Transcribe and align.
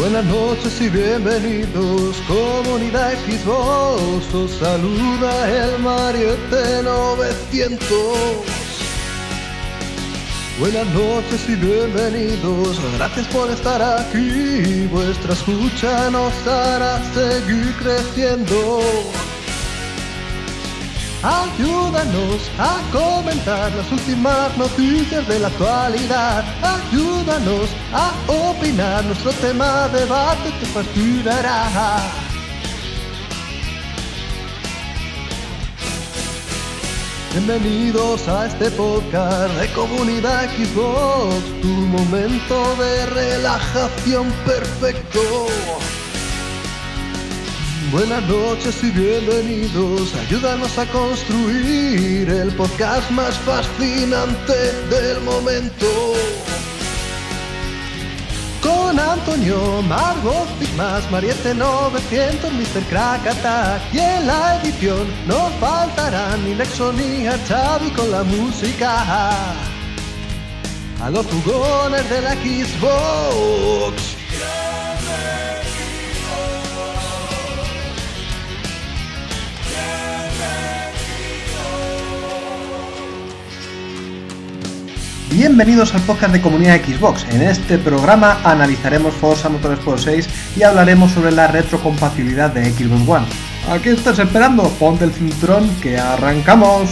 Buenas 0.00 0.24
noches 0.24 0.80
y 0.80 0.88
bienvenidos, 0.88 2.16
comunidad 2.26 3.12
Xbox, 3.26 4.34
os 4.34 4.50
saluda 4.52 5.30
el 5.50 5.78
Mariette 5.80 6.82
900. 6.82 7.86
Buenas 10.58 10.86
noches 10.86 11.46
y 11.50 11.54
bienvenidos, 11.54 12.80
gracias 12.96 13.26
por 13.26 13.50
estar 13.50 13.82
aquí, 13.82 14.86
vuestra 14.86 15.34
escucha 15.34 16.08
nos 16.08 16.32
hará 16.46 16.98
seguir 17.12 17.70
creciendo. 17.74 18.80
Ayúdanos 21.22 22.50
a 22.58 22.80
comentar 22.90 23.70
las 23.72 23.92
últimas 23.92 24.56
noticias 24.56 25.28
de 25.28 25.38
la 25.40 25.48
actualidad. 25.48 26.39
Ayúdanos 26.62 27.70
a 27.92 28.12
opinar, 28.28 29.04
nuestro 29.04 29.32
tema 29.32 29.88
de 29.88 30.00
debate 30.00 30.50
te 30.60 30.66
fascinará. 30.66 32.00
Bienvenidos 37.32 38.26
a 38.28 38.46
este 38.46 38.70
podcast 38.72 39.54
de 39.54 39.72
Comunidad 39.72 40.50
Xbox, 40.50 41.60
tu 41.62 41.68
momento 41.68 42.76
de 42.76 43.06
relajación 43.06 44.30
perfecto. 44.44 45.46
Buenas 47.92 48.22
noches 48.24 48.82
y 48.82 48.90
bienvenidos, 48.90 50.14
ayúdanos 50.14 50.76
a 50.78 50.86
construir 50.86 52.28
el 52.28 52.52
podcast 52.54 53.10
más 53.10 53.36
fascinante 53.38 54.72
del 54.90 55.20
momento. 55.22 55.86
Con 58.90 58.98
Antonio, 58.98 59.82
Margot, 59.82 60.48
más 60.76 61.08
Mariette 61.12 61.54
900, 61.54 62.52
Mr. 62.52 62.82
Crack 62.88 63.20
y 63.92 63.98
en 63.98 64.26
la 64.26 64.60
edición 64.60 65.06
no 65.28 65.48
faltarán 65.60 66.44
ni 66.44 66.56
Nexo 66.56 66.92
ni 66.92 67.24
Xavi 67.24 67.92
con 67.92 68.10
la 68.10 68.24
música. 68.24 69.44
A 71.00 71.08
los 71.08 71.24
jugones 71.26 72.10
de 72.10 72.20
la 72.20 72.32
Xbox. 72.32 74.09
Bienvenidos 85.40 85.94
al 85.94 86.02
podcast 86.02 86.34
de 86.34 86.42
Comunidad 86.42 86.82
Xbox. 86.82 87.24
En 87.30 87.40
este 87.40 87.78
programa 87.78 88.42
analizaremos 88.44 89.14
Forza 89.14 89.48
Motorsport 89.48 89.98
6 89.98 90.28
y 90.58 90.64
hablaremos 90.64 91.12
sobre 91.12 91.32
la 91.32 91.46
retrocompatibilidad 91.46 92.50
de 92.52 92.70
Xbox 92.70 93.08
One. 93.08 93.26
¿A 93.70 93.78
qué 93.78 93.92
estás 93.92 94.18
esperando? 94.18 94.64
Ponte 94.78 95.06
el 95.06 95.14
cinturón 95.14 95.66
que 95.80 95.98
arrancamos. 95.98 96.90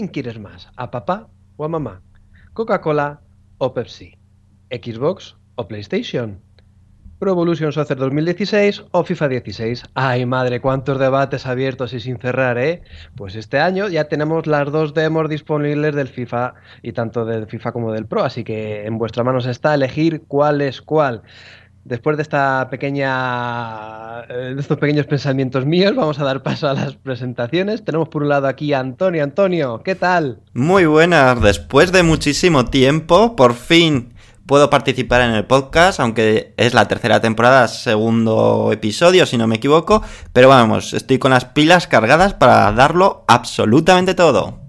Quién 0.00 0.08
quieres 0.08 0.38
más? 0.38 0.66
¿A 0.76 0.90
papá 0.90 1.28
o 1.58 1.64
a 1.66 1.68
mamá? 1.68 2.00
¿Coca-Cola 2.54 3.20
o 3.58 3.74
Pepsi? 3.74 4.16
¿Xbox 4.70 5.36
o 5.56 5.68
PlayStation? 5.68 6.40
¿Pro 7.18 7.32
Evolution 7.32 7.70
Soccer 7.70 7.98
2016 7.98 8.84
o 8.92 9.04
FIFA 9.04 9.28
16? 9.28 9.82
Ay 9.92 10.24
madre, 10.24 10.62
cuántos 10.62 10.98
debates 10.98 11.44
abiertos 11.44 11.92
y 11.92 12.00
sin 12.00 12.16
cerrar, 12.16 12.56
¿eh? 12.56 12.80
Pues 13.14 13.34
este 13.34 13.58
año 13.58 13.88
ya 13.88 14.04
tenemos 14.04 14.46
las 14.46 14.72
dos 14.72 14.94
demos 14.94 15.28
disponibles 15.28 15.94
del 15.94 16.08
FIFA 16.08 16.54
y 16.80 16.92
tanto 16.92 17.26
del 17.26 17.46
FIFA 17.46 17.72
como 17.72 17.92
del 17.92 18.06
Pro, 18.06 18.24
así 18.24 18.42
que 18.42 18.86
en 18.86 18.96
vuestras 18.96 19.26
manos 19.26 19.44
está 19.44 19.74
elegir 19.74 20.22
cuál 20.26 20.62
es 20.62 20.80
cuál. 20.80 21.20
Después 21.84 22.16
de 22.16 22.22
esta 22.22 22.68
pequeña, 22.70 24.20
eh, 24.28 24.54
de 24.54 24.60
estos 24.60 24.78
pequeños 24.78 25.06
pensamientos 25.06 25.64
míos, 25.64 25.94
vamos 25.96 26.18
a 26.18 26.24
dar 26.24 26.42
paso 26.42 26.68
a 26.68 26.74
las 26.74 26.94
presentaciones. 26.94 27.84
Tenemos 27.84 28.08
por 28.08 28.22
un 28.22 28.28
lado 28.28 28.48
aquí 28.48 28.72
a 28.74 28.80
Antonio. 28.80 29.24
Antonio, 29.24 29.82
¿qué 29.82 29.94
tal? 29.94 30.40
Muy 30.52 30.84
buenas. 30.84 31.40
Después 31.40 31.90
de 31.90 32.02
muchísimo 32.02 32.66
tiempo, 32.66 33.34
por 33.34 33.54
fin 33.54 34.14
puedo 34.50 34.68
participar 34.68 35.20
en 35.22 35.30
el 35.30 35.46
podcast, 35.46 36.00
aunque 36.00 36.54
es 36.56 36.74
la 36.74 36.88
tercera 36.88 37.20
temporada, 37.20 37.68
segundo 37.68 38.70
episodio, 38.72 39.24
si 39.24 39.38
no 39.38 39.46
me 39.46 39.56
equivoco. 39.56 40.02
Pero 40.32 40.48
vamos, 40.48 40.92
estoy 40.92 41.18
con 41.18 41.30
las 41.30 41.44
pilas 41.44 41.86
cargadas 41.86 42.34
para 42.34 42.72
darlo 42.72 43.24
absolutamente 43.28 44.14
todo. 44.14 44.59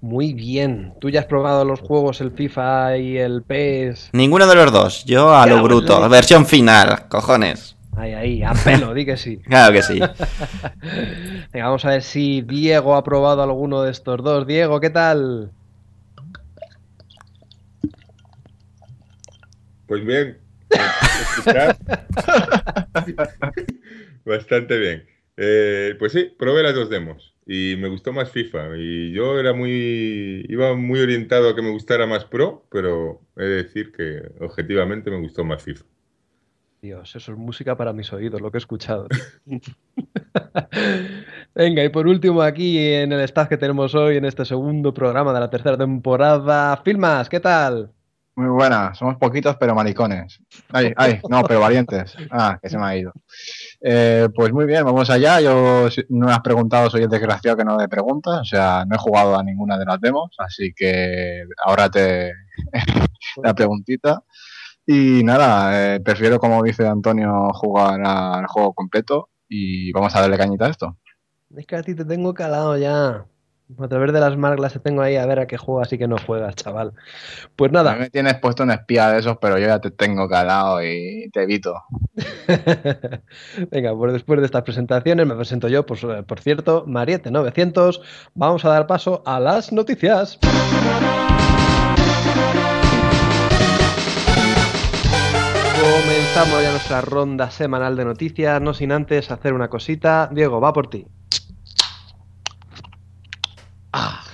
Muy 0.00 0.32
bien. 0.32 0.94
¿Tú 1.00 1.10
ya 1.10 1.20
has 1.20 1.26
probado 1.26 1.64
los 1.64 1.80
juegos, 1.80 2.20
el 2.20 2.30
FIFA 2.30 2.98
y 2.98 3.18
el 3.18 3.42
PES? 3.42 4.10
Ninguno 4.12 4.46
de 4.46 4.54
los 4.54 4.72
dos. 4.72 5.04
Yo 5.04 5.34
a 5.34 5.46
lo 5.46 5.62
bruto. 5.62 6.08
Versión 6.08 6.46
final, 6.46 7.08
cojones. 7.08 7.76
Ahí, 7.96 8.12
ahí, 8.14 8.42
a 8.44 8.52
pelo, 8.52 8.94
di 8.94 9.04
que 9.04 9.16
sí. 9.16 9.38
Claro 9.44 9.72
que 9.72 9.82
sí. 9.82 9.98
Venga, 11.52 11.66
vamos 11.66 11.84
a 11.84 11.90
ver 11.90 12.02
si 12.02 12.42
Diego 12.42 12.94
ha 12.94 13.02
probado 13.02 13.42
alguno 13.42 13.82
de 13.82 13.90
estos 13.90 14.22
dos. 14.22 14.46
Diego, 14.46 14.78
¿qué 14.78 14.90
tal? 14.90 15.50
Pues 19.88 20.04
bien. 20.04 20.38
Bastante 24.24 24.78
bien. 24.78 25.06
Eh, 25.36 25.96
pues 25.98 26.12
sí, 26.12 26.32
probé 26.38 26.62
las 26.62 26.74
dos 26.74 26.88
demos 26.90 27.34
y 27.50 27.76
me 27.76 27.88
gustó 27.88 28.12
más 28.12 28.30
FIFA. 28.30 28.76
Y 28.76 29.10
yo 29.12 29.40
era 29.40 29.54
muy. 29.54 30.44
iba 30.48 30.76
muy 30.76 31.00
orientado 31.00 31.48
a 31.48 31.56
que 31.56 31.62
me 31.62 31.70
gustara 31.70 32.06
más 32.06 32.26
Pro, 32.26 32.66
pero 32.70 33.22
he 33.36 33.44
de 33.44 33.62
decir 33.62 33.90
que 33.90 34.20
objetivamente 34.40 35.10
me 35.10 35.18
gustó 35.18 35.44
más 35.44 35.62
FIFA. 35.62 35.84
Dios, 36.82 37.16
eso 37.16 37.32
es 37.32 37.38
música 37.38 37.76
para 37.76 37.94
mis 37.94 38.12
oídos, 38.12 38.40
lo 38.40 38.52
que 38.52 38.58
he 38.58 38.60
escuchado. 38.60 39.08
Venga, 41.54 41.82
y 41.82 41.88
por 41.88 42.06
último, 42.06 42.42
aquí 42.42 42.78
en 42.78 43.12
el 43.12 43.20
staff 43.20 43.48
que 43.48 43.56
tenemos 43.56 43.94
hoy, 43.94 44.18
en 44.18 44.26
este 44.26 44.44
segundo 44.44 44.94
programa 44.94 45.32
de 45.32 45.40
la 45.40 45.50
tercera 45.50 45.76
temporada, 45.76 46.76
Filmas, 46.84 47.28
¿qué 47.28 47.40
tal? 47.40 47.90
Muy 48.36 48.50
buena, 48.50 48.94
somos 48.94 49.16
poquitos 49.16 49.56
pero 49.56 49.74
maricones. 49.74 50.38
Ay, 50.68 50.92
ay, 50.96 51.20
no, 51.28 51.42
pero 51.42 51.58
valientes. 51.58 52.14
Ah, 52.30 52.56
que 52.62 52.68
se 52.68 52.78
me 52.78 52.84
ha 52.84 52.96
ido. 52.96 53.12
Eh, 53.80 54.28
pues 54.34 54.52
muy 54.52 54.66
bien, 54.66 54.84
vamos 54.84 55.08
allá. 55.10 55.40
Yo 55.40 55.88
no 56.08 56.28
has 56.28 56.40
preguntado, 56.40 56.90
soy 56.90 57.02
el 57.02 57.08
desgraciado 57.08 57.56
que 57.56 57.64
no 57.64 57.76
me 57.76 57.88
preguntas. 57.88 58.40
O 58.40 58.44
sea, 58.44 58.84
no 58.86 58.96
he 58.96 58.98
jugado 58.98 59.36
a 59.38 59.42
ninguna 59.42 59.78
de 59.78 59.84
las 59.84 60.00
demos, 60.00 60.34
así 60.38 60.72
que 60.74 61.44
ahora 61.64 61.88
te 61.90 62.32
la 63.42 63.54
preguntita. 63.54 64.22
Y 64.86 65.22
nada, 65.22 65.96
eh, 65.96 66.00
prefiero, 66.00 66.38
como 66.38 66.62
dice 66.62 66.86
Antonio, 66.86 67.50
jugar 67.52 68.00
al 68.04 68.46
juego 68.46 68.72
completo 68.72 69.28
y 69.48 69.92
vamos 69.92 70.14
a 70.16 70.22
darle 70.22 70.38
cañita 70.38 70.66
a 70.66 70.70
esto. 70.70 70.96
Es 71.56 71.66
que 71.66 71.76
a 71.76 71.82
ti 71.82 71.94
te 71.94 72.04
tengo 72.04 72.34
calado 72.34 72.76
ya. 72.76 73.26
A 73.76 73.86
través 73.86 74.14
de 74.14 74.20
las 74.20 74.34
marglas 74.38 74.72
te 74.72 74.78
tengo 74.78 75.02
ahí 75.02 75.16
a 75.16 75.26
ver 75.26 75.40
a 75.40 75.46
qué 75.46 75.58
juegas 75.58 75.92
y 75.92 75.98
qué 75.98 76.08
no 76.08 76.16
juegas, 76.16 76.54
chaval. 76.54 76.94
Pues 77.54 77.70
nada. 77.70 77.92
Mí 77.92 78.00
me 78.00 78.10
tienes 78.10 78.36
puesto 78.36 78.62
un 78.62 78.70
espía 78.70 79.10
de 79.10 79.18
esos, 79.18 79.36
pero 79.42 79.58
yo 79.58 79.66
ya 79.66 79.78
te 79.78 79.90
tengo 79.90 80.26
calado 80.26 80.82
y 80.82 81.28
te 81.34 81.42
evito. 81.42 81.74
Venga, 83.70 83.94
pues 83.94 84.14
después 84.14 84.40
de 84.40 84.46
estas 84.46 84.62
presentaciones 84.62 85.26
me 85.26 85.34
presento 85.34 85.68
yo, 85.68 85.84
pues, 85.84 86.00
por 86.26 86.40
cierto, 86.40 86.86
Mariette900. 86.86 88.00
Vamos 88.34 88.64
a 88.64 88.70
dar 88.70 88.86
paso 88.86 89.22
a 89.26 89.38
las 89.38 89.70
noticias. 89.70 90.38
Comenzamos 95.78 96.62
ya 96.62 96.70
nuestra 96.70 97.00
ronda 97.02 97.50
semanal 97.50 97.96
de 97.96 98.06
noticias, 98.06 98.62
no 98.62 98.72
sin 98.72 98.92
antes 98.92 99.30
hacer 99.30 99.52
una 99.52 99.68
cosita. 99.68 100.30
Diego, 100.32 100.58
va 100.58 100.72
por 100.72 100.88
ti. 100.88 101.06
Ah. 103.98 104.24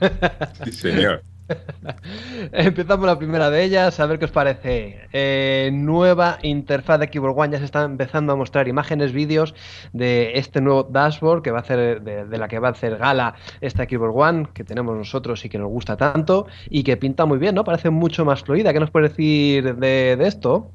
Sí, 0.64 0.72
señor. 0.72 1.22
Empezamos 2.52 3.06
la 3.06 3.18
primera 3.18 3.50
de 3.50 3.62
ellas, 3.62 4.00
a 4.00 4.06
ver 4.06 4.18
qué 4.18 4.24
os 4.24 4.30
parece. 4.30 5.00
Eh, 5.12 5.70
nueva 5.72 6.38
interfaz 6.42 6.98
de 6.98 7.08
Keyboard 7.08 7.38
One, 7.38 7.52
ya 7.52 7.58
se 7.58 7.66
están 7.66 7.92
empezando 7.92 8.32
a 8.32 8.36
mostrar 8.36 8.68
imágenes, 8.68 9.12
vídeos 9.12 9.54
de 9.92 10.32
este 10.34 10.60
nuevo 10.60 10.84
dashboard 10.84 11.42
que 11.42 11.50
va 11.50 11.58
a 11.58 11.60
hacer, 11.60 12.02
de, 12.02 12.24
de, 12.24 12.38
la 12.38 12.48
que 12.48 12.58
va 12.58 12.68
a 12.68 12.70
hacer 12.72 12.96
gala 12.96 13.34
esta 13.60 13.86
Keyboard 13.86 14.12
One, 14.14 14.48
que 14.54 14.64
tenemos 14.64 14.96
nosotros 14.96 15.44
y 15.44 15.48
que 15.48 15.58
nos 15.58 15.68
gusta 15.68 15.96
tanto, 15.96 16.46
y 16.68 16.82
que 16.82 16.96
pinta 16.96 17.26
muy 17.26 17.38
bien, 17.38 17.54
¿no? 17.54 17.64
Parece 17.64 17.90
mucho 17.90 18.24
más 18.24 18.42
fluida. 18.42 18.72
¿Qué 18.72 18.80
nos 18.80 18.90
puedes 18.90 19.10
decir 19.10 19.76
de, 19.76 20.16
de 20.16 20.26
esto? 20.26 20.70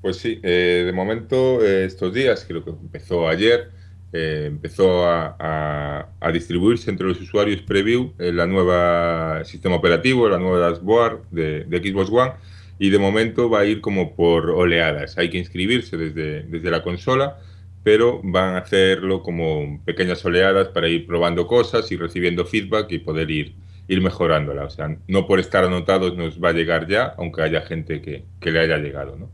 Pues 0.00 0.16
sí, 0.16 0.40
eh, 0.42 0.82
de 0.84 0.92
momento, 0.92 1.64
eh, 1.64 1.84
estos 1.84 2.12
días, 2.12 2.44
creo 2.46 2.64
que 2.64 2.70
empezó 2.70 3.28
ayer, 3.28 3.70
eh, 4.12 4.44
empezó 4.48 5.06
a, 5.06 6.08
distribuirse 6.32 6.90
entre 6.90 7.06
los 7.06 7.20
usuarios 7.20 7.60
preview 7.62 8.12
el 8.18 8.36
la 8.36 8.46
nueva 8.46 9.44
sistema 9.44 9.76
operativo, 9.76 10.28
la 10.28 10.38
nueva 10.38 10.70
dashboard 10.70 11.28
de, 11.30 11.66
Xbox 11.82 12.10
One 12.10 12.32
y 12.78 12.90
de 12.90 12.98
momento 12.98 13.50
va 13.50 13.60
a 13.60 13.64
ir 13.64 13.80
como 13.80 14.14
por 14.14 14.50
oleadas. 14.50 15.18
Hay 15.18 15.30
que 15.30 15.38
inscribirse 15.38 15.96
desde, 15.96 16.42
desde 16.42 16.70
la 16.70 16.82
consola, 16.82 17.38
pero 17.82 18.20
van 18.22 18.54
a 18.54 18.58
hacerlo 18.58 19.22
como 19.22 19.80
pequeñas 19.84 20.24
oleadas 20.24 20.68
para 20.68 20.88
ir 20.88 21.06
probando 21.06 21.46
cosas 21.46 21.90
y 21.92 21.96
recibiendo 21.96 22.44
feedback 22.44 22.90
y 22.92 22.98
poder 22.98 23.30
ir, 23.30 23.54
ir 23.88 24.00
mejorándola. 24.00 24.64
O 24.64 24.70
sea, 24.70 24.96
no 25.06 25.26
por 25.26 25.40
estar 25.40 25.64
anotados 25.64 26.16
nos 26.16 26.42
va 26.42 26.50
a 26.50 26.52
llegar 26.52 26.88
ya, 26.88 27.14
aunque 27.18 27.42
haya 27.42 27.62
gente 27.62 28.00
que, 28.00 28.24
que 28.40 28.50
le 28.50 28.60
haya 28.60 28.78
llegado, 28.78 29.16
¿no? 29.16 29.30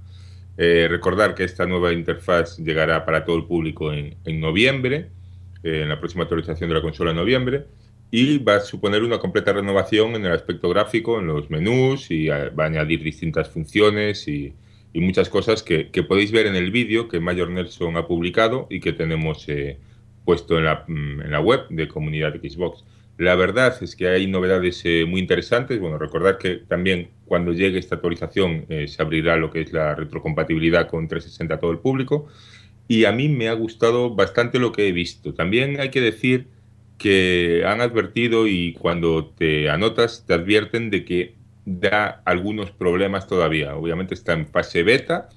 Eh, 0.61 0.89
recordar 0.91 1.37
que 1.37 1.45
esta 1.45 1.67
nueva 1.67 1.93
interfaz 1.93 2.59
llegará 2.59 3.05
para 3.05 3.25
todo 3.25 3.37
el 3.37 3.45
público 3.45 3.93
en, 3.93 4.17
noviembre, 4.41 5.09
eh, 5.63 5.83
en 5.83 5.89
la 5.89 6.01
próxima 6.01 6.25
actualización 6.25 6.69
de 6.69 6.75
la 6.75 6.83
consola 6.83 7.13
en 7.13 7.17
noviembre, 7.17 7.67
y 8.11 8.39
va 8.39 8.57
a 8.57 8.61
suponer 8.61 9.05
una 9.05 9.21
completa 9.21 9.53
renovación 9.53 10.17
en 10.17 10.27
el 10.27 10.33
aspecto 10.33 10.69
gráfico, 10.69 11.21
en 11.21 11.29
los 11.29 11.49
menús, 11.49 12.11
y 12.11 12.27
va 12.27 12.65
a 12.65 12.67
añadir 12.67 13.05
distintas 13.05 13.49
funciones 13.49 14.27
y, 14.27 14.53
muchas 14.95 15.29
cosas 15.29 15.63
que, 15.63 15.85
podéis 16.09 16.33
ver 16.33 16.47
en 16.47 16.57
el 16.57 16.73
vídeo 16.73 17.07
que 17.07 17.21
Mayor 17.21 17.51
Nelson 17.51 17.97
ha 17.97 18.09
publicado 18.09 18.67
y 18.69 18.81
que 18.81 18.93
tenemos 18.93 19.49
eh, 19.49 19.79
puesto 20.25 20.59
en 20.59 20.65
la, 20.65 20.85
mm, 20.89 21.21
en 21.21 21.31
la 21.31 21.41
web 21.41 21.69
de 21.71 21.87
Comunidad 21.87 22.35
Xbox. 22.35 22.83
La 23.17 23.37
verdad 23.37 23.77
es 23.81 23.95
que 23.95 24.09
hay 24.09 24.27
novedades 24.27 24.81
eh, 24.85 25.05
muy 25.07 25.21
interesantes. 25.21 25.79
Bueno, 25.79 25.99
recordar 25.99 26.37
que 26.39 26.57
también 26.57 27.11
cuando 27.29 27.53
llegue 27.53 27.79
esta 27.79 27.97
actualización 27.97 28.65
eh, 28.69 28.89
se 28.89 29.03
abrirá 29.03 29.37
lo 29.37 29.51
que 29.51 29.61
es 29.61 29.73
la 29.73 29.95
retrocompatibilidad 29.95 30.89
con 30.89 31.07
360 31.07 31.55
a 31.55 31.61
todo 31.61 31.71
el 31.71 31.79
público. 31.79 32.27
Y 32.89 33.05
a 33.05 33.13
mí 33.13 33.29
me 33.29 33.49
ha 33.49 33.53
gustado 33.53 34.15
bastante 34.15 34.59
lo 34.59 34.73
que 34.73 34.89
he 34.89 34.93
visto. 34.93 35.35
También 35.35 35.79
hay 35.79 35.91
que 35.91 36.01
decir 36.01 36.49
que 36.97 37.63
han 37.67 37.81
advertido 37.81 38.47
y 38.47 38.73
cuando 38.73 39.27
te 39.27 39.71
anotas 39.71 40.25
te 40.27 40.35
advierten 40.35 40.91
de 40.91 41.05
que 41.05 41.35
da 41.65 42.23
algunos 42.25 42.71
problemas 42.71 43.27
todavía. 43.27 43.77
Obviamente 43.77 44.15
está 44.15 44.33
en 44.33 44.47
fase 44.47 44.83
beta 44.83 45.29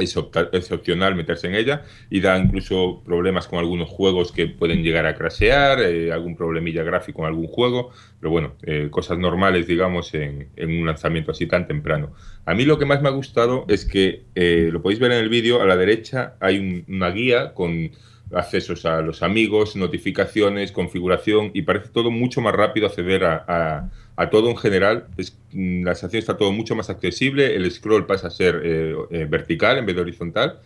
es, 0.00 0.16
opcional 0.16 1.14
meterse 1.14 1.46
en 1.48 1.54
ella 1.54 1.82
y 2.10 2.20
da 2.20 2.38
incluso 2.38 3.02
problemas 3.04 3.46
con 3.46 3.58
algunos 3.58 3.88
juegos 3.88 4.32
que 4.32 4.46
pueden 4.46 4.82
llegar 4.82 5.06
a 5.06 5.14
crashear, 5.14 5.80
eh, 5.80 6.12
algún 6.12 6.36
problemilla 6.36 6.82
gráfico 6.82 7.22
en 7.22 7.28
algún 7.28 7.46
juego, 7.46 7.90
pero 8.20 8.30
bueno, 8.30 8.54
eh, 8.62 8.88
cosas 8.90 9.18
normales, 9.18 9.66
digamos, 9.66 10.14
en, 10.14 10.50
un 10.56 10.86
lanzamiento 10.86 11.32
así 11.32 11.46
tan 11.46 11.66
temprano. 11.66 12.12
A 12.44 12.54
mí 12.54 12.64
lo 12.64 12.78
que 12.78 12.86
más 12.86 13.02
me 13.02 13.08
ha 13.08 13.12
gustado 13.12 13.64
es 13.68 13.84
que, 13.84 14.24
eh, 14.34 14.68
lo 14.72 14.82
podéis 14.82 15.00
ver 15.00 15.12
en 15.12 15.18
el 15.18 15.28
vídeo, 15.28 15.60
a 15.60 15.66
la 15.66 15.76
derecha 15.76 16.34
hay 16.40 16.84
una 16.88 17.10
guía 17.10 17.54
con 17.54 17.90
accesos 18.32 18.84
a 18.84 19.00
los 19.00 19.22
amigos, 19.22 19.74
notificaciones, 19.74 20.70
configuración 20.70 21.50
y 21.54 21.62
parece 21.62 21.88
todo 21.88 22.10
mucho 22.10 22.42
más 22.42 22.54
rápido 22.54 22.86
acceder 22.86 23.24
a 23.24 23.90
todo 24.30 24.50
en 24.50 24.56
general, 24.56 25.06
es, 25.16 25.38
mm, 25.52 25.84
la 25.84 25.94
sensación 25.94 26.18
está 26.18 26.36
todo 26.36 26.50
mucho 26.50 26.74
más 26.74 26.90
accesible, 26.90 27.54
el 27.54 27.70
scroll 27.70 28.04
pasa 28.04 28.26
a 28.26 28.30
ser 28.30 28.60
eh, 28.64 28.94
eh, 29.10 29.26
vertical 29.30 29.78
en 29.78 29.86
vez 29.86 29.94
de 29.94 30.02
horizontal. 30.02 30.58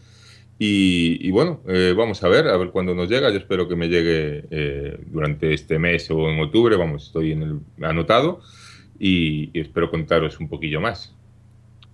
Y, 0.65 1.29
bueno, 1.33 1.61
eh, 1.67 1.93
vamos 1.97 2.23
a 2.23 2.29
ver, 2.29 2.47
a 2.47 2.57
ver 2.57 2.71
cuándo 2.71 2.95
nos 2.95 3.09
llega. 3.09 3.31
Yo 3.31 3.39
espero 3.39 3.67
que 3.67 3.75
me 3.75 3.89
llegue 3.89 4.45
durante 5.07 5.53
este 5.53 5.77
mes 5.81 6.09
o 6.09 6.31
en 6.31 6.39
octubre. 6.39 6.77
Vamos, 6.77 7.07
estoy 7.07 7.33
en 7.33 7.43
el 7.43 7.85
anotado 7.85 8.41
y, 8.97 9.51
espero 9.59 9.91
contaros 9.91 10.39
un 10.39 10.49
poquillo 10.49 10.81
más. 10.81 11.13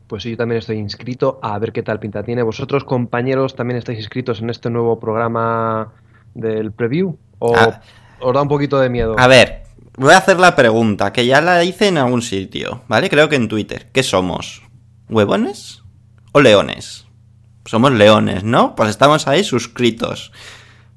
Pues 0.07 0.23
sí, 0.23 0.33
yo 0.33 0.37
también 0.37 0.59
estoy 0.59 0.77
inscrito 0.77 1.41
a 1.43 1.59
ver 1.59 1.73
qué 1.73 1.83
tal 1.83 1.99
pinta 1.99 2.23
tiene. 2.23 2.43
¿Vosotros, 2.43 2.85
compañeros, 2.85 3.57
también 3.57 3.79
estáis 3.79 4.01
inscritos 4.01 4.43
en 4.43 4.51
este 4.51 4.69
nuevo 4.69 5.01
programa 5.01 5.95
del 6.35 6.71
preview? 6.71 7.17
¿O 7.39 7.57
ah. 7.57 7.81
os 8.21 8.35
da 8.35 8.43
un 8.43 8.49
poquito 8.49 8.79
de 8.79 8.91
miedo? 8.91 9.17
A 9.19 9.29
ver, 9.29 9.63
Voy 9.99 10.15
a 10.15 10.19
hacer 10.19 10.39
la 10.39 10.55
pregunta, 10.55 11.13
que 11.13 11.27
ya 11.27 11.41
la 11.41 11.65
hice 11.65 11.89
en 11.89 11.99
algún 11.99 12.23
sitio, 12.23 12.83
¿vale? 12.87 13.11
Creo 13.11 13.29
que 13.29 13.35
en 13.35 13.49
Twitter. 13.49 13.89
¿Qué 13.93 14.05
somos? 14.05 14.63
¿Huevones 15.09 15.83
o 16.31 16.41
leones? 16.41 17.07
Somos 17.65 17.91
leones, 17.91 18.45
¿no? 18.45 18.77
Pues 18.77 18.91
estamos 18.91 19.27
ahí 19.27 19.43
suscritos 19.43 20.31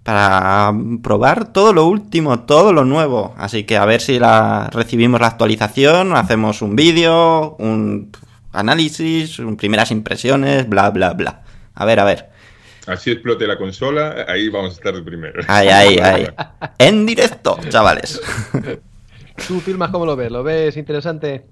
para 0.03 0.71
probar 1.01 1.51
todo 1.51 1.73
lo 1.73 1.87
último, 1.87 2.41
todo 2.41 2.73
lo 2.73 2.85
nuevo. 2.85 3.33
Así 3.39 3.63
que 3.63 3.75
a 3.77 3.85
ver 3.85 4.01
si 4.01 4.19
la 4.19 4.69
recibimos 4.71 5.19
la 5.19 5.27
actualización, 5.27 6.15
hacemos 6.15 6.61
un 6.61 6.75
vídeo, 6.75 7.55
un 7.57 8.11
análisis, 8.51 9.41
primeras 9.57 9.89
impresiones, 9.89 10.69
bla, 10.69 10.91
bla, 10.91 11.13
bla. 11.13 11.41
A 11.73 11.85
ver, 11.85 11.99
a 11.99 12.03
ver. 12.03 12.29
Así 12.85 13.09
explote 13.09 13.47
la 13.47 13.57
consola, 13.57 14.27
ahí 14.27 14.47
vamos 14.49 14.73
a 14.73 14.75
estar 14.75 14.93
de 14.93 15.01
primero. 15.01 15.41
Ahí, 15.47 15.69
ahí, 15.69 15.97
ahí. 15.97 16.27
En 16.77 17.07
directo, 17.07 17.57
chavales. 17.69 18.21
¿Tú 19.47 19.59
filmas 19.59 19.89
cómo 19.89 20.05
lo 20.05 20.15
ves? 20.15 20.31
¿Lo 20.31 20.43
ves 20.43 20.77
interesante? 20.77 21.45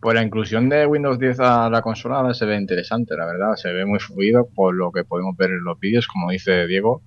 Pues 0.00 0.14
la 0.14 0.22
inclusión 0.22 0.68
de 0.68 0.86
Windows 0.86 1.18
10 1.18 1.40
a 1.40 1.70
la 1.70 1.82
consola 1.82 2.32
se 2.34 2.46
ve 2.46 2.56
interesante, 2.56 3.16
la 3.16 3.26
verdad. 3.26 3.54
Se 3.56 3.72
ve 3.72 3.84
muy 3.84 3.98
fluido 3.98 4.48
por 4.54 4.74
lo 4.74 4.92
que 4.92 5.04
podemos 5.04 5.36
ver 5.36 5.50
en 5.50 5.64
los 5.64 5.78
vídeos, 5.78 6.06
como 6.06 6.30
dice 6.30 6.66
Diego. 6.66 7.02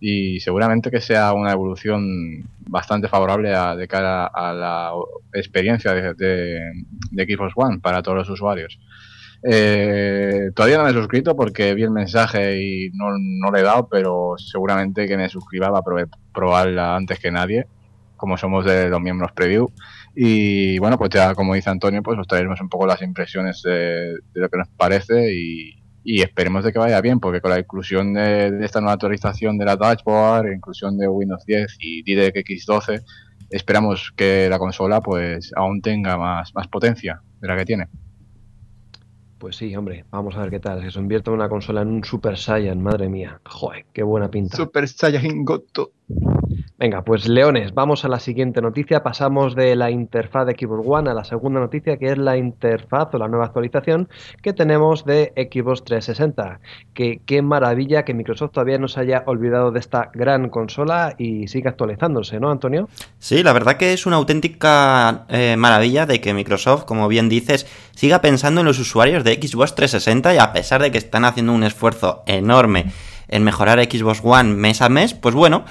Y 0.00 0.40
seguramente 0.40 0.90
que 0.90 1.00
sea 1.00 1.32
una 1.32 1.52
evolución 1.52 2.44
bastante 2.68 3.08
favorable 3.08 3.50
de 3.76 3.88
cara 3.88 4.26
a 4.26 4.52
la 4.52 4.92
experiencia 5.32 5.92
de, 5.94 6.72
Xbox 7.12 7.52
One 7.56 7.78
para 7.80 8.02
todos 8.02 8.18
los 8.18 8.30
usuarios. 8.30 8.78
Eh, 9.42 10.50
todavía 10.54 10.78
no 10.78 10.84
me 10.84 10.90
he 10.90 10.94
suscrito 10.94 11.36
porque 11.36 11.74
vi 11.74 11.82
el 11.82 11.90
mensaje 11.90 12.62
y 12.62 12.90
no, 12.90 13.06
no 13.16 13.50
le 13.50 13.60
he 13.60 13.62
dado, 13.62 13.88
pero 13.88 14.34
seguramente 14.38 15.06
que 15.06 15.16
me 15.16 15.28
suscriba 15.28 15.70
para 15.70 16.06
probarla 16.32 16.96
antes 16.96 17.18
que 17.18 17.30
nadie 17.30 17.66
como 18.16 18.36
somos 18.36 18.64
de 18.64 18.88
los 18.88 19.00
miembros 19.00 19.32
preview. 19.32 19.68
Y 20.14 20.78
bueno, 20.78 20.98
pues 20.98 21.10
ya 21.10 21.34
como 21.34 21.54
dice 21.54 21.70
Antonio, 21.70 22.02
pues 22.02 22.18
os 22.18 22.26
traeremos 22.26 22.60
un 22.60 22.68
poco 22.68 22.86
las 22.86 23.02
impresiones 23.02 23.62
de, 23.62 24.14
lo 24.34 24.48
que 24.48 24.58
nos 24.58 24.68
parece 24.68 25.32
y, 25.32 25.72
esperemos 26.04 26.64
de 26.64 26.72
que 26.72 26.78
vaya 26.78 27.00
bien, 27.00 27.18
porque 27.18 27.40
con 27.40 27.50
la 27.50 27.58
inclusión 27.58 28.14
de, 28.14 28.64
esta 28.64 28.80
nueva 28.80 28.94
actualización 28.94 29.58
de 29.58 29.64
la 29.64 29.76
dashboard, 29.76 30.52
inclusión 30.52 30.96
de 30.96 31.08
Windows 31.08 31.44
10 31.44 31.76
y 31.80 32.02
DirectX 32.04 32.64
12, 32.64 33.00
esperamos 33.50 34.12
que 34.16 34.48
la 34.48 34.58
consola 34.58 35.00
pues 35.00 35.52
aún 35.56 35.82
tenga 35.82 36.16
más, 36.16 36.54
más 36.54 36.68
potencia 36.68 37.20
de 37.40 37.48
la 37.48 37.56
que 37.56 37.64
tiene. 37.64 37.88
Pues 39.38 39.56
sí, 39.56 39.76
hombre, 39.76 40.04
vamos 40.10 40.34
a 40.36 40.40
ver 40.40 40.50
qué 40.50 40.60
tal. 40.60 40.82
Se 40.82 40.98
convierte 40.98 41.30
una 41.30 41.48
consola 41.48 41.82
en 41.82 41.88
un 41.88 42.04
Super 42.04 42.38
Saiyan, 42.38 42.82
madre 42.82 43.08
mía. 43.08 43.40
Joder, 43.44 43.84
qué 43.92 44.02
buena 44.02 44.30
pinta. 44.30 44.56
Super 44.56 44.88
Saiyan 44.88 45.44
Goto. 45.44 45.92
Venga, 46.78 47.00
pues 47.00 47.26
Leones, 47.26 47.72
vamos 47.72 48.04
a 48.04 48.08
la 48.08 48.20
siguiente 48.20 48.60
noticia. 48.60 49.02
Pasamos 49.02 49.54
de 49.54 49.74
la 49.76 49.90
interfaz 49.90 50.46
de 50.46 50.52
Xbox 50.52 50.86
One 50.86 51.10
a 51.10 51.14
la 51.14 51.24
segunda 51.24 51.58
noticia, 51.58 51.96
que 51.96 52.12
es 52.12 52.18
la 52.18 52.36
interfaz 52.36 53.08
o 53.14 53.18
la 53.18 53.28
nueva 53.28 53.46
actualización 53.46 54.10
que 54.42 54.52
tenemos 54.52 55.06
de 55.06 55.32
Xbox 55.36 55.84
360. 55.84 56.60
Que 56.92 57.22
qué 57.24 57.40
maravilla 57.40 58.04
que 58.04 58.12
Microsoft 58.12 58.52
todavía 58.52 58.76
no 58.76 58.88
se 58.88 59.00
haya 59.00 59.22
olvidado 59.24 59.72
de 59.72 59.78
esta 59.78 60.10
gran 60.12 60.50
consola 60.50 61.14
y 61.16 61.48
siga 61.48 61.70
actualizándose, 61.70 62.40
¿no, 62.40 62.50
Antonio? 62.50 62.90
Sí, 63.18 63.42
la 63.42 63.54
verdad 63.54 63.78
que 63.78 63.94
es 63.94 64.04
una 64.04 64.16
auténtica 64.16 65.24
eh, 65.30 65.56
maravilla 65.56 66.04
de 66.04 66.20
que 66.20 66.34
Microsoft, 66.34 66.84
como 66.84 67.08
bien 67.08 67.30
dices, 67.30 67.66
siga 67.92 68.20
pensando 68.20 68.60
en 68.60 68.66
los 68.66 68.78
usuarios 68.78 69.24
de 69.24 69.32
Xbox 69.36 69.74
360 69.76 70.34
y 70.34 70.38
a 70.38 70.52
pesar 70.52 70.82
de 70.82 70.90
que 70.90 70.98
están 70.98 71.24
haciendo 71.24 71.54
un 71.54 71.64
esfuerzo 71.64 72.22
enorme 72.26 72.92
en 73.28 73.44
mejorar 73.44 73.82
Xbox 73.82 74.20
One 74.22 74.54
mes 74.54 74.82
a 74.82 74.88
mes, 74.88 75.14
pues 75.14 75.34
bueno, 75.34 75.64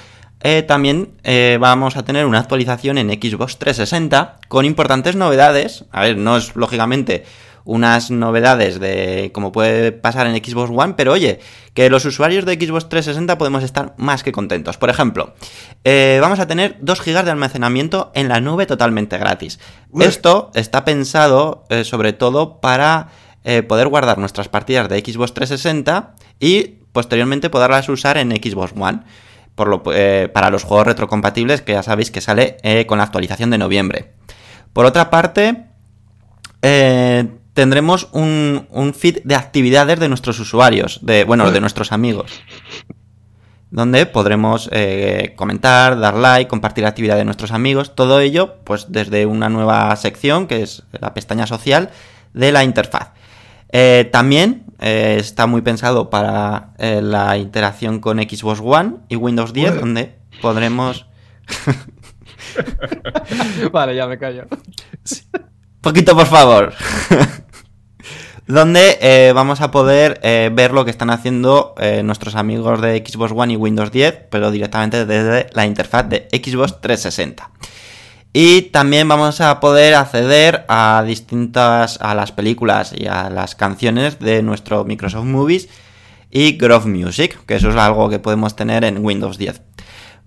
eh, 0.48 0.62
también 0.62 1.10
eh, 1.24 1.58
vamos 1.60 1.98
a 1.98 2.06
tener 2.06 2.28
una 2.28 2.38
actualización 2.38 3.00
en 3.00 3.10
Xbox 3.10 3.58
360 3.58 4.42
con 4.48 4.64
importantes 4.64 5.16
novedades. 5.16 5.86
A 5.92 6.02
ver, 6.02 6.18
no 6.18 6.38
es 6.38 6.56
lógicamente 6.56 7.26
unas 7.64 8.12
novedades 8.12 8.80
de 8.80 9.32
como 9.34 9.52
puede 9.52 9.92
pasar 9.92 10.28
en 10.28 10.36
Xbox 10.36 10.70
One, 10.72 10.94
pero 10.96 11.14
oye, 11.14 11.40
que 11.74 11.90
los 11.90 12.06
usuarios 12.06 12.46
de 12.46 12.54
Xbox 12.64 12.90
360 12.90 13.40
podemos 13.40 13.64
estar 13.64 13.96
más 13.98 14.22
que 14.22 14.32
contentos. 14.32 14.78
Por 14.78 14.92
ejemplo, 14.92 15.34
eh, 15.84 16.20
vamos 16.22 16.38
a 16.38 16.46
tener 16.46 16.78
2 16.80 17.02
GB 17.02 17.24
de 17.24 17.32
almacenamiento 17.32 18.12
en 18.14 18.30
la 18.30 18.40
nube 18.40 18.68
totalmente 18.68 19.18
gratis. 19.18 19.60
Esto 20.00 20.52
está 20.54 20.86
pensado 20.86 21.66
sobre 21.86 22.14
todo 22.14 22.62
para 22.62 23.08
poder 23.68 23.88
guardar 23.88 24.20
nuestras 24.20 24.48
partidas 24.48 24.90
de 24.90 25.00
Xbox 25.00 25.34
360 25.34 26.14
y 26.40 26.76
posteriormente 26.92 27.50
poderlas 27.50 27.90
usar 27.90 28.20
en 28.20 28.30
Xbox 28.30 28.74
One 28.78 29.02
por 29.56 29.84
eh, 29.94 30.30
para 30.34 30.50
los 30.50 30.64
juegos 30.64 30.88
retrocompatibles 30.88 31.62
que 31.62 31.72
ya 31.72 31.84
sabéis 31.84 32.12
que 32.12 32.22
sale 32.22 32.58
eh, 32.62 32.86
con 32.86 32.98
la 32.98 33.06
actualización 33.06 33.50
de 33.50 33.58
noviembre. 33.58 34.12
Por 34.74 34.86
otra 34.86 35.10
parte, 35.10 35.68
eh, 36.62 37.28
tendremos 37.54 38.10
un, 38.12 38.68
un, 38.70 38.94
feed 38.94 39.20
de 39.24 39.36
actividades 39.36 40.00
de 40.00 40.10
nuestros 40.10 40.40
usuarios, 40.40 41.00
de, 41.02 41.24
bueno, 41.24 41.50
de 41.52 41.62
nuestros 41.62 41.94
amigos, 41.94 42.42
donde 43.72 44.06
podremos 44.06 44.70
comentar, 45.38 45.98
dar 45.98 46.16
like, 46.16 46.50
compartir 46.50 46.86
actividad 46.86 47.16
de 47.16 47.24
nuestros 47.24 47.52
amigos, 47.52 47.96
todo 47.96 48.20
ello 48.20 48.56
pues 48.66 48.88
desde 48.90 49.26
una 49.26 49.48
nueva 49.48 49.96
sección 49.96 50.48
que 50.48 50.64
es 50.64 50.84
la 50.92 51.14
pestaña 51.14 51.48
social 51.48 51.92
de 52.34 52.52
la 52.52 52.66
interfaz. 52.66 53.14
también 54.12 54.65
eh, 54.80 55.18
está 55.20 55.48
muy 55.48 55.62
pensado 55.62 56.10
para 56.10 56.74
eh, 56.78 57.02
la 57.02 57.38
interacción 57.38 58.00
con 58.00 58.20
Xbox 58.20 58.60
One 58.64 58.98
y 59.10 59.16
Windows 59.16 59.54
10, 59.54 59.80
donde 59.80 60.16
podremos... 60.42 61.08
vale, 63.72 63.96
ya 63.96 64.08
me 64.08 64.18
callo. 64.18 64.46
Poquito, 65.82 66.16
por 66.16 66.26
favor. 66.28 66.74
donde 68.48 68.98
eh, 69.02 69.32
vamos 69.34 69.62
a 69.62 69.72
poder 69.72 70.20
eh, 70.24 70.50
ver 70.54 70.72
lo 70.72 70.86
que 70.86 70.92
están 70.92 71.10
haciendo 71.10 71.74
eh, 71.78 72.04
nuestros 72.04 72.36
amigos 72.36 72.82
de 72.82 73.04
Xbox 73.06 73.34
One 73.36 73.54
y 73.54 73.56
Windows 73.56 73.92
10, 73.92 74.28
pero 74.30 74.52
directamente 74.52 75.06
desde 75.06 75.48
la 75.54 75.66
interfaz 75.66 76.08
de 76.08 76.28
Xbox 76.32 76.80
360. 76.82 77.50
Y 78.38 78.64
también 78.64 79.08
vamos 79.08 79.40
a 79.40 79.62
poder 79.62 79.96
acceder 79.96 80.66
a 80.68 81.06
distintas, 81.08 81.98
a 82.02 82.14
las 82.14 82.34
películas 82.34 82.94
y 82.94 83.06
a 83.06 83.30
las 83.30 83.56
canciones 83.56 84.20
de 84.20 84.44
nuestro 84.44 84.84
Microsoft 84.84 85.24
Movies 85.24 85.70
y 86.30 86.58
Grove 86.58 86.86
Music, 86.88 87.40
que 87.46 87.56
eso 87.56 87.70
es 87.70 87.78
algo 87.78 88.10
que 88.10 88.20
podemos 88.20 88.54
tener 88.58 88.84
en 88.84 89.06
Windows 89.06 89.38
10. 89.38 89.62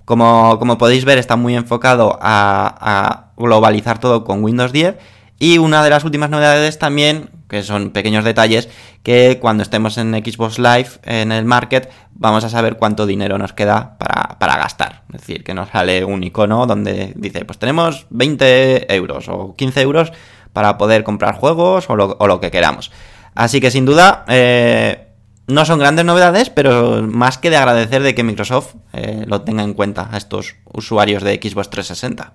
Como, 0.06 0.58
como 0.58 0.78
podéis 0.78 1.04
ver, 1.04 1.18
está 1.18 1.36
muy 1.36 1.54
enfocado 1.54 2.18
a, 2.22 2.78
a 2.80 3.32
globalizar 3.36 3.98
todo 4.00 4.24
con 4.24 4.42
Windows 4.42 4.72
10. 4.72 4.96
Y 5.38 5.58
una 5.58 5.84
de 5.84 5.90
las 5.90 6.02
últimas 6.02 6.30
novedades 6.30 6.78
también 6.78 7.28
que 7.48 7.62
son 7.62 7.90
pequeños 7.90 8.24
detalles, 8.24 8.68
que 9.02 9.38
cuando 9.40 9.62
estemos 9.62 9.98
en 9.98 10.12
Xbox 10.12 10.58
Live, 10.58 10.88
en 11.04 11.32
el 11.32 11.44
market, 11.44 11.90
vamos 12.12 12.44
a 12.44 12.50
saber 12.50 12.76
cuánto 12.76 13.06
dinero 13.06 13.38
nos 13.38 13.52
queda 13.52 13.96
para, 13.98 14.56
gastar. 14.56 15.02
Es 15.12 15.20
decir, 15.22 15.44
que 15.44 15.54
nos 15.54 15.70
sale 15.70 16.04
un 16.04 16.22
icono 16.22 16.66
donde 16.66 17.12
dice, 17.16 17.44
pues 17.44 17.58
tenemos 17.58 18.06
20 18.10 18.94
euros 18.94 19.28
o 19.28 19.54
15 19.56 19.80
euros 19.80 20.12
para 20.52 20.76
poder 20.78 21.04
comprar 21.04 21.36
juegos 21.36 21.88
o 21.88 21.96
lo, 21.96 22.40
que 22.40 22.50
queramos. 22.50 22.90
Así 23.34 23.60
que 23.60 23.70
sin 23.70 23.86
duda, 23.86 24.24
eh, 24.28 25.08
no 25.46 25.64
son 25.64 25.78
grandes 25.78 26.04
novedades, 26.04 26.50
pero 26.50 27.02
más 27.02 27.38
que 27.38 27.50
de 27.50 27.56
agradecer 27.56 28.02
de 28.02 28.14
que 28.14 28.22
Microsoft 28.22 28.74
eh, 28.92 29.24
lo 29.26 29.42
tenga 29.42 29.62
en 29.62 29.72
cuenta 29.72 30.08
a 30.12 30.18
estos 30.18 30.56
usuarios 30.72 31.22
de 31.22 31.40
Xbox 31.42 31.70
360. 31.70 32.32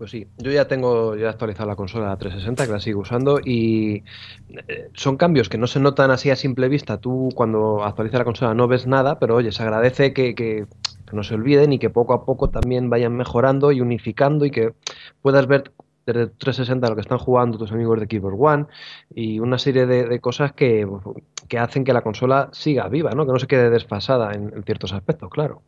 Pues 0.00 0.12
sí, 0.12 0.26
yo 0.38 0.50
ya 0.50 0.66
tengo 0.66 1.14
ya 1.14 1.28
actualizado 1.28 1.68
la 1.68 1.76
consola 1.76 2.16
360, 2.16 2.64
que 2.64 2.72
la 2.72 2.80
sigo 2.80 3.02
usando, 3.02 3.38
y 3.38 4.02
eh, 4.66 4.88
son 4.94 5.18
cambios 5.18 5.50
que 5.50 5.58
no 5.58 5.66
se 5.66 5.78
notan 5.78 6.10
así 6.10 6.30
a 6.30 6.36
simple 6.36 6.70
vista. 6.70 6.96
Tú 6.96 7.28
cuando 7.34 7.84
actualizas 7.84 8.20
la 8.20 8.24
consola 8.24 8.54
no 8.54 8.66
ves 8.66 8.86
nada, 8.86 9.18
pero 9.18 9.36
oye, 9.36 9.52
se 9.52 9.62
agradece 9.62 10.14
que, 10.14 10.34
que, 10.34 10.64
no 11.12 11.22
se 11.22 11.34
olviden 11.34 11.74
y 11.74 11.78
que 11.78 11.90
poco 11.90 12.14
a 12.14 12.24
poco 12.24 12.48
también 12.48 12.88
vayan 12.88 13.14
mejorando 13.14 13.72
y 13.72 13.82
unificando 13.82 14.46
y 14.46 14.50
que 14.50 14.72
puedas 15.20 15.46
ver 15.46 15.70
desde 16.06 16.28
360 16.28 16.88
lo 16.88 16.94
que 16.94 17.02
están 17.02 17.18
jugando 17.18 17.58
tus 17.58 17.70
amigos 17.70 18.00
de 18.00 18.08
Keyboard 18.08 18.36
One 18.38 18.66
y 19.14 19.38
una 19.38 19.58
serie 19.58 19.84
de, 19.84 20.18
cosas 20.20 20.54
que, 20.54 20.88
que, 21.46 21.58
hacen 21.58 21.84
que 21.84 21.92
la 21.92 22.00
consola 22.00 22.48
siga 22.52 22.88
viva, 22.88 23.10
¿no? 23.10 23.26
que 23.26 23.32
no 23.32 23.38
se 23.38 23.46
quede 23.46 23.68
desfasada 23.68 24.32
en, 24.32 24.50
en 24.56 24.62
ciertos 24.62 24.94
aspectos, 24.94 25.28
claro. 25.28 25.60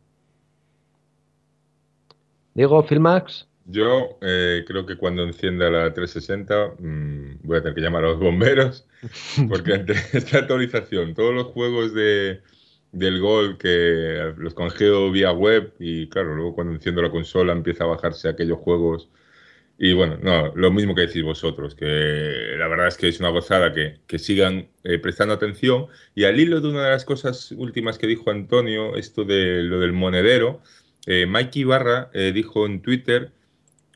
Diego, 2.55 2.81
Filmax. 2.81 3.52
Yo 3.65 4.17
eh, 4.21 4.65
creo 4.67 4.85
que 4.85 4.97
cuando 4.97 5.23
encienda 5.23 5.69
la 5.69 5.93
360 5.93 6.75
mm, 6.79 7.39
voy 7.43 7.57
a 7.57 7.61
tener 7.61 7.75
que 7.75 7.81
llamar 7.81 8.03
a 8.03 8.09
los 8.09 8.19
bomberos, 8.19 8.85
porque 9.49 9.73
entre 9.73 9.95
esta 10.13 10.39
actualización, 10.39 11.13
todos 11.13 11.33
los 11.33 11.47
juegos 11.47 11.93
de, 11.93 12.41
del 12.91 13.19
Gol 13.21 13.57
que 13.57 14.33
los 14.37 14.53
congelo 14.53 15.11
vía 15.11 15.31
web 15.31 15.73
y 15.79 16.09
claro, 16.09 16.35
luego 16.35 16.55
cuando 16.55 16.73
enciendo 16.73 17.01
la 17.01 17.11
consola 17.11 17.53
empieza 17.53 17.85
a 17.85 17.87
bajarse 17.87 18.27
aquellos 18.27 18.59
juegos. 18.59 19.09
Y 19.77 19.93
bueno, 19.93 20.19
no, 20.21 20.53
lo 20.55 20.71
mismo 20.71 20.93
que 20.93 21.01
decís 21.01 21.23
vosotros, 21.23 21.73
que 21.73 21.85
la 22.57 22.67
verdad 22.67 22.87
es 22.87 22.95
que 22.95 23.07
es 23.07 23.19
una 23.19 23.29
gozada 23.29 23.73
que, 23.73 23.99
que 24.07 24.19
sigan 24.19 24.67
eh, 24.83 24.99
prestando 24.99 25.33
atención. 25.33 25.87
Y 26.15 26.25
al 26.25 26.39
hilo 26.39 26.61
de 26.61 26.69
una 26.69 26.83
de 26.83 26.91
las 26.91 27.05
cosas 27.05 27.51
últimas 27.53 27.97
que 27.97 28.07
dijo 28.07 28.29
Antonio, 28.29 28.95
esto 28.95 29.25
de 29.25 29.63
lo 29.63 29.79
del 29.79 29.91
monedero, 29.91 30.61
eh, 31.07 31.25
Mikey 31.25 31.63
Barra 31.63 32.11
dijo 32.13 32.65
en 32.65 32.81
Twitter 32.81 33.31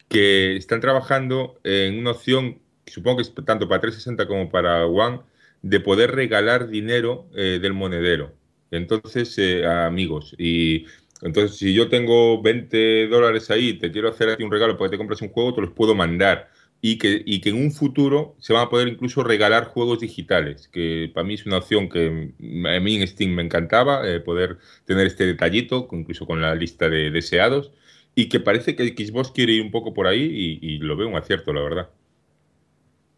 que 0.07 0.55
están 0.55 0.81
trabajando 0.81 1.59
en 1.63 1.99
una 1.99 2.11
opción, 2.11 2.59
supongo 2.85 3.17
que 3.17 3.23
es 3.23 3.33
tanto 3.45 3.67
para 3.67 3.81
360 3.81 4.27
como 4.27 4.49
para 4.49 4.85
One, 4.85 5.21
de 5.61 5.79
poder 5.79 6.11
regalar 6.11 6.67
dinero 6.67 7.27
eh, 7.35 7.59
del 7.61 7.73
monedero. 7.73 8.33
Entonces, 8.71 9.37
eh, 9.37 9.65
amigos. 9.65 10.35
Y 10.37 10.85
entonces, 11.21 11.57
si 11.57 11.73
yo 11.73 11.89
tengo 11.89 12.41
20 12.41 13.07
dólares 13.07 13.49
ahí, 13.49 13.73
te 13.73 13.91
quiero 13.91 14.09
hacer 14.09 14.29
aquí 14.29 14.43
un 14.43 14.51
regalo 14.51 14.77
para 14.77 14.89
que 14.89 14.93
te 14.93 14.97
compres 14.97 15.21
un 15.21 15.29
juego, 15.29 15.53
te 15.53 15.61
los 15.61 15.71
puedo 15.71 15.95
mandar. 15.95 16.49
Y 16.79 16.99
que, 16.99 17.23
y 17.25 17.41
que 17.41 17.49
en 17.49 17.55
un 17.55 17.71
futuro 17.71 18.35
se 18.39 18.53
van 18.53 18.67
a 18.67 18.69
poder 18.69 18.87
incluso 18.87 19.23
regalar 19.23 19.65
juegos 19.65 19.99
digitales, 19.99 20.67
que 20.67 21.09
para 21.11 21.25
mí 21.25 21.33
es 21.33 21.45
una 21.47 21.57
opción 21.57 21.89
que 21.89 22.33
a 22.39 22.79
mí 22.79 22.95
en 22.95 23.07
Steam 23.07 23.31
me 23.31 23.41
encantaba, 23.41 24.07
eh, 24.07 24.19
poder 24.19 24.59
tener 24.85 25.07
este 25.07 25.25
detallito, 25.25 25.87
incluso 25.91 26.27
con 26.27 26.39
la 26.39 26.53
lista 26.53 26.87
de 26.87 27.09
deseados. 27.09 27.71
Y 28.17 28.29
que 28.29 28.39
parece 28.39 28.75
que 28.75 28.87
Xbox 28.87 29.29
quiere 29.29 29.53
ir 29.53 29.61
un 29.61 29.69
poco 29.69 29.93
por 29.93 30.07
ahí 30.07 30.59
y, 30.59 30.79
lo 30.79 30.97
veo 30.97 31.07
un 31.07 31.15
acierto, 31.15 31.53
la 31.53 31.61
verdad. 31.61 31.89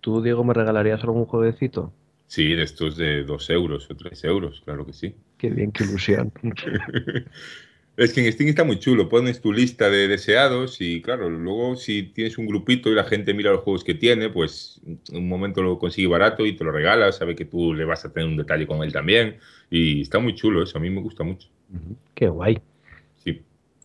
¿Tú, 0.01 0.21
Diego, 0.21 0.43
me 0.43 0.53
regalarías 0.53 1.01
algún 1.05 1.23
jueguecito? 1.23 1.93
Sí, 2.27 2.49
de 2.49 2.63
estos 2.63 2.97
de 2.97 3.23
2 3.23 3.49
euros 3.51 3.89
o 3.89 3.95
3 3.95 4.21
euros, 4.25 4.61
claro 4.65 4.85
que 4.85 4.91
sí. 4.91 5.15
Qué 5.37 5.51
bien, 5.51 5.71
qué 5.71 5.85
ilusión. 5.85 6.33
es 7.95 8.11
que 8.13 8.25
en 8.25 8.33
Steam 8.33 8.49
está 8.49 8.65
muy 8.65 8.77
chulo, 8.77 9.07
pones 9.07 9.39
tu 9.39 9.53
lista 9.53 9.89
de 9.89 10.09
deseados 10.09 10.81
y 10.81 11.01
claro, 11.01 11.29
luego 11.29 11.77
si 11.77 12.03
tienes 12.03 12.37
un 12.37 12.47
grupito 12.47 12.89
y 12.89 12.95
la 12.95 13.05
gente 13.05 13.33
mira 13.33 13.51
los 13.51 13.61
juegos 13.61 13.85
que 13.85 13.93
tiene, 13.93 14.29
pues 14.29 14.81
en 14.85 15.17
un 15.17 15.29
momento 15.29 15.61
lo 15.61 15.79
consigue 15.79 16.09
barato 16.09 16.45
y 16.45 16.57
te 16.57 16.65
lo 16.65 16.73
regalas, 16.73 17.19
sabe 17.19 17.37
que 17.37 17.45
tú 17.45 17.73
le 17.73 17.85
vas 17.85 18.03
a 18.03 18.11
tener 18.11 18.27
un 18.27 18.35
detalle 18.35 18.67
con 18.67 18.83
él 18.83 18.91
también 18.91 19.37
y 19.71 20.01
está 20.01 20.19
muy 20.19 20.35
chulo 20.35 20.61
eso, 20.61 20.77
a 20.77 20.81
mí 20.81 20.89
me 20.89 20.99
gusta 20.99 21.23
mucho. 21.23 21.47
Qué 22.15 22.27
guay. 22.27 22.61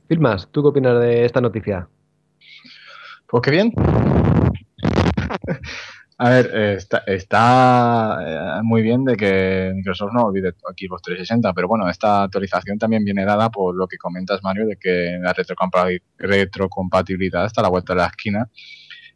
Filmas, 0.09 0.49
¿tú 0.51 0.63
qué 0.63 0.69
opinas 0.69 1.01
de 1.01 1.25
esta 1.25 1.41
noticia? 1.41 1.89
Pues 3.27 3.43
qué 3.43 3.51
bien. 3.51 3.73
A 6.17 6.31
ver, 6.31 6.79
está, 7.07 7.09
eh, 7.09 8.61
muy 8.63 8.83
bien 8.83 9.05
de 9.05 9.17
que 9.17 9.73
Microsoft 9.75 10.13
no 10.13 10.27
olvide 10.27 10.53
Xbox 10.53 11.03
360, 11.03 11.53
pero 11.53 11.67
bueno, 11.67 11.89
esta 11.89 12.23
actualización 12.23 12.79
también 12.79 13.05
viene 13.05 13.25
dada 13.25 13.51
por 13.51 13.75
lo 13.75 13.89
que 13.89 13.99
comentas, 13.99 14.41
Mario, 14.45 14.65
de 14.67 14.77
que 14.77 15.19
la 15.21 15.33
retrocompatibilidad 15.33 17.47
está 17.47 17.63
a 17.63 17.65
la 17.65 17.71
vuelta 17.71 17.95
de 17.95 17.99
la 17.99 18.07
esquina 18.07 18.49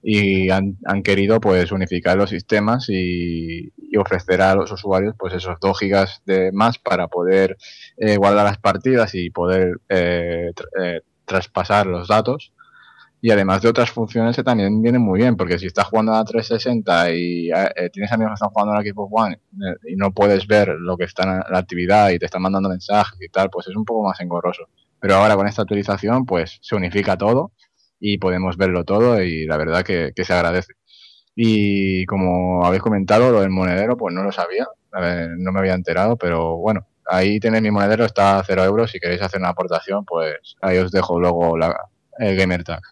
y 0.02 0.50
han, 0.50 0.76
querido 1.02 1.40
pues 1.40 1.72
unificar 1.72 2.16
los 2.16 2.30
sistemas 2.30 2.86
y, 2.88 3.72
ofrecer 3.98 4.40
a 4.42 4.54
los 4.54 4.70
usuarios 4.70 5.14
pues 5.18 5.34
esos 5.34 5.56
2 5.60 5.78
gigas 5.78 6.22
de 6.24 6.52
más 6.52 6.78
para 6.78 7.08
poder 7.08 7.56
eh, 7.96 8.16
guardar 8.16 8.44
las 8.44 8.58
partidas 8.58 9.12
y 9.14 9.30
poder 9.30 9.80
eh, 9.88 10.52
eh, 10.80 11.00
traspasar 11.24 11.86
los 11.86 12.06
datos. 12.06 12.52
Y 13.20 13.32
además 13.32 13.62
de 13.62 13.68
otras 13.68 13.90
funciones 13.90 14.36
que 14.36 14.44
también 14.44 14.80
vienen 14.80 15.02
muy 15.02 15.18
bien 15.18 15.36
porque 15.36 15.58
si 15.58 15.66
estás 15.66 15.86
jugando 15.86 16.12
a 16.14 16.18
la 16.18 16.24
360 16.24 17.10
y 17.10 17.50
tienes 17.92 18.12
amigos 18.12 18.30
que 18.30 18.34
están 18.34 18.50
jugando 18.50 18.74
a 18.74 18.76
la 18.76 18.88
Xbox 18.88 19.10
One 19.12 19.40
y 19.88 19.96
no 19.96 20.12
puedes 20.12 20.46
ver 20.46 20.68
lo 20.68 20.96
que 20.96 21.04
está 21.04 21.24
en 21.24 21.52
la 21.52 21.58
actividad 21.58 22.10
y 22.10 22.20
te 22.20 22.26
están 22.26 22.42
mandando 22.42 22.68
mensajes 22.68 23.18
y 23.20 23.28
tal 23.28 23.50
pues 23.50 23.66
es 23.66 23.74
un 23.74 23.84
poco 23.84 24.06
más 24.06 24.20
engorroso. 24.20 24.68
Pero 25.00 25.16
ahora 25.16 25.34
con 25.34 25.48
esta 25.48 25.62
actualización 25.62 26.26
pues 26.26 26.58
se 26.62 26.76
unifica 26.76 27.16
todo 27.16 27.50
y 28.00 28.18
podemos 28.18 28.56
verlo 28.56 28.84
todo 28.84 29.22
y 29.22 29.46
la 29.46 29.56
verdad 29.56 29.84
que, 29.84 30.12
se 30.16 30.32
agradece. 30.32 30.74
Y 31.34 32.04
como 32.06 32.64
habéis 32.64 32.82
comentado, 32.82 33.30
lo 33.30 33.40
del 33.40 33.50
monedero, 33.50 33.96
pues 33.96 34.14
no 34.14 34.22
lo 34.22 34.32
sabía, 34.32 34.66
no 35.38 35.52
me 35.52 35.58
había 35.58 35.74
enterado, 35.74 36.16
pero 36.16 36.56
bueno, 36.56 36.86
ahí 37.06 37.38
tenéis 37.38 37.62
mi 37.62 37.70
monedero, 37.70 38.04
está 38.04 38.38
a 38.38 38.44
cero 38.44 38.64
euros, 38.64 38.90
si 38.90 38.98
queréis 38.98 39.22
hacer 39.22 39.40
una 39.40 39.50
aportación, 39.50 40.04
pues 40.04 40.56
ahí 40.60 40.78
os 40.78 40.90
dejo 40.90 41.20
luego 41.20 41.56
la, 41.56 41.76
el 42.18 42.36
gamer 42.36 42.64
tag. 42.64 42.82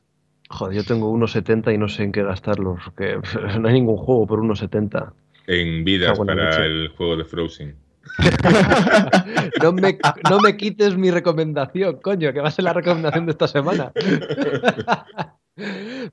Joder, 0.48 0.76
yo 0.76 0.84
tengo 0.84 1.12
1.70 1.12 1.74
y 1.74 1.78
no 1.78 1.88
sé 1.88 2.04
en 2.04 2.12
qué 2.12 2.22
gastarlos, 2.22 2.80
porque 2.84 3.18
no 3.60 3.68
hay 3.68 3.74
ningún 3.74 3.96
juego 3.96 4.26
por 4.26 4.40
1.70. 4.40 5.12
En 5.48 5.84
vidas 5.84 6.18
para 6.18 6.64
el 6.64 6.88
juego 6.96 7.16
de 7.16 7.24
Frozen. 7.24 7.76
no, 9.62 9.72
me, 9.72 9.98
no 10.30 10.40
me 10.40 10.56
quites 10.56 10.96
mi 10.96 11.10
recomendación, 11.10 11.98
coño, 12.02 12.32
que 12.32 12.40
va 12.40 12.48
a 12.48 12.50
ser 12.50 12.64
la 12.64 12.72
recomendación 12.72 13.26
de 13.26 13.32
esta 13.32 13.48
semana. 13.48 13.92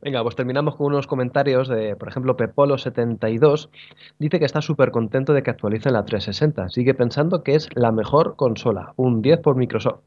Venga, 0.02 0.24
pues 0.24 0.36
terminamos 0.36 0.76
con 0.76 0.88
unos 0.88 1.06
comentarios 1.06 1.68
de, 1.68 1.98
por 1.98 2.08
ejemplo, 2.08 2.38
Pepolo72 2.38 3.70
dice 4.18 4.40
que 4.40 4.46
está 4.46 4.62
súper 4.62 4.92
contento 4.92 5.34
de 5.34 5.44
que 5.44 5.52
actualicen 5.52 5.94
la 5.94 6.06
360. 6.06 6.70
Sigue 6.70 6.94
pensando 6.94 7.44
que 7.44 7.56
es 7.56 7.68
la 7.76 7.92
mejor 7.92 8.38
consola, 8.38 8.94
un 8.96 9.22
10 9.22 9.42
por 9.42 9.58
Microsoft. 9.58 10.00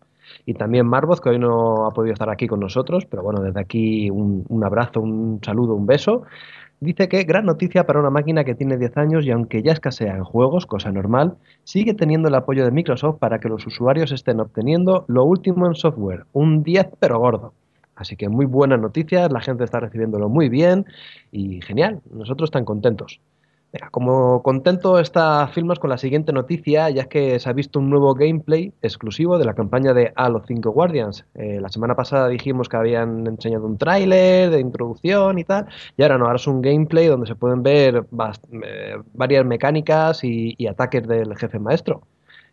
Y 0.47 0.55
también 0.55 0.87
Marvoz, 0.87 1.21
que 1.21 1.29
hoy 1.29 1.39
no 1.39 1.87
ha 1.87 1.91
podido 1.91 2.15
estar 2.15 2.31
aquí 2.31 2.47
con 2.47 2.61
nosotros, 2.61 3.05
pero 3.07 3.23
bueno, 3.23 3.43
desde 3.43 3.61
aquí 3.61 4.11
un, 4.11 4.45
un 4.49 4.65
abrazo, 4.65 5.01
un 5.01 5.41
saludo, 5.45 5.75
un 5.75 5.87
beso. 5.87 6.23
Dice 6.81 7.09
que 7.09 7.25
gran 7.25 7.47
noticia 7.47 7.87
para 7.87 8.01
una 8.01 8.11
máquina 8.11 8.45
que 8.45 8.55
tiene 8.55 8.77
10 8.77 8.99
años 8.99 9.25
y 9.25 9.31
aunque 9.31 9.63
ya 9.63 9.73
escasea 9.73 10.15
en 10.15 10.25
juegos, 10.25 10.67
cosa 10.67 10.93
normal, 10.93 11.39
sigue 11.65 11.95
teniendo 11.95 12.29
el 12.29 12.35
apoyo 12.35 12.67
de 12.67 12.71
Microsoft 12.71 13.19
para 13.19 13.39
que 13.41 13.49
los 13.49 13.67
usuarios 13.67 14.13
estén 14.13 14.41
obteniendo 14.41 15.07
lo 15.09 15.25
último 15.25 15.67
en 15.67 15.75
software, 15.75 16.27
un 16.35 16.63
10 16.63 16.89
pero 17.01 17.19
gordo. 17.19 17.55
Así 17.95 18.15
que 18.15 18.29
muy 18.29 18.45
buenas 18.45 18.79
noticias, 18.79 19.33
la 19.33 19.41
gente 19.41 19.65
está 19.65 19.81
recibiéndolo 19.81 20.29
muy 20.29 20.51
bien 20.51 20.85
y 21.33 21.63
genial, 21.63 22.03
nosotros 22.11 22.49
están 22.49 22.67
contentos. 22.67 23.21
Como 23.91 24.43
contento 24.43 24.99
está 24.99 25.49
Filmas 25.49 25.79
con 25.79 25.91
la 25.91 25.99
siguiente 25.99 26.33
noticia, 26.33 26.91
ya 26.91 27.07
que 27.07 27.39
se 27.39 27.49
ha 27.49 27.53
visto 27.53 27.79
un 27.79 27.91
nuevo 27.91 28.15
gameplay 28.15 28.73
exclusivo 28.83 29.39
de 29.39 29.45
la 29.45 29.55
campaña 29.55 29.95
de 29.95 30.13
Halo 30.17 30.43
5 30.47 30.71
Guardians. 30.71 31.25
Eh, 31.35 31.59
la 31.61 31.69
semana 31.69 31.95
pasada 31.95 32.29
dijimos 32.29 32.69
que 32.69 32.77
habían 32.77 33.27
enseñado 33.27 33.67
un 33.67 33.79
tráiler 33.79 34.51
de 34.51 34.61
introducción 34.61 35.39
y 35.39 35.45
tal, 35.45 35.67
y 35.97 36.03
ahora 36.03 36.19
no, 36.19 36.27
ahora 36.27 36.37
es 36.37 36.47
un 36.47 36.63
gameplay 36.63 37.07
donde 37.07 37.27
se 37.27 37.35
pueden 37.35 37.63
ver 37.63 38.07
eh, 38.63 38.97
varias 39.15 39.45
mecánicas 39.45 40.23
y, 40.23 40.67
ataques 40.67 41.07
del 41.07 41.37
jefe 41.37 41.59
maestro. 41.59 42.03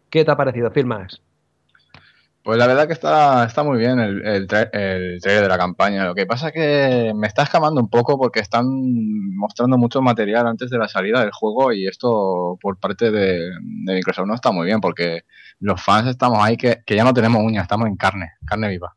¿Qué 0.09 0.23
te 0.23 0.31
ha 0.31 0.37
parecido, 0.37 0.69
Filmas? 0.71 1.21
Pues 2.43 2.57
la 2.57 2.67
verdad 2.67 2.87
que 2.87 2.93
está, 2.93 3.45
está 3.45 3.63
muy 3.63 3.77
bien 3.77 3.99
el, 3.99 4.21
el, 4.25 4.47
trailer 4.47 5.43
de 5.43 5.47
la 5.47 5.57
campaña. 5.57 6.05
Lo 6.05 6.13
que 6.13 6.25
pasa 6.25 6.47
es 6.47 6.53
que 6.53 7.13
me 7.15 7.27
está 7.27 7.43
escamando 7.43 7.79
un 7.79 7.89
poco 7.89 8.17
porque 8.17 8.41
están 8.41 8.65
mostrando 9.37 9.77
mucho 9.77 10.01
material 10.01 10.47
antes 10.47 10.69
de 10.69 10.77
la 10.77 10.89
salida 10.89 11.21
del 11.21 11.31
juego 11.31 11.71
y 11.71 11.87
esto 11.87 12.57
por 12.61 12.79
parte 12.79 13.11
de, 13.11 13.49
Microsoft 13.85 14.27
no 14.27 14.35
está 14.35 14.51
muy 14.51 14.65
bien 14.65 14.81
porque 14.81 15.21
los 15.59 15.81
fans 15.81 16.09
estamos 16.09 16.39
ahí 16.43 16.57
que, 16.57 16.83
ya 16.85 17.05
no 17.05 17.13
tenemos 17.13 17.41
uñas, 17.41 17.63
estamos 17.63 17.87
en 17.87 17.95
carne, 17.95 18.31
carne 18.45 18.67
viva. 18.67 18.93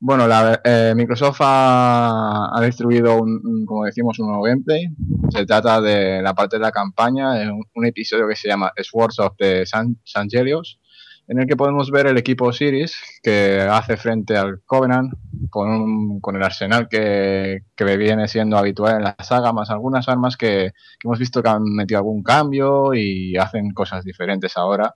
Bueno, 0.00 0.26
la, 0.26 0.60
eh, 0.64 0.94
Microsoft 0.96 1.40
ha, 1.42 2.50
ha 2.52 2.60
distribuido, 2.62 3.20
un, 3.22 3.66
como 3.66 3.84
decimos, 3.84 4.18
un 4.18 4.28
nuevo 4.28 4.42
gameplay. 4.42 4.88
Se 5.30 5.46
trata 5.46 5.80
de 5.80 6.22
la 6.22 6.34
parte 6.34 6.56
de 6.56 6.62
la 6.62 6.72
campaña, 6.72 7.34
un, 7.52 7.62
un 7.72 7.86
episodio 7.86 8.26
que 8.26 8.34
se 8.34 8.48
llama 8.48 8.72
Swords 8.82 9.20
of 9.20 9.36
the 9.38 9.64
San, 9.64 9.96
Sangelios 10.04 10.80
en 11.28 11.38
el 11.38 11.46
que 11.46 11.56
podemos 11.56 11.90
ver 11.90 12.06
el 12.06 12.16
equipo 12.16 12.46
Osiris 12.46 12.96
que 13.22 13.60
hace 13.60 13.98
frente 13.98 14.36
al 14.36 14.62
Covenant 14.64 15.12
con, 15.50 16.20
con 16.20 16.36
el 16.36 16.42
arsenal 16.42 16.88
que, 16.88 17.64
que, 17.76 17.96
viene 17.96 18.26
siendo 18.28 18.56
habitual 18.56 18.96
en 18.96 19.04
la 19.04 19.16
saga, 19.20 19.52
más 19.52 19.68
algunas 19.70 20.08
armas 20.08 20.38
que, 20.38 20.72
hemos 21.04 21.18
visto 21.18 21.42
que 21.42 21.50
han 21.50 21.64
metido 21.64 21.98
algún 21.98 22.22
cambio 22.22 22.94
y 22.94 23.36
hacen 23.36 23.72
cosas 23.72 24.04
diferentes 24.04 24.56
ahora. 24.56 24.94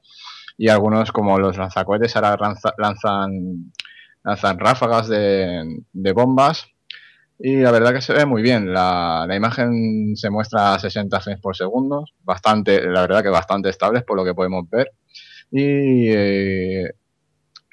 Y 0.57 0.69
algunos, 0.69 1.13
como 1.13 1.39
los 1.39 1.59
lanzacohetes, 1.59 2.17
ahora 2.17 2.37
lanzan, 2.79 3.73
lanzan 4.25 4.59
ráfagas 4.59 5.09
de, 5.09 5.83
de 5.93 6.13
bombas 6.13 6.67
y 7.39 7.57
la 7.57 7.73
verdad 7.73 7.93
que 7.93 8.01
se 8.01 8.13
ve 8.13 8.25
muy 8.25 8.41
bien. 8.41 8.73
La, 8.73 9.27
la, 9.29 9.37
imagen 9.37 10.17
se 10.17 10.31
muestra 10.31 10.75
a 10.75 10.79
60 10.79 11.21
frames 11.21 11.43
por 11.43 11.57
segundo. 11.57 12.05
Bastante, 12.23 12.87
la 12.87 13.03
verdad 13.03 13.23
que 13.23 13.31
bastante 13.31 13.69
estables 13.69 14.05
por 14.05 14.17
lo 14.17 14.25
que 14.25 14.35
podemos 14.35 14.69
ver. 14.71 14.93
Y 15.53 16.09
eh, 16.09 16.93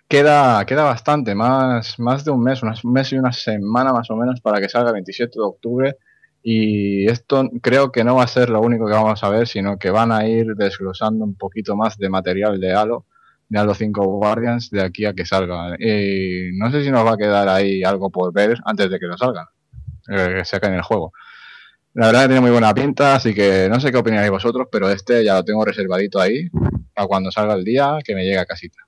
queda, 0.09 0.65
queda 0.65 0.83
bastante, 0.83 1.33
más, 1.33 1.97
más 1.97 2.25
de 2.25 2.31
un 2.31 2.43
mes, 2.43 2.61
un 2.61 2.73
mes 2.91 3.13
y 3.13 3.17
una 3.17 3.31
semana 3.31 3.93
más 3.93 4.11
o 4.11 4.17
menos 4.17 4.41
para 4.41 4.59
que 4.59 4.67
salga 4.67 4.89
el 4.89 4.95
27 4.95 5.31
de 5.33 5.45
octubre. 5.45 5.95
Y 6.43 7.07
esto 7.09 7.49
creo 7.61 7.91
que 7.91 8.03
no 8.03 8.15
va 8.15 8.23
a 8.23 8.27
ser 8.27 8.49
lo 8.49 8.61
único 8.61 8.85
que 8.85 8.93
vamos 8.93 9.23
a 9.23 9.29
ver, 9.29 9.47
sino 9.47 9.77
que 9.77 9.91
van 9.91 10.11
a 10.11 10.27
ir 10.27 10.55
desglosando 10.55 11.23
un 11.23 11.35
poquito 11.35 11.77
más 11.77 11.97
de 11.97 12.09
material 12.09 12.59
de 12.59 12.73
Halo, 12.73 13.05
de 13.47 13.59
Halo 13.59 13.73
5 13.73 14.03
Guardians, 14.03 14.69
de 14.71 14.81
aquí 14.81 15.05
a 15.05 15.13
que 15.13 15.25
salga. 15.25 15.75
Y 15.79 16.51
no 16.57 16.71
sé 16.71 16.83
si 16.83 16.91
nos 16.91 17.05
va 17.05 17.13
a 17.13 17.17
quedar 17.17 17.47
ahí 17.47 17.83
algo 17.83 18.09
por 18.09 18.33
ver 18.33 18.57
antes 18.65 18.89
de 18.89 18.99
que 18.99 19.05
lo 19.05 19.17
salgan, 19.17 19.45
eh, 20.09 20.35
que 20.37 20.45
saquen 20.45 20.73
el 20.73 20.81
juego. 20.81 21.13
La 21.93 22.07
verdad 22.07 22.21
que 22.23 22.27
tiene 22.27 22.41
muy 22.41 22.51
buena 22.51 22.73
pinta, 22.73 23.15
así 23.15 23.33
que 23.33 23.67
no 23.69 23.79
sé 23.79 23.91
qué 23.91 23.97
opináis 23.97 24.29
vosotros, 24.29 24.67
pero 24.71 24.89
este 24.89 25.23
ya 25.23 25.35
lo 25.35 25.45
tengo 25.45 25.63
reservadito 25.65 26.19
ahí 26.19 26.49
para 26.99 27.07
cuando 27.07 27.31
salga 27.31 27.53
el 27.53 27.63
día 27.63 27.99
que 28.03 28.13
me 28.13 28.25
llegue 28.25 28.39
a 28.39 28.45
casita. 28.45 28.79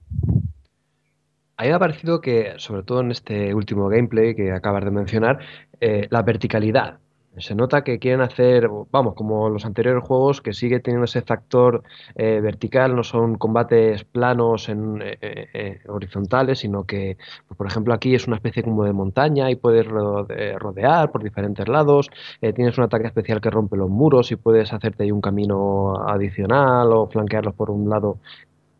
A 1.55 1.63
mí 1.63 1.69
me 1.69 1.75
ha 1.75 1.79
parecido 1.79 2.19
que, 2.19 2.55
sobre 2.57 2.83
todo 2.83 2.99
en 2.99 3.11
este 3.11 3.53
último 3.53 3.87
gameplay 3.87 4.35
que 4.35 4.51
acabas 4.51 4.83
de 4.83 4.91
mencionar, 4.91 5.39
eh, 5.79 6.07
la 6.09 6.21
verticalidad 6.21 6.99
se 7.37 7.55
nota 7.55 7.83
que 7.83 7.97
quieren 7.99 8.21
hacer, 8.21 8.69
vamos, 8.91 9.15
como 9.15 9.49
los 9.49 9.65
anteriores 9.65 10.03
juegos, 10.03 10.41
que 10.41 10.53
sigue 10.53 10.79
teniendo 10.79 11.05
ese 11.05 11.21
factor 11.21 11.83
eh, 12.15 12.41
vertical, 12.41 12.95
no 12.95 13.03
son 13.03 13.37
combates 13.37 14.03
planos 14.03 14.67
en, 14.67 15.01
eh, 15.01 15.17
eh, 15.21 15.79
horizontales, 15.87 16.59
sino 16.59 16.83
que, 16.83 17.17
pues, 17.47 17.57
por 17.57 17.67
ejemplo, 17.67 17.93
aquí 17.93 18.15
es 18.15 18.27
una 18.27 18.35
especie 18.35 18.63
como 18.63 18.83
de 18.83 18.93
montaña 18.93 19.49
y 19.49 19.55
puedes 19.55 19.87
rodear 19.87 21.11
por 21.11 21.23
diferentes 21.23 21.67
lados, 21.67 22.09
tienes 22.39 22.77
un 22.77 22.83
ataque 22.83 23.07
especial 23.07 23.39
que 23.39 23.49
rompe 23.49 23.77
los 23.77 23.89
muros 23.89 24.31
y 24.31 24.35
puedes 24.35 24.73
hacerte 24.73 25.03
ahí 25.03 25.11
un 25.11 25.21
camino 25.21 25.95
adicional 26.07 26.91
o 26.91 27.07
flanquearlos 27.07 27.55
por 27.55 27.71
un 27.71 27.89
lado 27.89 28.19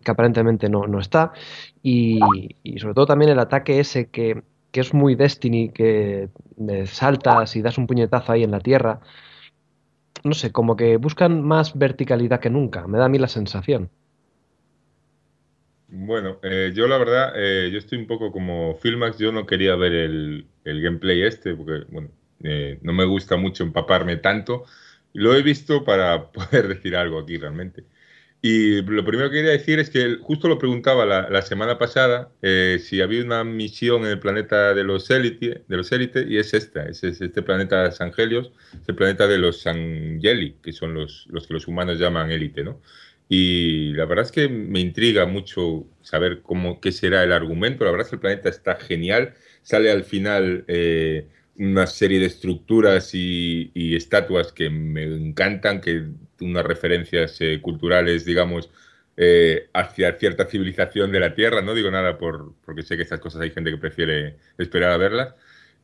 que 0.03 0.11
aparentemente 0.11 0.67
no, 0.69 0.87
no 0.87 0.99
está. 0.99 1.31
Y, 1.83 2.19
y 2.63 2.79
sobre 2.79 2.93
todo 2.95 3.05
también 3.05 3.31
el 3.31 3.39
ataque 3.39 3.79
ese 3.79 4.09
que 4.09 4.43
que 4.71 4.79
es 4.79 4.93
muy 4.93 5.15
Destiny, 5.15 5.69
que 5.69 6.29
saltas 6.85 7.55
y 7.55 7.61
das 7.61 7.77
un 7.77 7.87
puñetazo 7.87 8.31
ahí 8.31 8.43
en 8.43 8.51
la 8.51 8.59
tierra. 8.59 9.01
No 10.23 10.33
sé, 10.33 10.51
como 10.51 10.75
que 10.75 10.97
buscan 10.97 11.41
más 11.41 11.77
verticalidad 11.77 12.39
que 12.39 12.49
nunca, 12.49 12.87
me 12.87 12.97
da 12.97 13.05
a 13.05 13.09
mí 13.09 13.17
la 13.17 13.27
sensación. 13.27 13.89
Bueno, 15.93 16.39
eh, 16.41 16.71
yo 16.73 16.87
la 16.87 16.97
verdad, 16.97 17.33
eh, 17.35 17.69
yo 17.69 17.77
estoy 17.77 17.97
un 17.97 18.07
poco 18.07 18.31
como 18.31 18.75
Filmax, 18.75 19.17
yo 19.17 19.33
no 19.33 19.45
quería 19.45 19.75
ver 19.75 19.91
el, 19.91 20.47
gameplay 20.63 21.21
este, 21.23 21.53
porque 21.53 21.85
bueno, 21.89 22.09
eh, 22.43 22.79
no 22.81 22.93
me 22.93 23.03
gusta 23.03 23.35
mucho 23.35 23.63
empaparme 23.63 24.15
tanto. 24.15 24.63
Lo 25.13 25.35
he 25.35 25.41
visto 25.41 25.83
para 25.83 26.31
poder 26.31 26.69
decir 26.69 26.95
algo 26.95 27.19
aquí 27.19 27.37
realmente. 27.37 27.83
Y 28.43 28.81
lo 28.81 29.05
primero 29.05 29.29
que 29.29 29.35
quería 29.37 29.51
decir 29.51 29.77
es 29.77 29.91
que 29.91 30.17
justo 30.19 30.47
lo 30.47 30.57
preguntaba 30.57 31.05
la, 31.05 31.41
semana 31.43 31.77
pasada 31.77 32.31
eh, 32.41 32.79
si 32.83 32.99
había 32.99 33.23
una 33.23 33.43
misión 33.43 34.01
en 34.01 34.07
el 34.07 34.19
planeta 34.19 34.73
de 34.73 34.83
los 34.83 35.11
élite, 35.11 35.63
de 35.67 35.77
los 35.77 35.91
élite 35.91 36.25
y 36.27 36.37
es 36.37 36.55
esta, 36.55 36.87
es, 36.87 37.03
este 37.03 37.43
planeta 37.43 37.91
Sangelios, 37.91 38.51
es 38.73 38.89
el 38.89 38.95
planeta 38.95 39.27
de 39.27 39.37
los 39.37 39.61
Sangeli, 39.61 40.55
que 40.63 40.71
son 40.71 40.95
los, 40.95 41.27
los 41.29 41.45
que 41.45 41.53
los 41.53 41.67
humanos 41.67 41.99
llaman 41.99 42.31
élite, 42.31 42.63
¿no? 42.63 42.81
Y 43.33 43.93
la 43.93 44.03
verdad 44.05 44.25
es 44.25 44.31
que 44.31 44.49
me 44.49 44.81
intriga 44.81 45.25
mucho 45.25 45.85
saber 46.01 46.41
cómo, 46.41 46.81
qué 46.81 46.91
será 46.91 47.23
el 47.23 47.31
argumento. 47.31 47.85
La 47.85 47.91
verdad 47.91 48.07
es 48.07 48.09
que 48.09 48.15
el 48.17 48.19
planeta 48.19 48.49
está 48.49 48.75
genial. 48.75 49.35
Sale 49.61 49.89
al 49.89 50.03
final 50.03 50.65
eh, 50.67 51.27
una 51.61 51.85
serie 51.85 52.19
de 52.19 52.25
estructuras 52.25 53.11
y, 53.13 53.71
estatuas 53.95 54.51
que 54.51 54.69
me 54.71 55.03
encantan, 55.03 55.79
que 55.79 56.07
unas 56.39 56.65
referencias 56.65 57.37
eh, 57.39 57.59
culturales, 57.61 58.25
digamos, 58.25 58.71
eh, 59.15 59.69
hacia 59.73 60.17
cierta 60.17 60.45
civilización 60.45 61.11
de 61.11 61.19
la 61.19 61.35
Tierra. 61.35 61.61
No 61.61 61.75
digo 61.75 61.91
nada 61.91 62.17
por, 62.17 62.53
porque 62.65 62.81
sé 62.81 62.97
que 62.97 63.03
estas 63.03 63.19
cosas 63.19 63.41
hay 63.41 63.51
gente 63.51 63.69
que 63.69 63.77
prefiere 63.77 64.37
esperar 64.57 64.91
a 64.91 64.97
verlas. 64.97 65.35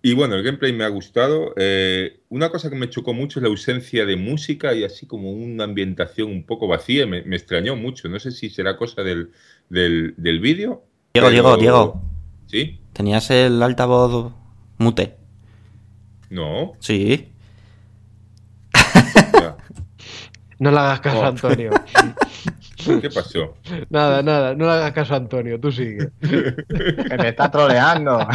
Y 0.02 0.14
bueno, 0.16 0.36
el 0.36 0.44
gameplay 0.44 0.74
me 0.74 0.84
ha 0.84 0.88
gustado. 0.88 1.54
Eh, 1.58 2.22
una 2.30 2.50
cosa 2.50 2.72
que 2.72 2.76
me 2.76 2.90
chocó 2.90 3.14
mucho 3.14 3.38
es 3.38 3.44
la 3.44 3.50
ausencia 3.50 4.06
de 4.08 4.16
música 4.16 4.74
y 4.74 4.84
así 4.84 5.06
como 5.06 5.32
una 5.32 5.66
ambientación 5.66 6.32
un 6.32 6.44
poco 6.44 6.68
vacía. 6.68 7.06
Me, 7.06 7.20
extrañó 7.20 7.76
mucho. 7.76 8.10
No 8.10 8.20
sé 8.20 8.32
si 8.32 8.50
será 8.50 8.78
cosa 8.78 9.04
del, 9.04 9.32
del, 9.70 10.40
vídeo. 10.40 10.84
Diego, 11.14 11.30
Diego, 11.30 11.58
Diego. 11.58 12.02
¿Sí? 12.48 12.80
¿Tenías 12.94 13.30
el 13.30 13.62
altavoz 13.62 14.34
mute? 14.80 15.27
No. 16.30 16.74
Sí. 16.80 17.32
no 20.60 20.72
le 20.72 20.78
hagas 20.78 21.00
caso 21.02 21.24
a 21.24 21.26
oh. 21.26 21.30
Antonio. 21.30 21.72
¿Qué 23.02 23.10
pasó? 23.10 23.56
Nada, 23.90 24.24
nada, 24.24 24.56
no 24.56 24.66
le 24.66 24.72
hagas 24.72 24.94
caso 24.94 25.14
a 25.14 25.18
Antonio, 25.18 25.60
tú 25.60 25.72
sigue. 25.72 26.10
que 26.22 27.18
me 27.18 27.30
está 27.30 27.52
troleando. 27.52 28.20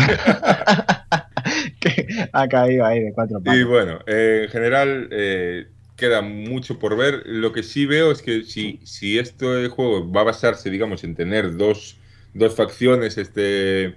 que 1.80 2.28
ha 2.32 2.48
caído 2.48 2.84
ahí 2.84 3.00
de 3.00 3.12
cuatro 3.12 3.40
pasos. 3.40 3.60
Y 3.60 3.64
bueno, 3.64 4.00
en 4.06 4.48
general 4.48 5.08
eh, 5.10 5.68
queda 5.96 6.20
mucho 6.20 6.78
por 6.78 6.96
ver. 6.96 7.22
Lo 7.24 7.52
que 7.52 7.62
sí 7.62 7.86
veo 7.86 8.12
es 8.12 8.22
que 8.22 8.44
si, 8.44 8.80
si 8.84 9.18
este 9.18 9.68
juego 9.68 10.10
va 10.10 10.22
a 10.22 10.24
basarse, 10.24 10.70
digamos, 10.70 11.04
en 11.04 11.14
tener 11.14 11.56
dos, 11.56 11.96
dos 12.34 12.54
facciones, 12.54 13.18
este 13.18 13.96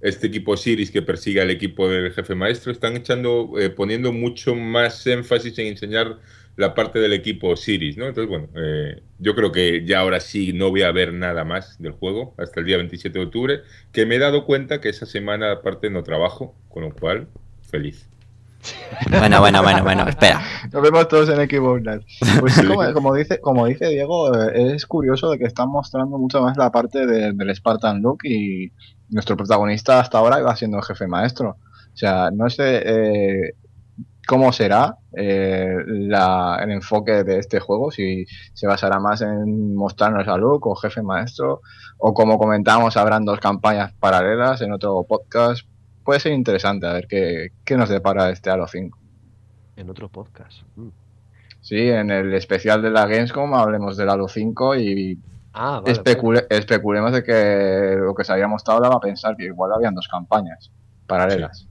este 0.00 0.26
equipo 0.26 0.56
Siris 0.56 0.90
que 0.90 1.02
persigue 1.02 1.40
al 1.40 1.50
equipo 1.50 1.88
del 1.88 2.12
jefe 2.12 2.34
maestro, 2.34 2.72
están 2.72 2.96
echando, 2.96 3.52
eh, 3.58 3.70
poniendo 3.70 4.12
mucho 4.12 4.54
más 4.54 5.06
énfasis 5.06 5.58
en 5.58 5.68
enseñar 5.68 6.18
la 6.56 6.74
parte 6.74 6.98
del 6.98 7.12
equipo 7.12 7.54
Siris, 7.56 7.96
¿no? 7.96 8.06
Entonces, 8.06 8.28
bueno, 8.28 8.48
eh, 8.56 9.02
yo 9.18 9.34
creo 9.34 9.52
que 9.52 9.84
ya 9.84 10.00
ahora 10.00 10.20
sí 10.20 10.52
no 10.52 10.70
voy 10.70 10.82
a 10.82 10.92
ver 10.92 11.12
nada 11.12 11.44
más 11.44 11.80
del 11.80 11.92
juego 11.92 12.34
hasta 12.38 12.60
el 12.60 12.66
día 12.66 12.78
27 12.78 13.18
de 13.18 13.24
octubre, 13.24 13.60
que 13.92 14.06
me 14.06 14.16
he 14.16 14.18
dado 14.18 14.44
cuenta 14.46 14.80
que 14.80 14.88
esa 14.88 15.06
semana 15.06 15.52
aparte 15.52 15.90
no 15.90 16.02
trabajo, 16.02 16.54
con 16.68 16.84
lo 16.84 16.94
cual, 16.94 17.28
feliz. 17.70 18.08
Bueno, 19.10 19.40
bueno, 19.40 19.62
bueno, 19.62 19.82
bueno, 19.82 20.04
espera. 20.08 20.40
Nos 20.72 20.82
vemos 20.82 21.08
todos 21.08 21.28
en 21.28 21.40
Equipo 21.40 21.78
Pues 22.40 22.62
como, 22.94 23.14
dice, 23.14 23.40
como 23.40 23.66
dice 23.66 23.88
Diego, 23.88 24.34
eh, 24.34 24.74
es 24.74 24.86
curioso 24.86 25.30
de 25.30 25.38
que 25.38 25.44
están 25.44 25.68
mostrando 25.68 26.18
mucho 26.18 26.42
más 26.42 26.56
la 26.56 26.70
parte 26.70 27.06
del 27.06 27.54
Spartan 27.54 28.02
Look 28.02 28.24
y 28.24 28.72
nuestro 29.10 29.36
protagonista 29.36 30.00
hasta 30.00 30.18
ahora 30.18 30.40
va 30.42 30.56
siendo 30.56 30.78
el 30.78 30.84
jefe 30.84 31.06
maestro. 31.06 31.50
O 31.50 31.96
sea, 31.96 32.30
no 32.30 32.50
sé 32.50 32.82
eh, 32.84 33.54
cómo 34.26 34.52
será 34.52 34.98
eh, 35.16 35.76
el 35.86 36.70
enfoque 36.70 37.24
de 37.24 37.38
este 37.38 37.60
juego, 37.60 37.90
si 37.90 38.26
se 38.52 38.66
basará 38.66 38.98
más 38.98 39.22
en 39.22 39.74
mostrarnos 39.74 40.26
a 40.28 40.36
Luke 40.36 40.68
o 40.68 40.74
jefe 40.74 41.02
maestro, 41.02 41.62
o 41.98 42.12
como 42.12 42.38
comentamos, 42.38 42.96
habrán 42.96 43.24
dos 43.24 43.40
campañas 43.40 43.92
paralelas 43.98 44.60
en 44.60 44.72
otro 44.72 45.04
podcast 45.08 45.66
puede 46.06 46.20
ser 46.20 46.32
interesante 46.32 46.86
a 46.86 46.92
ver 46.94 47.06
qué, 47.08 47.76
nos 47.76 47.90
depara 47.90 48.30
este 48.30 48.48
Halo 48.48 48.66
5. 48.66 48.98
En 49.76 49.90
otro 49.90 50.08
podcast. 50.08 50.62
Mm. 50.76 50.88
Sí, 51.60 51.76
en 51.90 52.10
el 52.10 52.32
especial 52.32 52.80
de 52.80 52.90
la 52.90 53.06
Gamescom 53.06 53.52
hablemos 53.54 53.96
del 53.98 54.08
Halo 54.08 54.28
5 54.28 54.76
y 54.76 55.18
Ah, 55.52 55.80
vale. 55.82 55.92
especule- 55.94 56.46
especulemos 56.48 57.12
de 57.12 57.22
que 57.24 57.96
lo 57.98 58.14
que 58.14 58.24
se 58.24 58.32
había 58.32 58.46
mostrado 58.46 58.80
daba 58.80 58.96
a 58.96 59.00
pensar 59.00 59.36
que 59.36 59.44
igual 59.46 59.72
habían 59.74 59.94
dos 59.94 60.06
campañas 60.08 60.70
paralelas. 61.06 61.66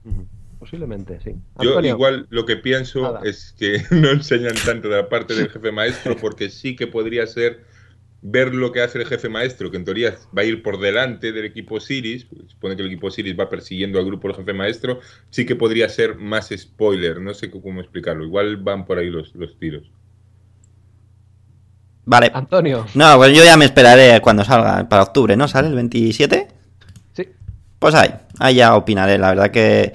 Posiblemente, 0.58 1.20
sí. 1.20 1.30
Yo 1.60 1.70
Antonio, 1.70 1.94
igual 1.94 2.26
lo 2.30 2.44
que 2.46 2.56
pienso 2.56 3.00
Nada. 3.02 3.20
es 3.24 3.54
que 3.58 3.82
no 3.90 4.10
enseñan 4.10 4.54
tanto 4.64 4.88
de 4.88 4.96
la 4.96 5.08
parte 5.08 5.34
del 5.34 5.48
jefe 5.48 5.72
maestro 5.72 6.16
porque 6.20 6.50
sí 6.50 6.76
que 6.76 6.86
podría 6.86 7.26
ser 7.26 7.64
ver 8.22 8.54
lo 8.54 8.72
que 8.72 8.82
hace 8.82 8.98
el 8.98 9.06
jefe 9.06 9.28
maestro, 9.28 9.70
que 9.70 9.76
en 9.76 9.84
teoría 9.84 10.16
va 10.36 10.42
a 10.42 10.44
ir 10.44 10.62
por 10.62 10.80
delante 10.80 11.32
del 11.32 11.44
equipo 11.44 11.80
Siris, 11.80 12.24
pues, 12.24 12.50
supone 12.50 12.74
que 12.76 12.82
el 12.82 12.88
equipo 12.88 13.10
Siris 13.10 13.38
va 13.38 13.48
persiguiendo 13.48 13.98
al 13.98 14.04
grupo 14.04 14.28
del 14.28 14.36
jefe 14.36 14.52
maestro, 14.52 15.00
sí 15.30 15.46
que 15.46 15.56
podría 15.56 15.88
ser 15.88 16.16
más 16.16 16.50
spoiler, 16.56 17.20
no 17.20 17.34
sé 17.34 17.50
cómo 17.50 17.80
explicarlo, 17.80 18.24
igual 18.24 18.56
van 18.56 18.84
por 18.84 18.98
ahí 18.98 19.10
los, 19.10 19.34
los 19.34 19.58
tiros. 19.58 19.90
Vale. 22.06 22.30
Antonio, 22.32 22.86
No, 22.94 23.16
pues 23.16 23.36
yo 23.36 23.44
ya 23.44 23.56
me 23.56 23.64
esperaré 23.64 24.20
cuando 24.20 24.44
salga, 24.44 24.88
para 24.88 25.02
octubre, 25.02 25.36
¿no? 25.36 25.48
¿Sale 25.48 25.68
el 25.68 25.74
27? 25.74 26.46
sí. 27.14 27.28
Pues 27.80 27.94
ahí, 27.96 28.10
ahí 28.38 28.54
ya 28.54 28.76
opinaré. 28.76 29.18
La 29.18 29.30
verdad 29.30 29.50
que 29.50 29.92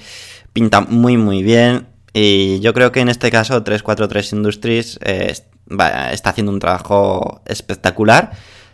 pinta 0.52 0.82
muy, 0.82 1.16
muy 1.16 1.42
bien. 1.42 1.88
Y 2.14 2.60
yo 2.60 2.74
creo 2.74 2.92
que 2.92 3.00
en 3.00 3.08
este 3.08 3.32
caso 3.32 3.64
343 3.64 4.34
Industries 4.34 5.00
eh, 5.04 5.34
va- 5.80 6.12
está 6.12 6.30
haciendo 6.32 6.52
un 6.52 6.60
trabajo 6.60 7.42
espectacular. 7.46 8.32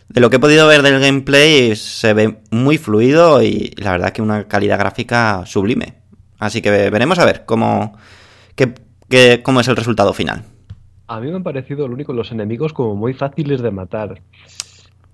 De 0.08 0.20
lo 0.20 0.30
que 0.30 0.36
he 0.36 0.40
podido 0.40 0.66
ver 0.66 0.82
del 0.82 1.00
gameplay 1.00 1.76
se 1.76 2.14
ve 2.14 2.38
muy 2.50 2.78
fluido 2.78 3.42
y 3.42 3.74
la 3.76 3.92
verdad 3.92 4.12
que 4.12 4.22
una 4.22 4.48
calidad 4.48 4.78
gráfica 4.78 5.42
sublime. 5.44 5.94
Así 6.38 6.62
que 6.62 6.70
veremos 6.70 7.18
a 7.18 7.24
ver 7.26 7.44
cómo, 7.44 7.96
qué- 8.54 8.74
qué- 9.10 9.42
cómo 9.42 9.60
es 9.60 9.68
el 9.68 9.76
resultado 9.76 10.12
final. 10.14 10.44
A 11.08 11.20
mí 11.20 11.28
me 11.30 11.36
han 11.36 11.42
parecido 11.42 11.88
lo 11.88 11.94
único 11.94 12.12
los 12.12 12.32
enemigos 12.32 12.72
como 12.72 12.94
muy 12.94 13.12
fáciles 13.14 13.60
de 13.60 13.70
matar. 13.70 14.20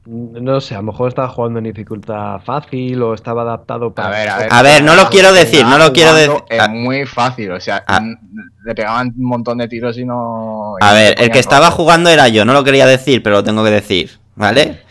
No 0.06 0.60
sé, 0.60 0.74
a 0.74 0.78
lo 0.78 0.84
mejor 0.84 1.08
estaba 1.08 1.28
jugando 1.28 1.58
en 1.60 1.64
dificultad 1.64 2.38
fácil 2.44 3.02
o 3.02 3.14
estaba 3.14 3.40
adaptado 3.40 3.94
para... 3.94 4.08
A 4.08 4.10
ver, 4.10 4.28
a 4.28 4.38
ver. 4.38 4.48
A 4.50 4.62
ver, 4.62 4.82
no 4.84 4.94
lo 4.96 5.08
quiero 5.08 5.32
decir, 5.32 5.64
no 5.64 5.78
lo 5.78 5.94
quiero 5.94 6.12
decir. 6.12 6.34
Es 6.50 6.60
Ah. 6.60 6.68
muy 6.68 7.06
fácil, 7.06 7.50
o 7.52 7.60
sea, 7.60 7.82
Ah. 7.86 7.96
n- 8.02 8.18
le 8.66 8.74
pegaban 8.74 9.14
un 9.16 9.24
montón 9.24 9.56
de 9.58 9.66
tiros 9.68 9.96
y 9.96 10.04
no. 10.04 10.74
A 10.82 10.92
ver, 10.92 11.14
el 11.18 11.30
que 11.30 11.38
estaba 11.38 11.70
jugando 11.70 12.10
era 12.10 12.28
yo, 12.28 12.44
no 12.44 12.52
lo 12.52 12.62
quería 12.64 12.86
decir, 12.86 13.22
pero 13.22 13.36
lo 13.36 13.44
tengo 13.44 13.64
que 13.64 13.70
decir, 13.70 14.10
¿vale? 14.34 14.82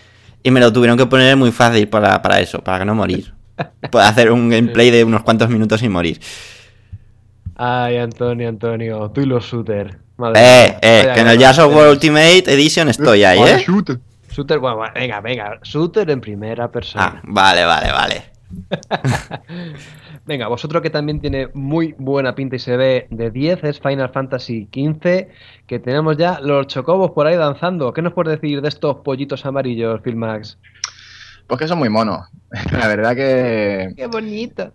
Y 0.42 0.50
me 0.50 0.60
lo 0.60 0.74
tuvieron 0.74 0.98
que 0.98 1.06
poner 1.06 1.38
muy 1.38 1.52
fácil 1.52 1.88
para, 1.88 2.20
para 2.24 2.40
eso, 2.40 2.60
para 2.64 2.84
no 2.84 2.96
morir. 2.96 3.34
Puedo 3.92 4.04
hacer 4.06 4.32
un 4.32 4.50
gameplay 4.50 4.90
de 4.90 5.04
unos 5.04 5.22
cuantos 5.22 5.48
minutos 5.48 5.80
sin 5.80 5.92
morir. 5.92 6.20
Ay, 7.56 7.98
Antonio, 7.98 8.50
Antonio, 8.50 9.12
tú 9.14 9.22
y 9.22 9.26
los 9.26 9.46
shooter. 9.46 10.00
Madre 10.18 10.40
Eh, 10.42 10.78
eh, 10.82 11.12
que 11.14 11.20
en 11.22 11.28
el 11.28 11.38
Jazz 11.38 11.60
of 11.60 11.72
War. 11.76 11.90
Ultimate 11.90 12.52
Edition 12.52 12.90
estoy 12.90 13.24
ahí, 13.24 13.40
¿eh? 13.40 13.66
Shoot. 14.34 14.48
Shooter, 14.50 14.60
bueno, 14.60 14.82
venga, 14.94 15.22
venga, 15.22 15.60
shooter 15.64 16.10
en 16.10 16.20
primera 16.22 16.66
Ah, 16.66 16.72
persona. 16.72 17.22
vale, 17.24 17.64
vale, 17.66 17.92
vale. 17.92 18.24
Venga, 20.26 20.48
vosotros 20.48 20.82
que 20.82 20.90
también 20.90 21.20
tiene 21.20 21.50
muy 21.54 21.96
buena 21.98 22.34
pinta 22.34 22.56
y 22.56 22.60
se 22.60 22.78
ve 22.78 23.08
de 23.10 23.30
10 23.32 23.64
es 23.66 23.80
Final 23.80 24.10
Fantasy 24.10 24.70
XV, 24.72 25.28
que 25.68 25.80
tenemos 25.80 26.16
ya 26.18 26.40
los 26.40 26.68
chocobos 26.68 27.12
por 27.12 27.28
ahí 27.28 27.36
danzando. 27.36 27.92
¿Qué 27.94 28.02
nos 28.02 28.14
puedes 28.14 28.40
decir 28.40 28.62
de 28.62 28.70
estos 28.70 28.98
pollitos 28.98 29.46
amarillos, 29.46 30.00
Filmax? 30.02 30.58
Pues 31.48 31.60
que 31.60 31.68
son 31.68 31.80
muy 31.80 31.90
monos. 31.90 32.28
La 32.72 32.88
verdad 32.88 33.16
que 33.16 33.94
¡Qué 33.98 34.08
bonito! 34.08 34.72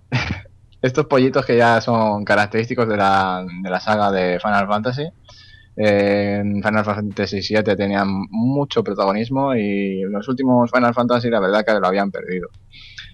estos 0.82 1.06
pollitos 1.06 1.46
que 1.46 1.56
ya 1.56 1.80
son 1.80 2.24
característicos 2.24 2.86
de 2.88 2.96
la, 2.98 3.44
de 3.62 3.70
la 3.70 3.80
saga 3.80 4.10
de 4.12 4.38
Final 4.40 4.66
Fantasy. 4.66 5.08
En 5.80 6.60
Final 6.60 6.84
Fantasy 6.84 7.40
VII 7.40 7.76
tenían 7.76 8.08
mucho 8.30 8.82
protagonismo 8.82 9.54
y 9.54 10.02
en 10.02 10.10
los 10.10 10.26
últimos 10.28 10.70
Final 10.72 10.92
Fantasy 10.92 11.30
la 11.30 11.38
verdad 11.38 11.64
que 11.64 11.78
lo 11.78 11.86
habían 11.86 12.10
perdido. 12.10 12.48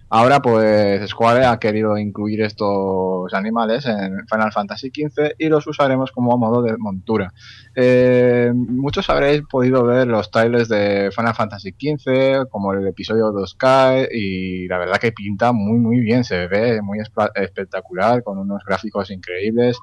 Ahora 0.08 0.40
pues 0.40 1.10
Square 1.10 1.44
ha 1.44 1.58
querido 1.58 1.98
incluir 1.98 2.42
estos 2.42 3.34
animales 3.34 3.84
en 3.86 4.26
Final 4.28 4.52
Fantasy 4.52 4.88
XV 4.94 5.34
y 5.38 5.48
los 5.48 5.66
usaremos 5.66 6.12
como 6.12 6.38
modo 6.38 6.62
de 6.62 6.76
montura. 6.78 7.32
Eh, 7.74 8.52
muchos 8.54 9.10
habréis 9.10 9.42
podido 9.42 9.84
ver 9.84 10.06
los 10.06 10.30
trailers 10.30 10.68
de 10.68 11.10
Final 11.14 11.34
Fantasy 11.34 11.70
XV, 11.72 12.48
como 12.48 12.72
el 12.72 12.86
episodio 12.86 13.32
2K, 13.32 14.08
y 14.12 14.68
la 14.68 14.78
verdad 14.78 14.98
que 14.98 15.12
pinta 15.12 15.52
muy 15.52 15.78
muy 15.78 16.00
bien, 16.00 16.22
se 16.22 16.46
ve 16.46 16.80
muy 16.80 17.00
espectacular, 17.34 18.22
con 18.22 18.38
unos 18.38 18.62
gráficos 18.64 19.10
increíbles. 19.10 19.78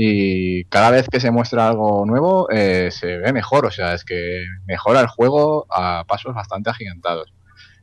Y 0.00 0.62
cada 0.66 0.92
vez 0.92 1.08
que 1.10 1.18
se 1.18 1.32
muestra 1.32 1.66
algo 1.66 2.06
nuevo, 2.06 2.48
eh, 2.52 2.88
se 2.92 3.16
ve 3.18 3.32
mejor, 3.32 3.66
o 3.66 3.70
sea, 3.72 3.94
es 3.94 4.04
que 4.04 4.44
mejora 4.64 5.00
el 5.00 5.08
juego 5.08 5.66
a 5.70 6.04
pasos 6.06 6.32
bastante 6.36 6.70
agigantados. 6.70 7.34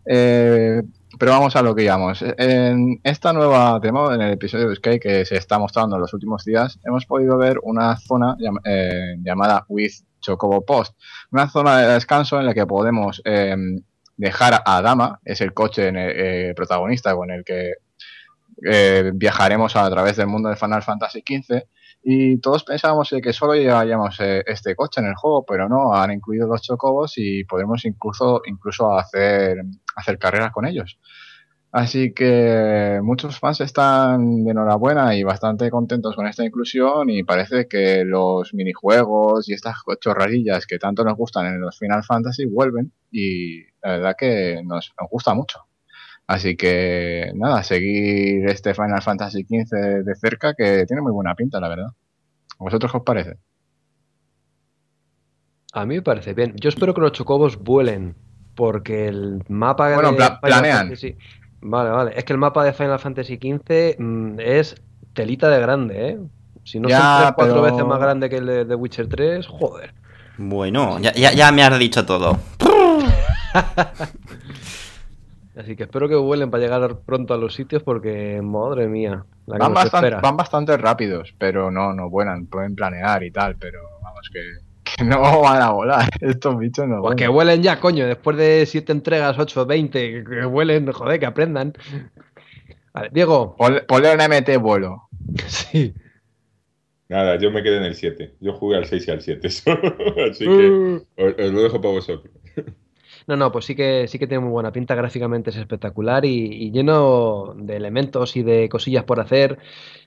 Eh, 0.06 0.82
pero 1.19 1.32
vamos 1.34 1.58
a 1.58 1.62
lo 1.62 1.75
que 1.75 1.84
íbamos. 1.84 2.23
En 2.38 3.01
esta 3.04 3.34
nueva 3.34 3.80
demo, 3.82 4.13
en 4.13 4.21
el 4.21 4.32
episodio 4.32 4.69
de 4.69 4.75
Sky 4.78 4.97
que 4.97 5.25
se 5.25 5.36
está 5.36 5.60
mostrando 5.60 5.97
en 5.97 6.01
los 6.04 6.13
últimos 6.13 6.45
días, 6.45 6.80
hemos 6.86 7.06
podido 7.06 7.38
ver 7.38 7.60
una 7.63 7.97
zona 7.97 8.38
eh, 8.63 9.15
llamada 9.21 9.65
With 9.67 9.91
Chocobo 10.21 10.63
Post. 10.63 10.95
Una 11.32 11.49
zona 11.49 11.80
de 11.82 11.93
descanso 11.95 12.39
en 12.39 12.45
la 12.45 12.54
que 12.54 12.65
podemos 12.65 13.21
eh, 13.25 13.58
dejar 14.15 14.62
a 14.65 14.82
Dama, 14.82 15.19
es 15.25 15.41
el 15.41 15.54
coche 15.54 15.89
en 15.89 15.97
el- 15.97 16.13
eh, 16.15 16.54
protagonista 16.56 17.13
con 17.13 17.30
el 17.30 17.43
que 17.43 17.73
viajaremos 19.13 19.75
a 19.75 19.89
través 19.89 20.15
del 20.15 20.28
mundo 20.28 20.47
de 20.47 20.56
Final 20.56 20.82
Fantasy 20.82 21.21
XV. 21.28 21.63
Y 22.08 22.38
todos 22.38 22.63
pensábamos 22.63 23.10
que 23.20 23.34
solo 23.34 23.56
llevaríamos 23.56 24.20
eh, 24.20 24.44
este 24.46 24.76
coche 24.76 25.02
en 25.02 25.08
el 25.08 25.15
juego, 25.15 25.44
pero 25.44 25.68
no, 25.68 25.91
han 25.91 26.12
incluido 26.12 26.48
los 26.48 26.62
chocobos 26.62 27.13
y 27.18 27.44
podremos 27.46 27.84
incluso, 27.84 28.44
incluso 28.46 28.96
hacer, 28.96 29.63
hacer 29.96 30.20
carreras 30.20 30.52
con 30.52 30.68
ellos. 30.68 31.00
Así 31.72 32.13
que 32.13 33.00
muchos 33.02 33.39
fans 33.39 33.60
están 33.62 34.44
de 34.44 34.52
enhorabuena 34.52 35.15
y 35.15 35.24
bastante 35.24 35.72
contentos 35.72 36.15
con 36.15 36.28
esta 36.28 36.46
inclusión 36.46 37.10
y 37.10 37.24
parece 37.24 37.68
que 37.68 38.06
los 38.06 38.54
minijuegos 38.54 39.50
y 39.50 39.54
estas 39.54 39.78
chorradillas 40.00 40.68
que 40.68 40.78
tanto 40.78 41.04
nos 41.04 41.18
gustan 41.18 41.48
en 41.48 41.60
los 41.60 41.80
Final 41.80 42.04
Fantasy 42.04 42.46
vuelven 42.46 42.94
y 43.12 43.63
la 43.82 43.98
verdad 43.98 44.15
que 44.15 44.62
nos, 44.63 44.94
nos 45.02 45.10
gusta 45.10 45.34
mucho. 45.34 45.65
Así 46.28 46.56
que 46.58 47.32
nada, 47.36 47.62
seguir 47.64 48.48
este 48.50 48.74
Final 48.74 49.02
Fantasy 49.02 49.44
XV 49.44 50.04
de 50.04 50.16
cerca 50.16 50.54
que 50.56 50.86
tiene 50.88 51.02
muy 51.02 51.12
buena 51.12 51.36
pinta, 51.36 51.60
la 51.60 51.68
verdad. 51.70 51.88
¿A 52.60 52.64
vosotros 52.64 52.92
qué 52.92 52.98
os 52.98 53.04
parece? 53.04 53.38
A 55.74 55.86
mí 55.86 55.96
me 55.96 56.02
parece 56.02 56.34
bien. 56.34 56.54
Yo 56.56 56.70
espero 56.70 56.94
que 56.94 57.02
los 57.02 57.12
chocobos 57.12 57.58
vuelen, 57.60 58.16
porque 58.56 59.08
el 59.08 59.44
mapa 59.50 59.94
Bueno, 59.94 60.12
de 60.12 60.18
pla- 60.18 60.40
Final 60.42 60.62
planean. 60.62 60.78
Fantasy- 60.88 61.18
Vale, 61.68 61.90
vale. 61.90 62.12
Es 62.16 62.24
que 62.24 62.34
el 62.34 62.40
mapa 62.40 62.64
de 62.64 62.74
Final 62.74 63.00
Fantasy 63.00 63.38
XV 63.38 63.96
mm, 64.00 64.40
es 64.40 64.76
telita 65.14 65.50
de 65.50 65.60
grande, 65.60 66.10
¿eh? 66.10 66.20
Si 66.64 66.80
no 66.80 66.88
Ya, 66.90 66.98
son 66.98 67.18
tres, 67.20 67.32
cuatro 67.36 67.54
pero- 67.56 67.62
veces 67.64 67.86
más 67.86 68.00
grande 68.00 68.30
que 68.30 68.38
el 68.38 68.46
de, 68.46 68.66
de 68.66 68.76
Witcher 68.76 69.08
3, 69.08 69.48
joder. 69.48 69.94
Bueno, 70.38 71.00
ya, 71.00 71.12
ya, 71.14 71.34
ya 71.34 71.52
me 71.52 71.64
has 71.64 71.78
dicho 71.80 72.06
todo. 72.06 72.38
Así 75.58 75.76
que 75.76 75.84
espero 75.84 76.10
que 76.10 76.15
vuelen 76.15 76.52
para 76.52 76.63
llegar 76.63 77.00
pronto 77.06 77.34
a 77.34 77.38
los 77.38 77.56
sitios 77.56 77.82
porque, 77.82 78.41
madre 78.44 78.88
mía, 78.88 79.26
la 79.46 79.56
que 79.56 79.60
Van 79.60 79.74
nos 79.74 79.84
bastante, 79.84 80.08
espera. 80.08 80.22
van 80.22 80.36
bastante 80.38 80.78
rápidos, 80.78 81.34
pero 81.38 81.72
no, 81.72 81.94
no 81.94 82.10
vuelan, 82.10 82.48
pueden 82.48 82.76
planear 82.76 83.24
y 83.24 83.32
tal, 83.32 83.56
pero 83.56 83.80
vamos, 84.04 84.30
que, 84.34 84.41
que 84.98 85.04
no 85.06 85.41
van 85.41 85.62
a 85.62 85.70
volar. 85.72 86.10
Estos 86.22 86.58
bichos 86.60 86.88
no 86.88 87.02
Pues 87.02 87.15
que 87.15 87.28
vuelan. 87.28 87.34
vuelen 87.60 87.63
ya, 87.63 87.80
coño, 87.80 88.06
después 88.06 88.36
de 88.36 88.65
siete 88.65 88.91
entregas, 88.91 89.39
8, 89.39 89.65
20, 89.65 90.12
que, 90.12 90.24
que 90.30 90.46
vuelen, 90.46 90.91
joder, 90.91 91.20
que 91.22 91.26
aprendan. 91.26 91.72
Vale, 92.94 93.10
Diego. 93.13 93.56
Ponle, 93.58 93.82
ponle 93.82 94.13
un 94.13 94.20
MT 94.22 94.58
vuelo. 94.62 95.04
Sí. 95.48 95.94
Nada, 97.10 97.38
yo 97.38 97.52
me 97.52 97.62
quedé 97.63 97.78
en 97.78 97.84
el 97.84 97.96
7. 97.96 98.36
Yo 98.39 98.54
jugué 98.54 98.78
al 98.78 98.86
6 98.86 99.08
y 99.08 99.12
al 99.12 99.22
7 99.22 99.50
solo. 99.50 99.96
Así 100.30 100.44
que 100.46 100.70
Uh. 100.70 100.96
os, 101.18 101.34
os 101.38 101.52
lo 101.54 101.62
dejo 101.63 101.80
para 101.82 101.94
vosotros. 101.94 102.34
No, 103.28 103.36
no, 103.36 103.52
pues 103.52 103.66
sí 103.66 103.76
que 103.76 104.08
sí 104.08 104.20
que 104.20 104.28
tiene 104.28 104.44
muy 104.44 104.52
buena 104.52 104.72
pinta, 104.72 104.94
gráficamente 104.94 105.50
es 105.50 105.56
espectacular 105.56 106.26
y, 106.26 106.46
y 106.46 106.72
lleno 106.72 107.56
de 107.58 107.76
elementos 107.76 108.36
y 108.38 108.44
de 108.44 108.70
cosillas 108.70 109.04
por 109.04 109.20
hacer. 109.20 109.58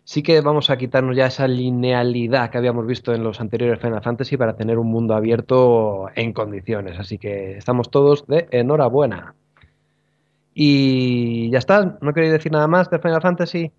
Sí 0.05 0.23
que 0.23 0.41
vamos 0.41 0.71
a 0.71 0.77
quitarnos 0.79 1.17
ya 1.17 1.27
esa 1.27 1.49
linealidad 1.49 2.49
que 2.51 2.59
habíamos 2.59 2.87
visto 2.87 3.13
en 3.13 3.25
los 3.25 3.41
anteriores 3.41 3.81
Final 3.81 4.03
Fantasy 4.03 4.37
para 4.37 4.57
tener 4.57 4.79
un 4.79 4.87
mundo 4.87 5.15
abierto 5.15 6.07
en 6.15 6.33
condiciones. 6.33 6.99
Así 7.01 7.19
que 7.19 7.59
estamos 7.59 7.91
todos 7.91 8.25
de 8.29 8.47
enhorabuena. 8.53 9.35
Y 10.55 11.51
ya 11.51 11.59
está, 11.59 11.99
¿no 12.01 12.13
queréis 12.15 12.33
decir 12.33 12.53
nada 12.53 12.69
más 12.69 12.89
de 12.89 12.99
Final 13.01 13.21
Fantasy? 13.21 13.73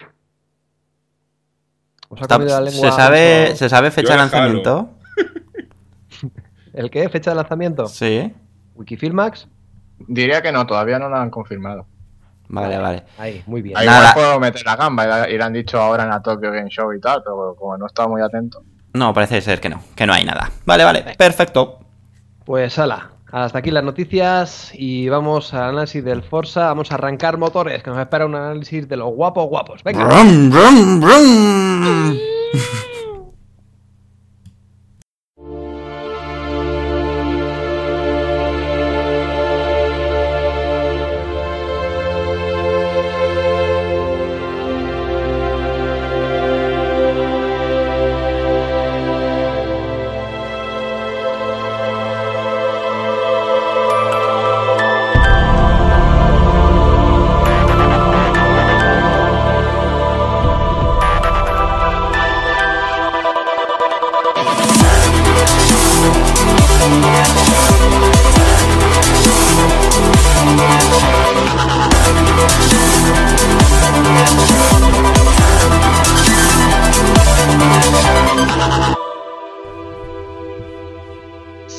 ¿Os 2.10 2.19
ha 2.19 2.23
Está- 2.23 2.36
comido 2.38 2.56
la 2.60 2.69
lengua 2.69 2.89
¿Se 2.91 2.95
sabe? 2.95 3.56
¿Se 3.56 3.69
sabe 3.69 3.91
fecha 3.91 4.13
de 4.13 4.17
lanzamiento? 4.19 4.89
¿El 6.73 6.89
qué? 6.89 7.08
¿Fecha 7.10 7.32
de 7.32 7.36
lanzamiento? 7.38 7.88
Sí. 7.88 8.34
¿Wikifilmax? 8.79 9.47
Diría 10.07 10.41
que 10.41 10.51
no, 10.51 10.65
todavía 10.65 10.97
no 10.97 11.09
lo 11.09 11.17
han 11.17 11.29
confirmado. 11.29 11.85
Vale, 12.47 12.77
vale. 12.79 13.03
Ahí, 13.19 13.43
muy 13.45 13.61
bien. 13.61 13.77
Ahí 13.77 13.85
Nada. 13.85 13.99
igual 13.99 14.13
puedo 14.15 14.39
meter 14.39 14.65
la 14.65 14.75
gamba 14.75 15.03
y 15.03 15.07
la- 15.07 15.29
y 15.29 15.37
le 15.37 15.43
han 15.43 15.53
dicho 15.53 15.79
ahora 15.79 16.03
en 16.03 16.09
la 16.09 16.21
Tokyo 16.21 16.51
Game 16.51 16.69
Show 16.69 16.91
y 16.93 16.99
tal, 16.99 17.21
pero 17.23 17.55
como 17.59 17.77
no 17.77 17.85
estaba 17.85 18.07
muy 18.07 18.21
atento. 18.21 18.63
No, 18.93 19.13
parece 19.13 19.39
ser 19.41 19.59
que 19.61 19.69
no, 19.69 19.83
que 19.95 20.07
no 20.07 20.13
hay 20.13 20.25
nada. 20.25 20.49
Vale, 20.65 20.83
vale, 20.83 21.05
perfecto. 21.15 21.77
Pues 22.45 22.79
ala, 22.79 23.11
hasta 23.31 23.59
aquí 23.59 23.69
las 23.69 23.83
noticias 23.83 24.71
y 24.73 25.07
vamos 25.09 25.53
al 25.53 25.69
análisis 25.69 26.03
del 26.03 26.23
Forza. 26.23 26.65
Vamos 26.67 26.91
a 26.91 26.95
arrancar 26.95 27.37
motores, 27.37 27.83
que 27.83 27.91
nos 27.91 27.99
espera 27.99 28.25
un 28.25 28.33
análisis 28.33 28.87
de 28.89 28.97
los 28.97 29.13
guapos 29.13 29.45
guapos. 29.47 29.83
Venga. 29.83 30.05
Brum, 30.05 30.49
brum, 30.49 30.99
brum. 31.01 32.17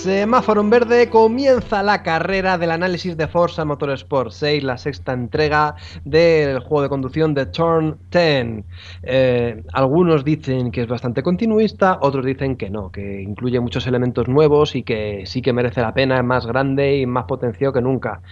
Semáforo 0.02 0.62
en 0.62 0.70
verde, 0.70 1.10
comienza 1.10 1.82
la 1.82 2.02
carrera 2.02 2.56
del 2.56 2.70
análisis 2.70 3.18
de 3.18 3.28
Forza 3.28 3.66
Motorsport 3.66 4.30
6, 4.30 4.64
la 4.64 4.78
sexta 4.78 5.12
entrega 5.12 5.74
del 6.06 6.60
juego 6.60 6.80
de 6.80 6.88
conducción 6.88 7.34
de 7.34 7.44
Turn 7.44 7.98
10. 8.10 8.64
Eh, 9.02 9.62
algunos 9.74 10.24
dicen 10.24 10.70
que 10.70 10.80
es 10.80 10.88
bastante 10.88 11.22
continuista, 11.22 11.98
otros 12.00 12.24
dicen 12.24 12.56
que 12.56 12.70
no, 12.70 12.90
que 12.90 13.20
incluye 13.20 13.60
muchos 13.60 13.86
elementos 13.86 14.26
nuevos 14.26 14.74
y 14.74 14.84
que 14.84 15.24
sí 15.26 15.42
que 15.42 15.52
merece 15.52 15.82
la 15.82 15.92
pena, 15.92 16.16
es 16.16 16.24
más 16.24 16.46
grande 16.46 16.96
y 16.96 17.04
más 17.04 17.24
potenciado 17.24 17.74
que 17.74 17.82
nunca. 17.82 18.22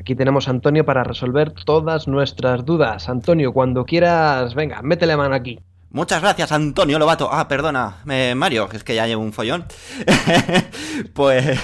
Aquí 0.00 0.14
tenemos 0.14 0.48
a 0.48 0.52
Antonio 0.52 0.86
para 0.86 1.04
resolver 1.04 1.52
todas 1.52 2.08
nuestras 2.08 2.64
dudas. 2.64 3.10
Antonio, 3.10 3.52
cuando 3.52 3.84
quieras, 3.84 4.54
venga, 4.54 4.80
métele 4.80 5.18
mano 5.18 5.34
aquí. 5.34 5.60
Muchas 5.92 6.20
gracias, 6.22 6.52
Antonio 6.52 7.00
Lobato. 7.00 7.28
Ah, 7.32 7.48
perdona, 7.48 7.96
eh, 8.08 8.34
Mario, 8.36 8.68
es 8.72 8.84
que 8.84 8.94
ya 8.94 9.08
llevo 9.08 9.22
un 9.22 9.32
follón. 9.32 9.66
pues, 11.14 11.58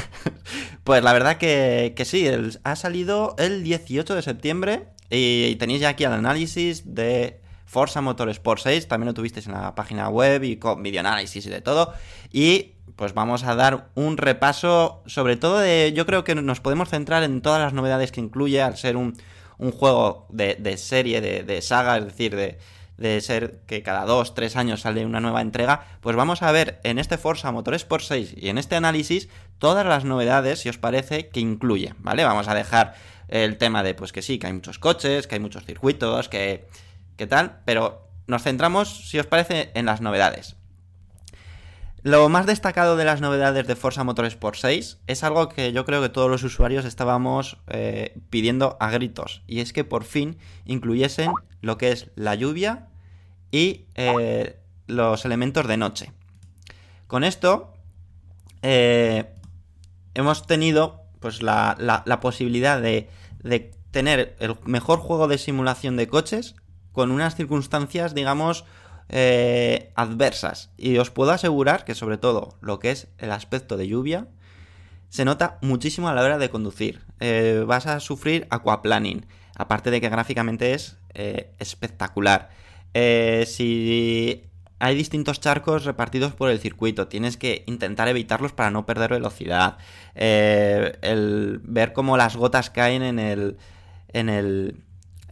pues 0.82 1.02
la 1.04 1.12
verdad 1.12 1.36
que, 1.36 1.92
que 1.96 2.04
sí, 2.04 2.26
el- 2.26 2.58
ha 2.64 2.74
salido 2.74 3.36
el 3.38 3.62
18 3.62 4.14
de 4.16 4.22
septiembre 4.22 4.88
y 5.10 5.54
tenéis 5.56 5.80
ya 5.80 5.90
aquí 5.90 6.02
el 6.04 6.12
análisis 6.12 6.94
de 6.94 7.40
Forza 7.66 8.00
Motorsport 8.00 8.60
6. 8.60 8.88
También 8.88 9.06
lo 9.06 9.14
tuvisteis 9.14 9.46
en 9.46 9.52
la 9.52 9.76
página 9.76 10.08
web 10.08 10.42
y 10.42 10.56
con 10.56 10.82
videoanálisis 10.82 11.46
y 11.46 11.50
de 11.50 11.60
todo. 11.60 11.92
Y 12.32 12.72
pues 12.96 13.14
vamos 13.14 13.44
a 13.44 13.54
dar 13.54 13.90
un 13.94 14.16
repaso, 14.16 15.02
sobre 15.06 15.36
todo 15.36 15.58
de. 15.60 15.92
Yo 15.94 16.04
creo 16.04 16.24
que 16.24 16.34
nos 16.34 16.60
podemos 16.60 16.88
centrar 16.88 17.22
en 17.22 17.42
todas 17.42 17.60
las 17.60 17.74
novedades 17.74 18.10
que 18.10 18.20
incluye 18.20 18.60
al 18.60 18.76
ser 18.76 18.96
un, 18.96 19.16
un 19.58 19.70
juego 19.70 20.26
de, 20.30 20.56
de 20.58 20.76
serie, 20.78 21.20
de, 21.20 21.44
de 21.44 21.62
saga, 21.62 21.98
es 21.98 22.06
decir, 22.06 22.34
de, 22.34 22.58
de 22.96 23.20
ser 23.20 23.60
que 23.66 23.82
cada 23.82 24.04
dos, 24.04 24.34
tres 24.34 24.56
años 24.56 24.80
sale 24.80 25.04
una 25.04 25.20
nueva 25.20 25.40
entrega, 25.40 25.86
pues 26.00 26.16
vamos 26.16 26.42
a 26.42 26.52
ver 26.52 26.80
en 26.82 26.98
este 26.98 27.18
Forza 27.18 27.52
Motorsport 27.52 28.02
6 28.02 28.34
y 28.36 28.48
en 28.48 28.58
este 28.58 28.76
análisis 28.76 29.28
todas 29.58 29.86
las 29.86 30.04
novedades, 30.04 30.60
si 30.60 30.68
os 30.68 30.78
parece, 30.78 31.28
que 31.28 31.40
incluye, 31.40 31.94
¿vale? 31.98 32.24
Vamos 32.24 32.48
a 32.48 32.54
dejar 32.54 32.94
el 33.28 33.58
tema 33.58 33.82
de, 33.82 33.94
pues 33.94 34.12
que 34.12 34.22
sí, 34.22 34.38
que 34.38 34.46
hay 34.46 34.52
muchos 34.52 34.78
coches, 34.78 35.26
que 35.26 35.34
hay 35.34 35.40
muchos 35.40 35.64
circuitos, 35.64 36.28
que, 36.28 36.66
que 37.16 37.26
tal, 37.26 37.60
pero 37.64 38.08
nos 38.26 38.42
centramos, 38.42 39.08
si 39.08 39.18
os 39.18 39.26
parece, 39.26 39.70
en 39.74 39.86
las 39.86 40.00
novedades. 40.00 40.56
Lo 42.02 42.28
más 42.28 42.46
destacado 42.46 42.96
de 42.96 43.04
las 43.04 43.20
novedades 43.20 43.66
de 43.66 43.74
Forza 43.74 44.04
Motorsport 44.04 44.56
6 44.56 44.98
es 45.08 45.24
algo 45.24 45.48
que 45.48 45.72
yo 45.72 45.84
creo 45.84 46.00
que 46.00 46.08
todos 46.08 46.30
los 46.30 46.44
usuarios 46.44 46.84
estábamos 46.84 47.58
eh, 47.66 48.16
pidiendo 48.30 48.76
a 48.78 48.90
gritos, 48.90 49.42
y 49.48 49.58
es 49.58 49.72
que 49.72 49.82
por 49.82 50.04
fin 50.04 50.38
incluyesen 50.66 51.32
lo 51.66 51.76
que 51.78 51.90
es 51.92 52.10
la 52.14 52.34
lluvia 52.34 52.88
y 53.50 53.86
eh, 53.94 54.58
los 54.86 55.24
elementos 55.24 55.66
de 55.66 55.76
noche. 55.76 56.12
Con 57.06 57.24
esto 57.24 57.74
eh, 58.62 59.34
hemos 60.14 60.46
tenido 60.46 61.02
pues 61.20 61.42
la, 61.42 62.18
posibilidad 62.22 62.80
de, 62.80 63.08
tener 63.90 64.36
el 64.38 64.56
mejor 64.64 65.00
juego 65.00 65.26
de 65.28 65.38
simulación 65.38 65.96
de 65.96 66.06
coches 66.06 66.54
con 66.92 67.10
unas 67.10 67.34
circunstancias, 67.34 68.14
digamos, 68.14 68.64
eh, 69.08 69.92
adversas. 69.96 70.70
Y 70.76 70.98
os 70.98 71.10
puedo 71.10 71.32
asegurar 71.32 71.84
que 71.84 71.94
sobre 71.94 72.16
todo 72.16 72.58
lo 72.60 72.78
que 72.78 72.92
es 72.92 73.08
el 73.18 73.32
aspecto 73.32 73.76
de 73.76 73.88
lluvia 73.88 74.28
se 75.08 75.24
nota 75.24 75.58
muchísimo 75.62 76.08
a 76.08 76.14
la 76.14 76.22
hora 76.22 76.38
de 76.38 76.50
conducir. 76.50 77.02
Vas 77.66 77.86
a 77.86 78.00
sufrir 78.00 78.46
aquaplaning, 78.50 79.26
aparte 79.56 79.90
de 79.90 80.00
que 80.00 80.08
gráficamente 80.08 80.74
es 80.74 80.98
eh, 81.16 81.50
espectacular. 81.58 82.50
Eh, 82.94 83.44
si 83.48 84.44
hay 84.78 84.94
distintos 84.94 85.40
charcos 85.40 85.84
repartidos 85.84 86.34
por 86.34 86.50
el 86.50 86.60
circuito, 86.60 87.08
tienes 87.08 87.36
que 87.36 87.64
intentar 87.66 88.06
evitarlos 88.08 88.52
para 88.52 88.70
no 88.70 88.86
perder 88.86 89.10
velocidad. 89.10 89.78
Eh, 90.14 90.96
el 91.02 91.60
ver 91.64 91.92
cómo 91.92 92.16
las 92.16 92.36
gotas 92.36 92.70
caen 92.70 93.02
en 93.02 93.18
el, 93.18 93.56
en 94.12 94.28
el, 94.28 94.76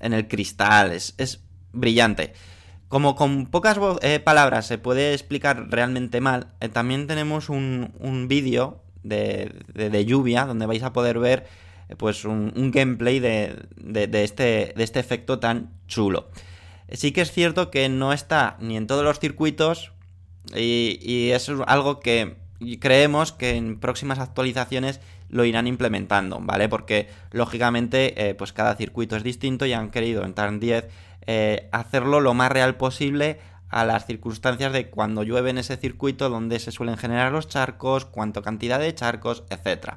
en 0.01 0.13
el 0.15 0.27
cristal 0.27 0.93
es, 0.93 1.15
es 1.19 1.41
brillante. 1.73 2.33
Como 2.89 3.17
con 3.17 3.47
pocas 3.47 3.79
palabras 4.25 4.67
se 4.67 4.79
puede 4.79 5.15
explicar 5.15 5.69
realmente 5.71 6.21
mal, 6.21 6.49
también 6.73 7.07
tenemos 7.07 7.49
un, 7.49 7.93
un 7.99 8.29
vídeo 8.29 8.83
de, 9.03 9.53
de- 9.75 10.05
lluvia 10.05 10.47
donde 10.47 10.67
vais 10.67 10.83
a 10.83 10.93
poder 10.93 11.19
ver 11.19 11.47
pues 11.97 12.25
un, 12.25 12.71
gameplay 12.73 13.21
de, 13.21 13.57
de- 13.77 14.25
este, 14.25 14.73
de 14.77 14.85
este 14.85 15.01
efecto 15.01 15.39
tan 15.39 15.73
chulo. 15.87 16.31
Eh, 16.89 16.97
Sí 16.97 17.13
que 17.13 17.21
es 17.23 17.33
cierto 17.33 17.71
que 17.71 17.89
no 17.89 18.13
está 18.13 18.57
ni 18.61 18.77
en 18.77 18.87
todos 18.87 19.05
los 19.05 19.19
circuitos 19.19 19.93
y, 20.55 21.31
es 21.31 21.51
algo 21.67 22.01
que 22.01 22.37
creemos 22.81 23.33
que 23.33 23.57
en 23.57 23.81
próximas 23.81 24.19
actualizaciones 24.19 25.01
lo 25.29 25.45
irán 25.45 25.67
implementando, 25.67 26.39
¿vale? 26.41 26.69
Porque 26.69 27.09
lógicamente 27.33 28.29
eh, 28.29 28.35
pues 28.35 28.53
cada 28.53 28.77
circuito 28.77 29.17
es 29.17 29.23
distinto 29.23 29.67
y 29.67 29.73
han 29.73 29.91
querido 29.91 30.25
en 30.25 30.35
TARN 30.35 30.61
10 30.61 30.89
eh, 31.27 31.69
hacerlo 31.73 32.21
lo 32.21 32.35
más 32.35 32.53
real 32.53 32.77
posible 32.77 33.39
a 33.69 33.85
las 33.85 34.07
circunstancias 34.07 34.73
de 34.73 34.89
cuando 34.89 35.25
llueve 35.25 35.51
en 35.51 35.59
ese 35.59 35.77
circuito, 35.77 36.29
donde 36.29 36.61
se 36.61 36.71
suelen 36.71 36.97
generar 36.97 37.33
los 37.33 37.49
charcos, 37.49 38.05
cuánto 38.05 38.43
cantidad 38.43 38.79
de 38.79 38.95
charcos, 38.95 39.43
etc. 39.51 39.95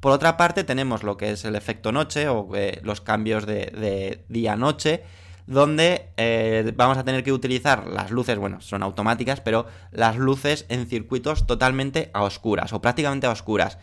Por 0.00 0.12
otra 0.12 0.36
parte 0.36 0.64
tenemos 0.64 1.02
lo 1.02 1.16
que 1.16 1.32
es 1.32 1.44
el 1.44 1.56
efecto 1.56 1.92
noche 1.92 2.28
o 2.28 2.48
eh, 2.54 2.80
los 2.82 3.00
cambios 3.00 3.46
de, 3.46 4.24
día-noche, 4.28 5.02
donde 5.46 6.10
eh, 6.16 6.72
vamos 6.76 6.98
a 6.98 7.04
tener 7.04 7.24
que 7.24 7.32
utilizar 7.32 7.86
las 7.86 8.10
luces, 8.10 8.38
bueno, 8.38 8.60
son 8.60 8.82
automáticas, 8.82 9.40
pero 9.40 9.66
las 9.90 10.16
luces 10.16 10.66
en 10.68 10.86
circuitos 10.86 11.46
totalmente 11.46 12.10
a 12.12 12.22
oscuras 12.22 12.72
o 12.72 12.80
prácticamente 12.80 13.26
a 13.26 13.30
oscuras. 13.30 13.78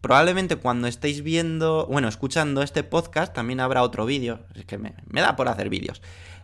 Probablemente 0.00 0.56
cuando 0.56 0.86
estéis 0.86 1.22
viendo, 1.22 1.86
bueno, 1.86 2.06
escuchando 2.06 2.62
este 2.62 2.84
podcast, 2.84 3.34
también 3.34 3.58
habrá 3.58 3.82
otro 3.82 4.06
vídeo, 4.06 4.40
es 4.54 4.64
que 4.64 4.78
me, 4.78 4.94
me 5.06 5.20
da 5.20 5.34
por 5.34 5.48
hacer 5.48 5.68
vídeos, 5.68 6.02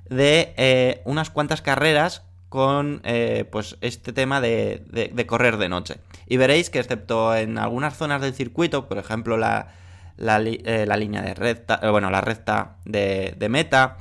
de 0.08 0.54
eh, 0.56 1.02
unas 1.04 1.30
cuantas 1.30 1.62
carreras 1.62 2.24
con 2.54 3.00
eh, 3.02 3.48
pues 3.50 3.76
este 3.80 4.12
tema 4.12 4.40
de, 4.40 5.24
correr 5.26 5.56
de 5.56 5.68
noche. 5.68 5.96
Y 6.28 6.36
veréis 6.36 6.70
que 6.70 6.78
excepto 6.78 7.34
en 7.34 7.58
algunas 7.58 7.96
zonas 7.96 8.22
del 8.22 8.32
circuito, 8.32 8.88
por 8.88 8.96
ejemplo 8.98 9.36
la, 9.36 9.72
la, 10.16 10.40
eh, 10.40 10.86
línea 10.96 11.20
de 11.20 11.34
recta, 11.34 11.80
eh, 11.82 11.88
bueno, 11.88 12.12
la 12.12 12.20
recta 12.20 12.76
de, 12.84 13.34
meta 13.50 13.96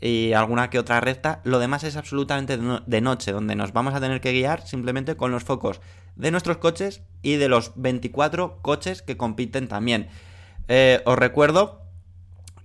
y 0.00 0.32
alguna 0.32 0.70
que 0.70 0.78
otra 0.78 1.00
recta, 1.00 1.42
lo 1.44 1.58
demás 1.58 1.84
es 1.84 1.96
absolutamente 1.96 2.56
de, 2.56 2.62
no- 2.62 2.80
de 2.80 3.00
noche, 3.02 3.30
donde 3.30 3.54
nos 3.56 3.74
vamos 3.74 3.92
a 3.92 4.00
tener 4.00 4.22
que 4.22 4.32
guiar 4.32 4.66
simplemente 4.66 5.14
con 5.18 5.30
los 5.30 5.44
focos 5.44 5.82
de 6.16 6.30
nuestros 6.30 6.56
coches 6.56 7.02
y 7.20 7.36
de 7.36 7.48
los 7.50 7.72
24 7.76 8.62
coches 8.62 9.02
que 9.02 9.18
compiten 9.18 9.68
también. 9.68 10.08
Os 11.04 11.18
recuerdo 11.18 11.82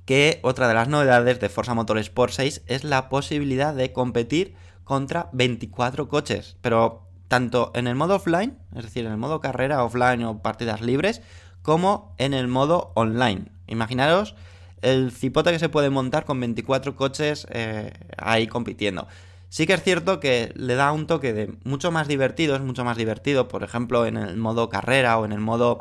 que 0.06 0.40
otra 0.42 0.70
de 0.70 0.74
las 0.74 0.88
novedades 0.88 1.42
de 1.42 1.50
Forza 1.50 1.74
Motorsport 1.74 2.32
6 2.32 2.64
es 2.68 2.86
la 2.86 3.10
posibilidad 3.10 3.74
de 3.74 3.92
competir 3.92 4.56
contra 4.84 5.30
24 5.34 6.08
coches, 6.10 6.58
pero 6.62 7.08
tanto 7.28 7.72
en 7.76 7.88
el 7.88 7.96
modo 7.96 8.16
offline, 8.16 8.58
es 8.76 8.84
decir, 8.84 9.06
en 9.06 9.12
el 9.12 9.18
modo 9.18 9.40
carrera 9.40 9.84
offline 9.84 10.24
o 10.24 10.42
partidas 10.42 10.82
libres, 10.82 11.22
como 11.62 12.14
en 12.18 12.34
el 12.34 12.48
modo 12.48 12.92
online. 12.96 13.46
Imaginaros 13.68 14.36
el 14.82 15.12
cipote 15.12 15.52
que 15.52 15.60
se 15.60 15.70
puede 15.70 15.90
montar 15.90 16.26
con 16.26 16.40
24 16.40 16.96
coches 16.96 17.48
eh, 17.50 17.92
ahí 18.18 18.48
compitiendo. 18.48 19.08
Sí 19.50 19.66
que 19.66 19.74
es 19.74 19.84
cierto 19.84 20.20
que 20.20 20.52
le 20.56 20.76
da 20.76 20.92
un 20.92 21.08
toque 21.08 21.32
de 21.32 21.54
mucho 21.64 21.92
más 21.92 22.08
divertido, 22.08 22.56
es 22.56 22.62
mucho 22.62 22.84
más 22.84 22.98
divertido, 22.98 23.48
por 23.48 23.64
ejemplo, 23.64 24.06
en 24.06 24.18
el 24.18 24.36
modo 24.38 24.70
carrera 24.70 25.18
o 25.18 25.26
en 25.26 25.32
el 25.32 25.40
modo... 25.40 25.78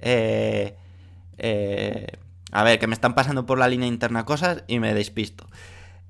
Eh, 0.00 0.76
eh, 1.36 2.06
a 2.50 2.62
ver, 2.62 2.78
que 2.78 2.86
me 2.86 2.94
están 2.94 3.14
pasando 3.14 3.44
por 3.44 3.58
la 3.58 3.68
línea 3.68 3.88
interna 3.88 4.24
cosas 4.24 4.64
y 4.66 4.78
me 4.78 4.94
despisto. 4.94 5.46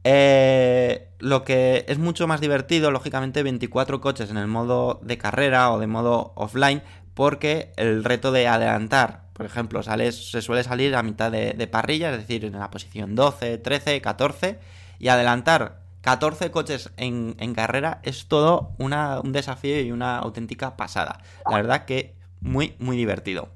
Eh, 0.05 1.09
lo 1.19 1.45
que 1.45 1.85
es 1.89 1.99
mucho 1.99 2.27
más 2.27 2.41
divertido, 2.41 2.91
lógicamente, 2.91 3.43
24 3.43 4.01
coches 4.01 4.31
en 4.31 4.37
el 4.37 4.47
modo 4.47 5.01
de 5.03 5.19
carrera 5.19 5.73
o 5.73 5.79
de 5.79 5.87
modo 5.87 6.33
offline, 6.37 6.83
porque 7.15 7.73
el 7.77 8.05
reto 8.05 8.31
de 8.31 8.47
adelantar, 8.47 9.25
por 9.33 9.45
ejemplo, 9.45 9.83
se 9.83 10.43
suele 10.43 10.63
salir 10.63 10.95
a 10.95 11.03
mitad 11.03 11.33
de, 11.33 11.67
parrilla, 11.67 12.13
es 12.13 12.19
decir, 12.19 12.45
en 12.45 12.59
la 12.59 12.71
posición 12.71 13.15
12, 13.15 13.59
13, 13.59 14.01
14, 14.01 14.59
y 15.01 15.09
adelantar 15.09 15.81
14 16.03 16.51
coches 16.51 16.91
en, 16.97 17.35
carrera 17.55 18.01
es 18.05 18.29
todo 18.29 18.75
un 18.79 19.33
desafío 19.33 19.81
y 19.81 19.91
una 19.91 20.19
auténtica 20.19 20.77
pasada. 20.77 21.21
La 21.51 21.57
verdad 21.57 21.85
que 21.85 22.15
muy, 22.41 22.77
muy 22.79 22.97
divertido. 22.97 23.49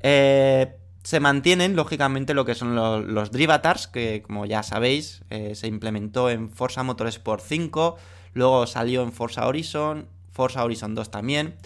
Eh, 0.00 0.76
se 1.08 1.20
mantienen, 1.20 1.74
lógicamente, 1.74 2.34
lo 2.34 2.44
que 2.44 2.54
son 2.54 2.74
los, 2.74 3.30
Drivatars, 3.30 3.86
que 3.86 4.20
como 4.20 4.44
ya 4.44 4.62
sabéis, 4.62 5.22
eh, 5.30 5.54
se 5.54 5.66
implementó 5.66 6.28
en 6.28 6.50
Forza 6.50 6.82
Motorsport 6.82 7.42
5, 7.42 7.96
luego 8.34 8.66
salió 8.66 9.02
en 9.02 9.12
Forza 9.12 9.46
Horizon, 9.46 10.06
Forza 10.32 10.62
Horizon 10.62 10.94
2 10.94 11.10
también. 11.10 11.56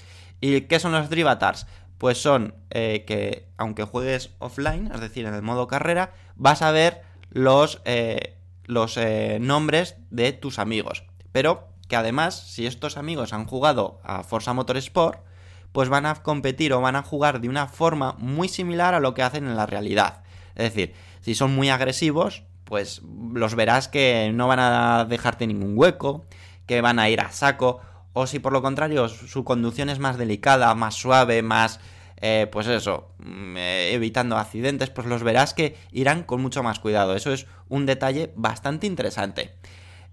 ¿Y 0.40 0.60
qué 0.60 0.78
son 0.78 0.92
los 0.92 1.10
Drivatars? 1.10 1.66
Pues 1.98 2.18
son 2.18 2.54
eh, 2.70 3.02
que, 3.04 3.48
aunque 3.56 3.82
juegues 3.82 4.30
offline, 4.38 4.92
es 4.94 5.00
decir, 5.00 5.26
en 5.26 5.34
el 5.34 5.42
modo 5.42 5.66
carrera, 5.66 6.12
vas 6.36 6.62
a 6.62 6.70
ver 6.70 7.02
los, 7.30 7.82
eh, 7.84 8.36
los 8.66 8.96
nombres 9.40 9.96
de 10.10 10.30
tus 10.30 10.60
amigos. 10.60 11.02
Pero 11.32 11.66
que 11.88 11.96
además, 11.96 12.40
si 12.48 12.64
estos 12.64 12.96
amigos 12.96 13.32
han 13.32 13.46
jugado 13.46 13.98
a 14.04 14.22
Forza 14.22 14.52
Motorsport, 14.52 15.18
pues 15.72 15.88
van 15.88 16.06
a 16.06 16.14
competir 16.16 16.72
o 16.72 16.80
van 16.80 16.96
a 16.96 17.02
jugar 17.02 17.40
de 17.40 17.48
una 17.48 17.66
forma 17.66 18.14
muy 18.18 18.48
similar 18.48 18.94
a 18.94 19.00
lo 19.00 19.14
que 19.14 19.22
hacen 19.22 19.46
en 19.46 19.56
la 19.56 19.66
realidad. 19.66 20.22
Es 20.54 20.64
decir, 20.64 20.94
si 21.20 21.34
son 21.34 21.54
muy 21.54 21.70
agresivos, 21.70 22.44
pues 22.64 23.02
los 23.34 23.54
verás 23.54 23.88
que 23.88 24.30
no 24.34 24.48
van 24.48 24.60
a 24.60 25.06
dejarte 25.08 25.46
ningún 25.46 25.72
hueco, 25.76 26.24
que 26.66 26.80
van 26.80 26.98
a 26.98 27.08
ir 27.08 27.20
a 27.20 27.32
saco, 27.32 27.80
o 28.12 28.26
si 28.26 28.38
por 28.38 28.52
lo 28.52 28.62
contrario 28.62 29.08
su 29.08 29.44
conducción 29.44 29.88
es 29.88 29.98
más 29.98 30.18
delicada, 30.18 30.74
más 30.74 30.94
suave, 30.94 31.42
más... 31.42 31.80
Eh, 32.24 32.46
pues 32.52 32.68
eso, 32.68 33.10
mm, 33.18 33.56
eh, 33.56 33.94
evitando 33.94 34.36
accidentes, 34.36 34.90
pues 34.90 35.08
los 35.08 35.24
verás 35.24 35.54
que 35.54 35.76
irán 35.90 36.22
con 36.22 36.40
mucho 36.40 36.62
más 36.62 36.78
cuidado. 36.78 37.16
Eso 37.16 37.32
es 37.32 37.46
un 37.68 37.84
detalle 37.84 38.32
bastante 38.36 38.86
interesante. 38.86 39.56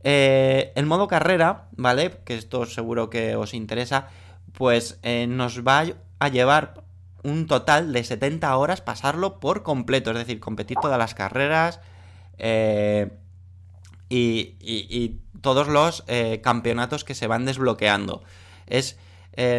Eh, 0.03 0.71
el 0.75 0.87
modo 0.87 1.07
carrera, 1.07 1.67
¿vale? 1.77 2.17
Que 2.25 2.35
esto 2.35 2.65
seguro 2.65 3.11
que 3.11 3.35
os 3.35 3.53
interesa 3.53 4.07
pues 4.53 4.99
eh, 5.03 5.27
nos 5.27 5.65
va 5.65 5.85
a 6.19 6.27
llevar 6.29 6.83
un 7.23 7.47
total 7.47 7.91
de 7.91 8.03
70 8.03 8.55
horas 8.55 8.81
pasarlo 8.81 9.39
por 9.39 9.63
completo, 9.63 10.11
es 10.11 10.17
decir, 10.17 10.39
competir 10.39 10.77
todas 10.81 10.97
las 10.97 11.13
carreras 11.13 11.79
eh, 12.37 13.11
y, 14.09 15.19
todos 15.41 15.69
los 15.69 16.03
eh, 16.07 16.41
campeonatos 16.43 17.05
que 17.05 17.15
se 17.15 17.27
van 17.27 17.45
desbloqueando. 17.45 18.23
Es, 18.67 18.97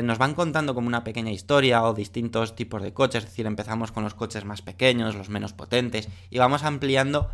nos 0.03 0.18
van 0.18 0.35
contando 0.35 0.74
como 0.74 0.88
una 0.88 1.05
pequeña 1.05 1.31
historia 1.31 1.83
o 1.85 1.94
distintos 1.94 2.55
tipos 2.55 2.83
de 2.83 2.92
coches, 2.92 3.24
es 3.24 3.31
decir, 3.31 3.46
empezamos 3.46 3.92
con 3.92 4.05
los 4.05 4.12
coches 4.12 4.44
más 4.44 4.61
pequeños, 4.61 5.14
los 5.14 5.31
menos 5.31 5.55
potentes, 5.55 6.11
y 6.29 6.37
vamos 6.37 6.64
ampliando, 6.64 7.31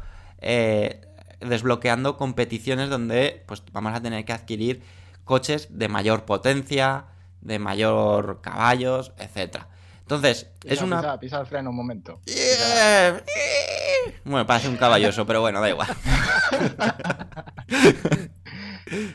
desbloqueando 1.41 2.17
competiciones 2.17 2.89
donde 2.89 3.43
pues, 3.47 3.65
vamos 3.73 3.95
a 3.95 4.01
tener 4.01 4.25
que 4.25 4.33
adquirir 4.33 4.81
coches 5.25 5.67
de 5.77 5.89
mayor 5.89 6.25
potencia, 6.25 7.07
de 7.47 7.59
mayor 7.59 8.41
caballos, 8.43 9.13
etcétera. 9.19 9.69
Entonces, 10.01 10.51
es 10.65 10.83
una. 10.83 11.01
Pisa, 11.01 11.21
pisa, 11.21 11.41
el 11.41 11.47
freno 11.47 11.71
un 11.71 11.77
momento. 11.77 12.21
Bueno, 14.25 14.47
parece 14.47 14.69
un 14.69 14.77
caballoso, 14.77 15.27
pero 15.27 15.41
bueno, 15.41 15.61
da 15.61 15.69
igual. 15.69 15.89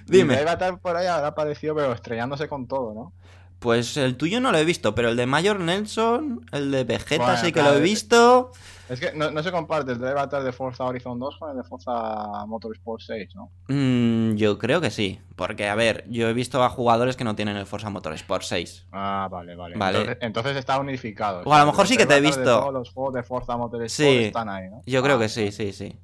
Dime. 0.05 0.41
El 0.41 0.47
estar 0.47 0.79
por 0.79 0.97
ahí 0.97 1.07
ha 1.07 1.25
aparecido, 1.25 1.75
pero 1.75 1.93
estrellándose 1.93 2.49
con 2.49 2.67
todo, 2.67 2.93
¿no? 2.93 3.13
Pues 3.59 3.95
el 3.95 4.17
tuyo 4.17 4.41
no 4.41 4.51
lo 4.51 4.57
he 4.57 4.65
visto, 4.65 4.95
pero 4.95 5.09
el 5.09 5.15
de 5.15 5.27
Mayor 5.27 5.59
Nelson, 5.59 6.45
el 6.51 6.71
de 6.71 6.83
Vegeta 6.83 7.37
sí 7.37 7.51
que 7.51 7.61
lo 7.61 7.75
he 7.75 7.79
visto. 7.79 8.51
Es 8.91 8.99
que 8.99 9.13
no, 9.13 9.41
se 9.41 9.54
comparte 9.54 9.93
el 9.93 9.99
de 9.99 10.10
Avatar 10.10 10.43
de 10.43 10.51
Forza 10.51 10.84
Horizon 10.84 11.17
2 11.17 11.38
con 11.38 11.51
el 11.51 11.56
de 11.56 11.63
Forza 11.63 12.45
Motorsport 12.45 13.01
6, 13.01 13.36
¿no? 13.36 13.49
Mm, 13.69 14.36
yo 14.36 14.60
creo 14.60 14.82
que 14.82 14.91
sí. 14.91 15.21
Porque, 15.38 15.69
a 15.69 15.75
ver, 15.75 16.04
yo 16.10 16.27
he 16.27 16.34
visto 16.34 16.62
a 16.62 16.69
jugadores 16.69 17.15
que 17.15 17.23
no 17.23 17.34
tienen 17.34 17.56
el 17.56 17.65
Forza 17.65 17.89
Motorsport 17.89 18.43
6. 18.43 18.88
Ah, 18.91 19.30
vale, 19.32 19.56
vale. 19.56 20.17
Entonces, 20.19 20.58
está 20.58 20.77
unificado. 20.77 21.41
O 21.45 21.54
a 21.54 21.62
lo 21.62 21.67
mejor 21.67 21.88
sí 21.88 21.95
que 21.95 22.06
te 22.06 22.17
he 22.17 22.19
visto. 22.19 22.43
Todos 22.43 22.73
los 22.73 22.89
juegos 22.91 23.13
de 23.13 23.23
Forza 23.23 23.56
Motorsport 23.56 24.10
están 24.10 24.49
ahí, 24.49 24.69
¿no? 24.69 24.82
Yo 24.86 25.01
creo 25.01 25.17
que 25.17 25.30
sí, 25.30 25.54
sí, 25.54 25.71
sí. 25.71 25.97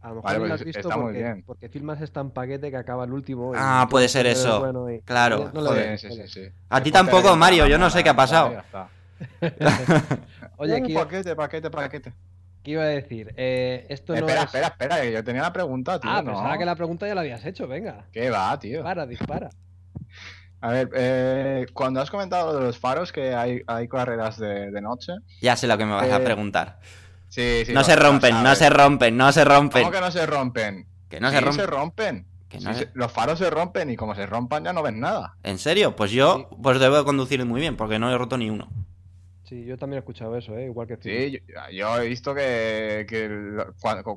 A 0.00 0.10
lo 0.10 0.14
mejor 0.22 0.38
lo 0.38 0.54
has 0.54 0.62
pues 0.62 0.64
visto 0.64 0.88
porque, 0.88 1.42
porque, 1.44 1.68
filmas 1.68 2.00
este 2.00 2.24
paquete 2.24 2.70
que 2.70 2.76
acaba 2.76 3.04
el 3.04 3.12
último. 3.12 3.52
ah, 3.56 3.88
puede 3.90 4.08
ser 4.08 4.26
eso. 4.26 4.72
claro. 5.04 5.50
A 6.68 6.80
ti 6.80 6.92
tampoco, 6.92 7.34
Mario. 7.34 7.66
Yo 7.66 7.76
no 7.76 7.90
sé 7.90 8.04
qué 8.04 8.10
ha 8.10 8.16
pasado. 8.16 8.52
Oye, 10.56 10.76
aquí... 10.76 10.94
paquete, 10.94 11.36
paquete, 11.36 11.70
paquete. 11.70 12.14
¿Qué 12.62 12.72
iba 12.72 12.82
a 12.82 12.86
decir? 12.86 13.32
Eh, 13.36 13.86
esto 13.88 14.12
no 14.12 14.18
espera, 14.18 14.42
espera, 14.42 14.66
espera, 14.66 15.00
que 15.00 15.12
yo 15.12 15.24
tenía 15.24 15.42
la 15.42 15.52
pregunta, 15.52 15.98
tío. 15.98 16.10
Ah, 16.10 16.22
pensaba 16.22 16.58
que 16.58 16.66
la 16.66 16.76
pregunta 16.76 17.06
ya 17.06 17.14
la 17.14 17.22
habías 17.22 17.44
hecho, 17.46 17.66
venga. 17.66 18.04
¿Qué 18.12 18.28
va, 18.28 18.58
tío? 18.58 18.82
Para, 18.82 19.06
dispara. 19.06 19.48
A 20.60 20.70
ver, 20.72 20.90
eh, 20.94 21.66
cuando 21.72 22.02
has 22.02 22.10
comentado 22.10 22.58
de 22.58 22.66
los 22.66 22.78
faros 22.78 23.12
que 23.12 23.34
hay, 23.34 23.62
hay 23.66 23.88
carreras 23.88 24.38
de, 24.38 24.78
noche. 24.82 25.14
Ya 25.40 25.56
sé 25.56 25.66
lo 25.66 25.78
que 25.78 25.86
me 25.86 25.92
vas 25.92 26.10
a 26.10 26.18
eh, 26.18 26.20
preguntar. 26.20 26.80
Sí, 27.30 27.62
sí. 27.64 27.72
No 27.72 27.82
se 27.82 27.96
rompen, 27.96 28.42
no 28.42 28.54
se 28.54 28.68
rompen, 28.68 29.16
no 29.16 29.32
se 29.32 29.44
rompen. 29.44 29.82
¿Cómo 29.82 29.94
que 29.94 30.00
no 30.00 30.10
se 30.10 30.26
rompen? 30.26 30.86
Que 31.08 31.18
no 31.18 31.30
se, 31.30 31.40
rompen. 31.40 31.54
se 31.60 31.66
rompen. 31.66 32.26
los 32.92 33.10
faros 33.10 33.38
se 33.38 33.48
rompen 33.48 33.88
y 33.88 33.96
como 33.96 34.14
se 34.14 34.26
rompan 34.26 34.64
ya 34.64 34.74
no 34.74 34.82
ven 34.82 35.00
nada. 35.00 35.36
¿En 35.42 35.58
serio? 35.58 35.96
Pues 35.96 36.10
yo 36.10 36.50
pues 36.62 36.78
debo 36.78 37.04
conducir 37.04 37.42
muy 37.46 37.60
bien 37.60 37.76
porque 37.76 37.98
no 37.98 38.12
he 38.12 38.18
roto 38.18 38.36
ni 38.36 38.50
uno. 38.50 38.68
Sí, 39.50 39.64
yo 39.64 39.76
también 39.76 39.96
he 39.96 39.98
escuchado 39.98 40.36
eso, 40.36 40.56
¿eh? 40.56 40.66
igual 40.66 40.86
que 40.86 40.96
Sí, 41.02 41.42
yo, 41.72 41.98
he 41.98 42.08
visto 42.08 42.32
que, 42.36 43.04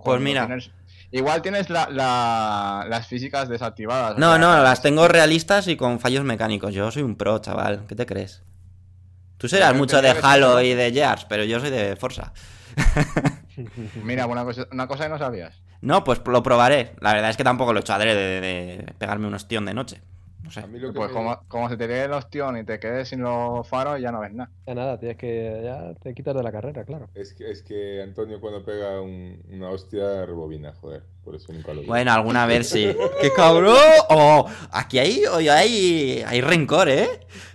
pues 0.04 0.22
mira. 0.22 0.48
igual 1.10 1.42
tienes 1.42 1.72
las 1.72 3.08
físicas 3.08 3.50
desactivadas. 3.50 4.20
No, 4.20 4.38
no, 4.38 4.62
las 4.62 4.84
tengo 4.84 5.08
realistas 5.08 5.68
y 5.68 5.76
con 5.76 6.00
fallos 6.00 6.24
mecánicos. 6.24 6.72
Yo 6.76 6.92
soy 6.92 7.02
un 7.02 7.16
pro, 7.16 7.40
chaval. 7.40 7.88
¿Qué 7.88 7.96
te 7.96 8.06
crees? 8.06 8.44
Tú 9.40 9.48
serás 9.48 9.76
mucho 9.76 10.04
de 10.04 10.14
Halo 10.22 10.62
y 10.62 10.76
de 10.76 10.92
Gears, 10.92 11.26
pero 11.26 11.44
yo 11.46 11.60
soy 11.60 11.72
de 11.72 11.96
Forza. 11.96 12.32
Mira, 14.04 14.28
una 14.28 14.44
cosa, 14.44 14.68
una 14.72 14.86
cosa 14.86 15.06
que 15.06 15.10
no 15.10 15.18
sabías. 15.18 15.60
No, 15.82 16.04
pues 16.04 16.22
lo 16.28 16.44
probaré. 16.44 16.94
La 17.02 17.12
verdad 17.12 17.32
es 17.32 17.38
que 17.38 17.44
tampoco 17.44 17.74
lo 17.74 17.80
he 17.80 17.82
hecho 17.82 17.94
adrede 17.94 18.40
de, 18.40 18.94
pegarme 19.00 19.26
un 19.26 19.34
ostión 19.34 19.66
de 19.66 19.74
noche. 19.74 20.00
No 20.44 20.52
sé. 20.52 20.62
Pues 20.94 21.12
como, 21.48 21.70
se 21.70 21.78
te 21.78 21.88
quede 21.88 22.04
el 22.04 22.12
ostión 22.12 22.58
y 22.58 22.66
te 22.66 22.78
quedes 22.80 23.08
sin 23.08 23.22
los 23.22 23.66
faros, 23.68 24.00
ya 24.02 24.12
no 24.12 24.20
ves 24.20 24.34
nada. 24.34 24.52
Ya 24.68 24.76
nada, 24.76 25.00
tienes 25.00 25.18
que. 25.18 25.62
Ya 25.64 25.94
te 25.96 26.14
quitas 26.14 26.36
de 26.36 26.44
la 26.44 26.52
carrera, 26.52 26.84
claro. 26.84 27.08
Es 27.16 27.34
que, 27.34 27.50
es 27.50 27.64
que 27.64 28.02
Antonio, 28.02 28.42
cuando 28.42 28.64
pega 28.66 29.00
una 29.02 29.70
hostia, 29.70 30.26
rebobina, 30.26 30.74
joder. 30.74 31.04
Por 31.24 31.36
eso 31.36 31.54
nunca 31.54 31.74
lo 31.74 31.82
digo. 31.82 31.94
Bueno, 31.94 32.12
alguna 32.12 32.46
vez 32.48 32.68
sí. 32.68 32.94
¡Qué 33.22 33.32
cabrón! 33.32 33.78
Oh, 34.10 34.46
aquí 34.72 35.00
hay, 35.00 35.24
hay, 35.50 36.24
hay 36.28 36.42
rencor, 36.42 36.90
¿eh? 36.90 37.08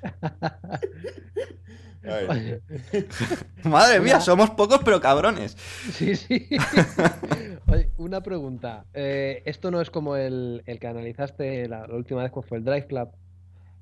Madre 3.65 4.01
mía, 4.01 4.21
somos 4.21 4.51
pocos 4.51 4.81
pero 4.85 5.01
cabrones. 5.01 5.57
Sí, 5.93 6.17
sí. 6.17 6.49
una 7.97 8.23
pregunta. 8.23 8.85
Eh, 8.95 9.43
esto 9.45 9.71
no 9.71 9.81
es 9.81 9.91
como 9.91 10.17
el, 10.17 10.63
que 10.81 10.87
analizaste 10.87 11.69
la, 11.69 11.85
última 11.85 12.23
vez, 12.23 12.33
que 12.33 12.43
fue 12.43 12.59
el 12.59 12.65
Drive 12.65 12.87
Club. 12.87 13.11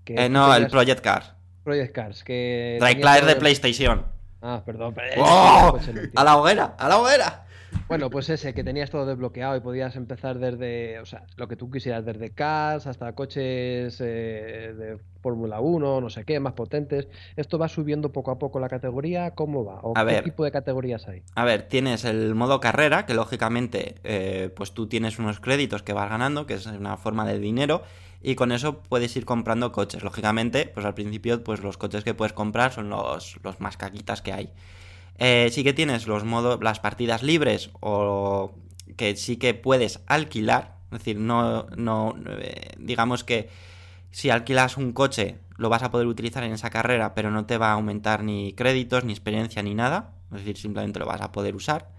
Eh, 0.06 0.28
no, 0.28 0.54
el 0.54 0.68
Project 0.68 1.00
Cars. 1.00 1.32
Project 1.64 1.92
Cars, 1.92 2.24
que... 2.24 2.78
Drive 2.80 3.00
Club 3.00 3.14
es 3.16 3.26
de 3.26 3.36
PlayStation. 3.36 4.06
Ah, 4.40 4.62
perdón. 4.64 4.94
¡Oh! 5.18 5.78
¡A 6.14 6.24
la 6.24 6.36
hoguera! 6.36 6.76
¡A 6.78 6.88
la 6.88 6.98
hoguera! 6.98 7.45
Bueno, 7.88 8.10
pues 8.10 8.28
ese, 8.30 8.52
que 8.52 8.64
tenías 8.64 8.90
todo 8.90 9.06
desbloqueado 9.06 9.56
y 9.56 9.60
podías 9.60 9.96
empezar 9.96 10.38
desde, 10.38 10.98
o 10.98 11.06
sea, 11.06 11.24
lo 11.36 11.46
que 11.46 11.56
tú 11.56 11.70
quisieras, 11.70 12.04
desde 12.04 12.30
cars 12.30 12.86
hasta 12.86 13.12
coches 13.14 14.00
eh, 14.00 14.74
de 14.76 14.98
Fórmula 15.22 15.60
1, 15.60 16.00
no 16.00 16.10
sé 16.10 16.24
qué, 16.24 16.40
más 16.40 16.54
potentes. 16.54 17.08
¿Esto 17.36 17.58
va 17.58 17.68
subiendo 17.68 18.12
poco 18.12 18.30
a 18.30 18.38
poco 18.38 18.58
la 18.58 18.68
categoría? 18.68 19.32
¿Cómo 19.32 19.64
va? 19.64 19.80
¿O 19.82 19.94
qué 19.94 20.22
tipo 20.22 20.44
de 20.44 20.50
categorías 20.50 21.06
hay? 21.08 21.22
A 21.34 21.44
ver, 21.44 21.62
tienes 21.62 22.04
el 22.04 22.34
modo 22.34 22.60
carrera, 22.60 23.06
que 23.06 23.14
lógicamente, 23.14 23.96
eh, 24.04 24.50
pues 24.54 24.72
tú 24.72 24.88
tienes 24.88 25.18
unos 25.18 25.40
créditos 25.40 25.82
que 25.82 25.92
vas 25.92 26.10
ganando, 26.10 26.46
que 26.46 26.54
es 26.54 26.66
una 26.66 26.96
forma 26.96 27.26
de 27.26 27.38
dinero, 27.38 27.82
y 28.22 28.34
con 28.34 28.50
eso 28.50 28.80
puedes 28.82 29.16
ir 29.16 29.24
comprando 29.24 29.72
coches. 29.72 30.02
Lógicamente, 30.02 30.70
pues 30.72 30.84
al 30.84 30.94
principio, 30.94 31.44
pues 31.44 31.60
los 31.60 31.78
coches 31.78 32.02
que 32.02 32.14
puedes 32.14 32.32
comprar 32.32 32.72
son 32.72 32.88
los, 32.88 33.38
los 33.44 33.60
más 33.60 33.76
caquitas 33.76 34.22
que 34.22 34.32
hay. 34.32 34.50
Eh, 35.18 35.48
sí 35.50 35.64
que 35.64 35.72
tienes 35.72 36.06
los 36.06 36.24
modos, 36.24 36.58
las 36.62 36.80
partidas 36.80 37.22
libres 37.22 37.70
o 37.80 38.54
que 38.96 39.16
sí 39.16 39.36
que 39.36 39.54
puedes 39.54 40.00
alquilar, 40.06 40.76
es 40.92 40.98
decir, 40.98 41.18
no, 41.18 41.66
no 41.76 42.14
eh, 42.38 42.72
digamos 42.78 43.24
que 43.24 43.48
si 44.10 44.30
alquilas 44.30 44.76
un 44.76 44.92
coche 44.92 45.38
lo 45.58 45.68
vas 45.68 45.82
a 45.82 45.90
poder 45.90 46.06
utilizar 46.06 46.44
en 46.44 46.52
esa 46.52 46.70
carrera, 46.70 47.14
pero 47.14 47.30
no 47.30 47.46
te 47.46 47.58
va 47.58 47.70
a 47.70 47.74
aumentar 47.74 48.22
ni 48.22 48.52
créditos, 48.52 49.04
ni 49.04 49.12
experiencia, 49.12 49.62
ni 49.62 49.74
nada. 49.74 50.12
Es 50.32 50.38
decir, 50.38 50.56
simplemente 50.56 50.98
lo 50.98 51.06
vas 51.06 51.20
a 51.20 51.32
poder 51.32 51.54
usar. 51.54 51.90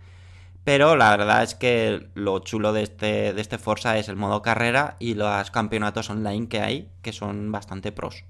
Pero 0.63 0.95
la 0.95 1.15
verdad 1.15 1.43
es 1.43 1.55
que 1.55 2.09
lo 2.13 2.39
chulo 2.39 2.73
de 2.73 2.83
este, 2.83 3.33
de 3.33 3.41
este 3.41 3.57
Forza 3.57 3.97
es 3.97 4.09
el 4.09 4.15
modo 4.15 4.41
carrera 4.41 4.97
y 4.99 5.13
los 5.13 5.49
campeonatos 5.51 6.09
online 6.09 6.49
que 6.49 6.59
hay, 6.59 6.89
que 7.01 7.13
son 7.13 7.51
bastante 7.51 7.91
pros. 7.91 8.25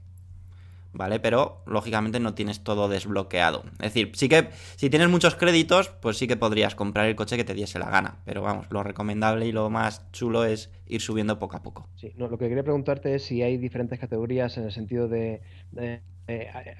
¿Vale? 0.94 1.20
Pero 1.20 1.62
lógicamente 1.66 2.20
no 2.20 2.34
tienes 2.34 2.64
todo 2.64 2.90
desbloqueado. 2.90 3.64
Es 3.74 3.94
decir, 3.94 4.12
sí 4.16 4.30
que 4.30 4.50
si 4.76 4.90
tienes 4.90 5.10
muchos 5.10 5.36
créditos, 5.36 5.90
pues 5.90 6.18
sí 6.18 6.28
que 6.28 6.38
podrías 6.38 6.76
comprar 6.76 7.08
el 7.08 7.16
coche 7.16 7.38
que 7.38 7.44
te 7.44 7.54
diese 7.54 7.80
la 7.80 7.90
gana. 7.90 8.18
Pero 8.26 8.42
vamos, 8.42 8.68
lo 8.70 8.84
recomendable 8.84 9.46
y 9.46 9.52
lo 9.52 9.70
más 9.70 10.10
chulo 10.12 10.46
es 10.46 10.72
ir 10.88 11.02
subiendo 11.02 11.40
poco 11.40 11.58
a 11.58 11.64
poco. 11.64 11.88
Sí, 11.96 12.14
no, 12.18 12.28
lo 12.28 12.38
que 12.38 12.48
quería 12.48 12.64
preguntarte 12.64 13.16
es 13.16 13.24
si 13.24 13.42
hay 13.42 13.58
diferentes 13.58 14.00
categorías 14.00 14.58
en 14.58 14.64
el 14.64 14.72
sentido 14.72 15.08
de, 15.08 15.42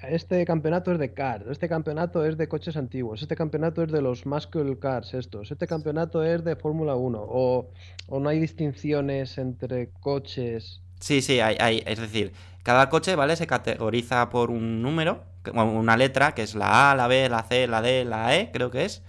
este 0.08 0.44
campeonato 0.44 0.92
es 0.92 0.98
de 0.98 1.14
cars, 1.14 1.46
este 1.50 1.68
campeonato 1.68 2.24
es 2.24 2.36
de 2.36 2.48
coches 2.48 2.76
antiguos, 2.76 3.22
este 3.22 3.34
campeonato 3.34 3.82
es 3.82 3.90
de 3.90 4.02
los 4.02 4.26
muscle 4.26 4.78
cars 4.78 5.14
estos, 5.14 5.50
este 5.50 5.66
campeonato 5.66 6.22
es 6.22 6.44
de 6.44 6.54
Fórmula 6.56 6.96
1, 6.96 7.18
o, 7.20 7.70
o 8.08 8.20
no 8.20 8.28
hay 8.28 8.40
distinciones 8.40 9.38
entre 9.38 9.88
coches. 9.88 10.82
Sí, 11.00 11.22
sí, 11.22 11.40
hay, 11.40 11.56
hay, 11.60 11.82
es 11.86 11.98
decir, 11.98 12.32
cada 12.68 12.90
coche, 12.90 13.16
¿vale? 13.16 13.34
Se 13.34 13.46
categoriza 13.46 14.28
por 14.28 14.50
un 14.50 14.82
número, 14.82 15.24
una 15.54 15.96
letra, 15.96 16.34
que 16.34 16.42
es 16.42 16.54
la 16.54 16.90
A, 16.90 16.94
la 16.94 17.06
B, 17.06 17.26
la 17.30 17.42
C, 17.44 17.66
la 17.66 17.80
D, 17.80 18.04
la 18.04 18.36
E, 18.36 18.50
creo 18.52 18.70
que 18.70 18.84
es. 18.84 19.02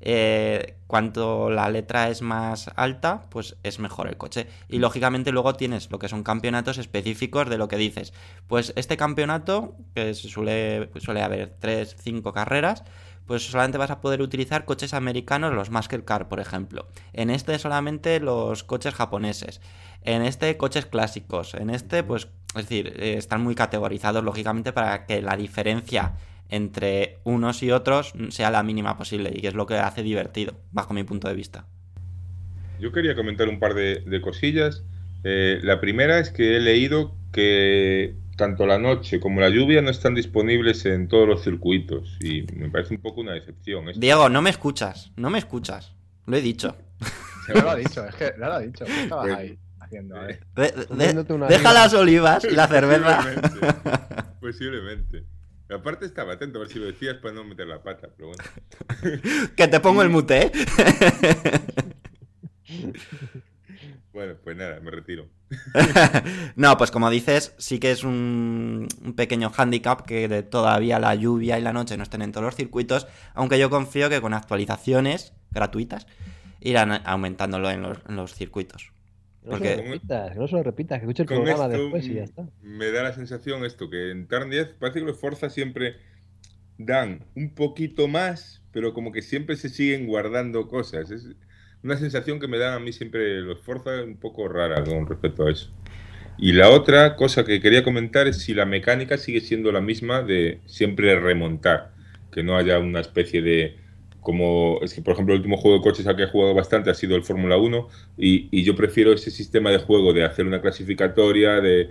Eh, 0.00 0.76
cuanto 0.86 1.50
la 1.50 1.68
letra 1.68 2.10
es 2.10 2.22
más 2.22 2.70
alta, 2.76 3.24
pues 3.28 3.56
es 3.64 3.80
mejor 3.80 4.06
el 4.06 4.16
coche. 4.16 4.46
Y 4.68 4.78
lógicamente 4.78 5.32
luego 5.32 5.54
tienes 5.54 5.90
lo 5.90 5.98
que 5.98 6.08
son 6.08 6.22
campeonatos 6.22 6.78
específicos 6.78 7.50
de 7.50 7.58
lo 7.58 7.66
que 7.66 7.76
dices. 7.76 8.12
Pues 8.46 8.72
este 8.76 8.96
campeonato, 8.96 9.74
que 9.96 10.14
suele, 10.14 10.88
suele 11.00 11.22
haber 11.22 11.56
3, 11.58 11.96
5 11.98 12.32
carreras, 12.32 12.84
pues 13.26 13.50
solamente 13.50 13.78
vas 13.78 13.90
a 13.90 14.00
poder 14.00 14.22
utilizar 14.22 14.64
coches 14.64 14.94
americanos, 14.94 15.54
los 15.54 15.70
Muscle 15.70 16.04
Car, 16.04 16.28
por 16.28 16.40
ejemplo. 16.40 16.88
En 17.12 17.30
este 17.30 17.58
solamente 17.58 18.20
los 18.20 18.64
coches 18.64 18.94
japoneses. 18.94 19.60
En 20.02 20.22
este 20.22 20.56
coches 20.56 20.86
clásicos. 20.86 21.54
En 21.54 21.70
este, 21.70 22.02
pues 22.02 22.28
es 22.54 22.68
decir, 22.68 22.92
eh, 22.96 23.14
están 23.16 23.42
muy 23.42 23.54
categorizados, 23.54 24.22
lógicamente, 24.22 24.72
para 24.72 25.06
que 25.06 25.22
la 25.22 25.36
diferencia 25.36 26.14
entre 26.48 27.18
unos 27.24 27.62
y 27.62 27.70
otros 27.70 28.12
sea 28.28 28.50
la 28.50 28.62
mínima 28.62 28.98
posible 28.98 29.32
y 29.34 29.40
que 29.40 29.48
es 29.48 29.54
lo 29.54 29.64
que 29.64 29.76
hace 29.76 30.02
divertido, 30.02 30.54
bajo 30.70 30.92
mi 30.92 31.02
punto 31.02 31.28
de 31.28 31.34
vista. 31.34 31.66
Yo 32.78 32.92
quería 32.92 33.14
comentar 33.14 33.48
un 33.48 33.58
par 33.58 33.74
de, 33.74 34.20
cosillas. 34.20 34.84
Eh, 35.24 35.60
la 35.62 35.80
primera 35.80 36.18
es 36.18 36.30
que 36.30 36.56
he 36.56 36.60
leído 36.60 37.14
que 37.32 38.16
tanto 38.42 38.66
la 38.66 38.76
noche 38.76 39.20
como 39.20 39.40
la 39.40 39.50
lluvia 39.50 39.80
no 39.82 39.90
están 39.90 40.16
disponibles 40.16 40.84
en 40.84 41.06
todos 41.06 41.28
los 41.28 41.44
circuitos 41.44 42.18
y 42.20 42.42
me 42.56 42.68
parece 42.68 42.92
un 42.92 43.00
poco 43.00 43.20
una 43.20 43.34
decepción. 43.34 43.84
Diego, 43.94 44.28
no 44.28 44.42
me 44.42 44.50
escuchas, 44.50 45.12
no 45.14 45.30
me 45.30 45.38
escuchas. 45.38 45.94
Lo 46.26 46.36
he 46.36 46.40
dicho. 46.40 46.76
Se 47.46 47.54
me 47.54 47.60
lo 47.60 47.70
ha 47.70 47.76
dicho, 47.76 48.04
es 48.04 48.14
que 48.16 48.32
no 48.38 48.46
lo 48.46 48.52
ha 48.54 48.58
dicho. 48.58 48.84
Estabas 48.84 49.26
pues 49.26 49.38
ahí 49.38 49.58
deja 51.48 51.72
las 51.72 51.94
olivas 51.94 52.44
y 52.44 52.50
la 52.50 52.66
cerveza. 52.66 53.24
Posiblemente. 54.40 55.24
Aparte 55.70 56.04
estaba 56.04 56.32
atento 56.32 56.58
a 56.58 56.62
ver 56.62 56.68
si 56.68 56.80
lo 56.80 56.86
decías 56.86 57.18
para 57.18 57.34
no 57.34 57.44
meter 57.44 57.68
la 57.68 57.80
pata, 57.80 58.08
pero 58.16 58.30
bueno. 58.30 58.42
que 59.56 59.68
te 59.68 59.78
pongo 59.78 60.02
el 60.02 60.10
mute, 60.10 60.46
¿eh? 60.46 60.52
Bueno, 64.12 64.34
pues 64.42 64.56
nada, 64.56 64.78
me 64.80 64.90
retiro. 64.90 65.28
no, 66.56 66.76
pues 66.76 66.90
como 66.90 67.08
dices, 67.10 67.54
sí 67.58 67.78
que 67.78 67.90
es 67.90 68.04
un, 68.04 68.88
pequeño 69.16 69.50
handicap 69.56 70.02
que 70.02 70.42
todavía 70.42 70.98
la 70.98 71.14
lluvia 71.14 71.58
y 71.58 71.62
la 71.62 71.72
noche 71.72 71.96
no 71.96 72.02
estén 72.02 72.22
en 72.22 72.32
todos 72.32 72.44
los 72.44 72.56
circuitos, 72.56 73.06
aunque 73.34 73.58
yo 73.58 73.70
confío 73.70 74.10
que 74.10 74.20
con 74.20 74.34
actualizaciones 74.34 75.32
gratuitas 75.50 76.06
irán 76.60 76.92
aumentándolo 77.04 77.70
en 77.70 77.82
los 78.16 78.34
circuitos. 78.34 78.92
No 79.44 79.58
se 79.58 79.76
lo 79.76 79.82
repitas, 79.82 80.36
no 80.36 80.46
se 80.46 80.54
lo 80.54 80.62
repitas, 80.62 80.98
que 80.98 81.04
escuche 81.04 81.22
el 81.22 81.28
programa 81.28 81.68
después 81.68 82.06
y 82.06 82.14
ya 82.14 82.22
está. 82.22 82.48
Me 82.60 82.92
da 82.92 83.02
la 83.02 83.12
sensación 83.12 83.64
esto, 83.64 83.90
que 83.90 84.10
en 84.10 84.28
Turn 84.28 84.50
10 84.50 84.74
parece 84.78 85.00
que 85.00 85.06
los 85.06 85.18
Forza 85.18 85.50
siempre 85.50 85.96
dan 86.78 87.24
un 87.34 87.54
poquito 87.54 88.06
más, 88.06 88.62
pero 88.70 88.94
como 88.94 89.10
que 89.10 89.20
siempre 89.20 89.56
se 89.56 89.68
siguen 89.68 90.06
guardando 90.06 90.68
cosas. 90.68 91.10
Es 91.10 91.26
una 91.82 91.96
sensación 91.96 92.38
que 92.38 92.48
me 92.48 92.58
dan 92.58 92.74
a 92.74 92.78
mí 92.78 92.92
siempre 92.92 93.40
los 93.40 93.60
Forza 93.60 94.02
un 94.02 94.16
poco 94.16 94.48
rara 94.48 94.82
con 94.84 95.06
respecto 95.06 95.46
a 95.46 95.50
eso. 95.50 95.70
Y 96.38 96.52
la 96.52 96.70
otra 96.70 97.16
cosa 97.16 97.44
que 97.44 97.60
quería 97.60 97.84
comentar 97.84 98.26
es 98.26 98.38
si 98.38 98.54
la 98.54 98.64
mecánica 98.64 99.18
sigue 99.18 99.40
siendo 99.40 99.70
la 99.70 99.80
misma 99.80 100.22
de 100.22 100.60
siempre 100.66 101.18
remontar, 101.18 101.92
que 102.32 102.42
no 102.42 102.56
haya 102.56 102.78
una 102.78 103.00
especie 103.00 103.42
de 103.42 103.76
como 104.22 104.78
es 104.82 104.94
que, 104.94 105.02
por 105.02 105.14
ejemplo, 105.14 105.34
el 105.34 105.40
último 105.40 105.56
juego 105.56 105.78
de 105.78 105.82
coches 105.82 106.06
al 106.06 106.16
que 106.16 106.22
he 106.22 106.28
jugado 106.28 106.54
bastante 106.54 106.90
ha 106.90 106.94
sido 106.94 107.16
el 107.16 107.24
Fórmula 107.24 107.56
1 107.56 107.88
y, 108.16 108.62
yo 108.62 108.76
prefiero 108.76 109.12
ese 109.12 109.32
sistema 109.32 109.70
de 109.70 109.78
juego 109.78 110.12
de 110.12 110.24
hacer 110.24 110.46
una 110.46 110.60
clasificatoria, 110.60 111.60
de, 111.60 111.90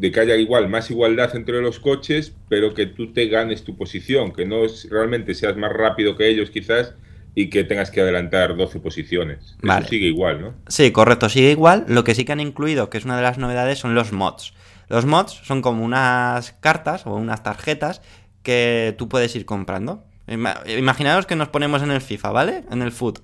que 0.00 0.20
haya 0.20 0.36
igual, 0.36 0.68
más 0.68 0.90
igualdad 0.90 1.34
entre 1.34 1.60
los 1.60 1.80
coches, 1.80 2.34
pero 2.48 2.72
que 2.72 2.86
tú 2.86 3.12
te 3.12 3.26
ganes 3.26 3.64
tu 3.64 3.76
posición, 3.76 4.32
que 4.32 4.46
no 4.46 4.62
realmente 4.90 5.34
seas 5.34 5.56
más 5.56 5.72
rápido 5.72 6.16
que 6.16 6.28
ellos 6.28 6.50
quizás 6.50 6.94
y 7.34 7.50
que 7.50 7.64
tengas 7.64 7.90
que 7.90 8.00
adelantar 8.00 8.56
12 8.56 8.80
posiciones. 8.80 9.56
Eso 9.62 9.88
sigue 9.88 10.06
igual, 10.06 10.40
¿no? 10.40 10.54
Sí, 10.68 10.90
correcto, 10.92 11.28
sigue 11.28 11.50
igual. 11.50 11.84
Lo 11.88 12.04
que 12.04 12.14
sí 12.14 12.24
que 12.24 12.32
han 12.32 12.40
incluido, 12.40 12.90
que 12.90 12.98
es 12.98 13.04
una 13.04 13.16
de 13.16 13.22
las 13.22 13.38
novedades, 13.38 13.78
son 13.78 13.94
los 13.94 14.12
mods. 14.12 14.52
Los 14.88 15.06
mods 15.06 15.32
son 15.42 15.62
como 15.62 15.84
unas 15.84 16.52
cartas 16.52 17.06
o 17.06 17.14
unas 17.14 17.42
tarjetas 17.42 18.02
que 18.42 18.94
tú 18.98 19.08
puedes 19.08 19.34
ir 19.34 19.46
comprando. 19.46 20.04
Imaginaos 20.26 21.26
que 21.26 21.36
nos 21.36 21.48
ponemos 21.48 21.82
en 21.82 21.90
el 21.90 22.00
FIFA, 22.00 22.30
¿vale? 22.30 22.64
En 22.70 22.82
el 22.82 22.92
foot. 22.92 23.20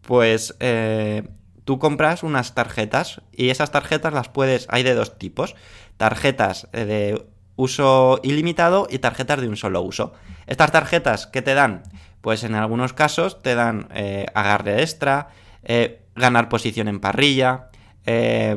Pues 0.00 0.56
eh, 0.60 1.22
tú 1.64 1.78
compras 1.78 2.22
unas 2.22 2.54
tarjetas 2.54 3.20
y 3.32 3.50
esas 3.50 3.70
tarjetas 3.70 4.12
las 4.12 4.28
puedes. 4.28 4.66
Hay 4.70 4.82
de 4.82 4.94
dos 4.94 5.18
tipos: 5.18 5.54
tarjetas 5.96 6.68
eh, 6.72 6.84
de 6.84 7.26
uso 7.56 8.20
ilimitado 8.22 8.88
y 8.90 8.98
tarjetas 8.98 9.40
de 9.40 9.48
un 9.48 9.56
solo 9.56 9.82
uso. 9.82 10.14
Estas 10.46 10.72
tarjetas, 10.72 11.26
¿qué 11.26 11.42
te 11.42 11.54
dan? 11.54 11.82
Pues 12.22 12.44
en 12.44 12.54
algunos 12.54 12.94
casos 12.94 13.42
te 13.42 13.54
dan 13.54 13.88
eh, 13.94 14.26
agarre 14.34 14.80
extra, 14.80 15.28
ganar 16.16 16.48
posición 16.48 16.88
en 16.88 17.00
parrilla, 17.00 17.68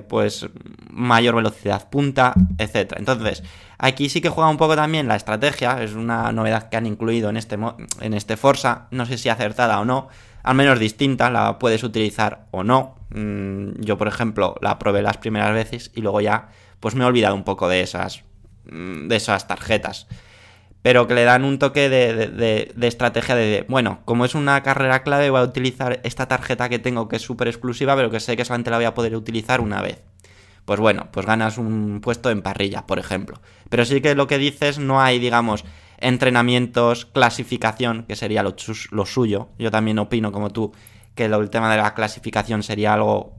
pues 0.07 0.47
mayor 0.89 1.35
velocidad 1.35 1.89
punta, 1.89 2.33
etc. 2.57 2.93
Entonces, 2.97 3.43
Aquí 3.77 4.09
sí 4.09 4.21
que 4.21 4.29
juega 4.29 4.49
un 4.49 4.57
poco 4.57 4.75
también 4.75 5.07
la 5.07 5.15
estrategia, 5.15 5.83
es 5.83 5.93
una 5.93 6.31
novedad 6.31 6.69
que 6.69 6.77
han 6.77 6.85
incluido 6.85 7.29
en 7.29 7.37
este, 7.37 7.57
en 7.99 8.13
este 8.13 8.37
Forza, 8.37 8.87
no 8.91 9.05
sé 9.05 9.17
si 9.17 9.29
acertada 9.29 9.79
o 9.79 9.85
no, 9.85 10.07
al 10.43 10.55
menos 10.55 10.79
distinta, 10.79 11.29
la 11.29 11.59
puedes 11.59 11.83
utilizar 11.83 12.45
o 12.51 12.63
no. 12.63 12.95
Mm, 13.09 13.81
yo, 13.81 13.97
por 13.97 14.07
ejemplo, 14.07 14.55
la 14.61 14.79
probé 14.79 15.01
las 15.01 15.17
primeras 15.17 15.53
veces 15.53 15.91
y 15.93 16.01
luego 16.01 16.21
ya 16.21 16.49
pues 16.79 16.95
me 16.95 17.03
he 17.03 17.07
olvidado 17.07 17.35
un 17.35 17.43
poco 17.43 17.67
de 17.67 17.81
esas, 17.81 18.23
mm, 18.71 19.07
de 19.07 19.15
esas 19.15 19.47
tarjetas. 19.47 20.07
Pero 20.85 21.07
que 21.07 21.15
le 21.15 21.23
dan 21.23 21.45
un 21.45 21.57
toque 21.57 21.89
de, 21.89 22.69
de 22.75 22.87
estrategia 22.87 23.33
de, 23.33 23.65
bueno, 23.67 24.01
como 24.05 24.23
es 24.23 24.35
una 24.35 24.61
carrera 24.61 25.01
clave, 25.01 25.31
voy 25.31 25.39
a 25.39 25.43
utilizar 25.43 25.99
esta 26.03 26.27
tarjeta 26.27 26.69
que 26.69 26.77
tengo 26.77 27.07
que 27.07 27.15
es 27.15 27.23
súper 27.23 27.47
exclusiva, 27.47 27.95
pero 27.95 28.11
que 28.11 28.19
sé 28.19 28.37
que 28.37 28.45
solamente 28.45 28.69
la 28.69 28.77
voy 28.77 28.85
a 28.85 28.93
poder 28.93 29.15
utilizar 29.15 29.61
una 29.61 29.81
vez 29.81 30.03
pues 30.63 30.79
bueno, 30.79 31.09
pues 31.11 31.25
ganas 31.25 31.57
un 31.57 32.01
puesto 32.01 32.29
en 32.29 32.43
parrilla, 32.43 32.85
por 32.85 32.99
ejemplo. 32.99 33.41
Pero 33.69 33.83
sí 33.83 33.99
que 33.99 34.13
lo 34.13 34.27
que 34.27 34.37
dices, 34.37 34.77
no 34.77 35.01
hay, 35.01 35.17
digamos, 35.17 35.65
entrenamientos, 35.97 37.05
clasificación, 37.05 38.03
que 38.07 38.15
sería 38.15 38.43
lo, 38.43 39.05
suyo. 39.05 39.49
Yo 39.57 39.71
también 39.71 39.97
opino, 39.97 40.31
como 40.31 40.51
tú, 40.51 40.71
que 41.15 41.25
el 41.25 41.49
tema 41.49 41.71
de 41.71 41.81
la 41.81 41.95
clasificación 41.95 42.61
sería 42.63 42.93
algo, 42.93 43.35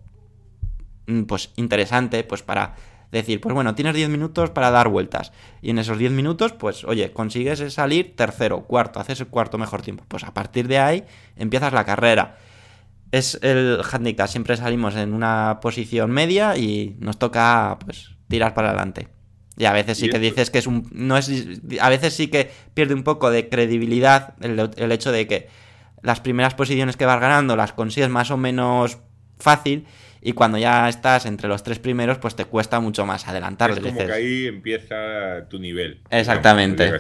mm, 1.07 1.23
pues, 1.25 1.53
interesante, 1.57 2.25
pues 2.25 2.43
para 2.43 2.75
decir, 3.11 3.41
pues 3.41 3.55
bueno, 3.55 3.75
tienes 3.75 3.95
10 3.95 4.09
minutos 4.09 4.51
para 4.51 4.71
dar 4.71 4.89
vueltas. 4.89 5.33
Y 5.63 5.71
en 5.71 5.79
esos 5.79 5.99
10 5.99 6.13
minutos, 6.13 6.53
pues, 6.53 6.85
oye, 6.85 7.13
consigues 7.13 7.73
salir 7.73 8.17
tercero, 8.17 8.63
cuarto, 8.63 9.01
haces 9.01 9.21
el 9.21 9.29
cuarto 9.29 9.59
mejor 9.59 9.83
tiempo. 9.83 10.05
Pues 10.09 10.25
a 10.25 10.35
partir 10.35 10.69
de 10.69 10.79
ahí 10.79 11.05
empiezas 11.37 11.73
la 11.73 11.85
carrera 11.85 12.37
es 13.13 13.39
el 13.43 13.81
handicap. 13.91 14.29
Siempre 14.29 14.57
salimos 14.57 14.95
en 14.97 15.13
una 15.13 15.59
posición 15.61 16.11
media 16.11 16.57
y 16.57 16.97
nos 16.99 17.19
toca 17.19 17.79
pues 17.85 18.11
tirar 18.29 18.55
para 18.55 18.69
adelante. 18.69 19.09
Y 19.59 19.65
a 19.65 19.73
veces 19.73 19.99
sí 19.99 20.11
que 20.11 20.19
dices 20.19 20.51
que 20.51 20.59
es 20.59 20.67
un. 20.67 20.89
No 20.93 21.17
es, 21.17 21.31
a 21.81 21.89
veces 21.89 22.15
sí 22.15 22.29
que 22.29 22.51
pierde 22.75 22.95
un 22.95 23.05
poco 23.05 23.31
de 23.31 23.49
credibilidad 23.49 24.35
el, 24.41 24.93
hecho 24.93 25.13
de 25.13 25.27
que 25.27 25.49
las 26.03 26.21
primeras 26.21 26.55
posiciones 26.55 26.97
que 26.97 27.07
vas 27.07 27.21
ganando 27.21 27.57
las 27.57 27.73
consigues 27.73 28.11
más 28.11 28.31
o 28.31 28.37
menos 28.37 28.99
fácil. 29.39 29.87
Y 30.21 30.33
cuando 30.33 30.59
ya 30.59 30.89
estás 30.89 31.27
entre 31.27 31.49
los 31.49 31.63
tres 31.63 31.79
primeros, 31.79 32.19
pues 32.19 32.35
te 32.35 32.45
cuesta 32.45 32.81
mucho 32.81 33.07
más 33.07 33.27
adelantar. 33.29 33.71
Es 33.71 33.81
como 33.81 33.99
que 33.99 34.13
ahí 34.13 34.47
empieza 34.47 35.47
tu 35.49 35.59
nivel. 35.59 36.01
Exactamente. 36.11 36.93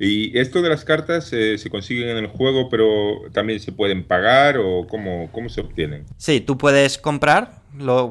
Y 0.00 0.38
esto 0.38 0.62
de 0.62 0.68
las 0.68 0.84
cartas 0.84 1.32
eh, 1.32 1.58
se 1.58 1.70
consiguen 1.70 2.08
en 2.10 2.18
el 2.18 2.28
juego, 2.28 2.68
pero 2.68 3.22
también 3.32 3.58
se 3.58 3.72
pueden 3.72 4.04
pagar 4.04 4.58
o 4.58 4.86
cómo, 4.86 5.28
cómo 5.32 5.48
se 5.48 5.60
obtienen. 5.60 6.04
Sí, 6.16 6.40
tú 6.40 6.56
puedes 6.56 6.98
comprar 6.98 7.62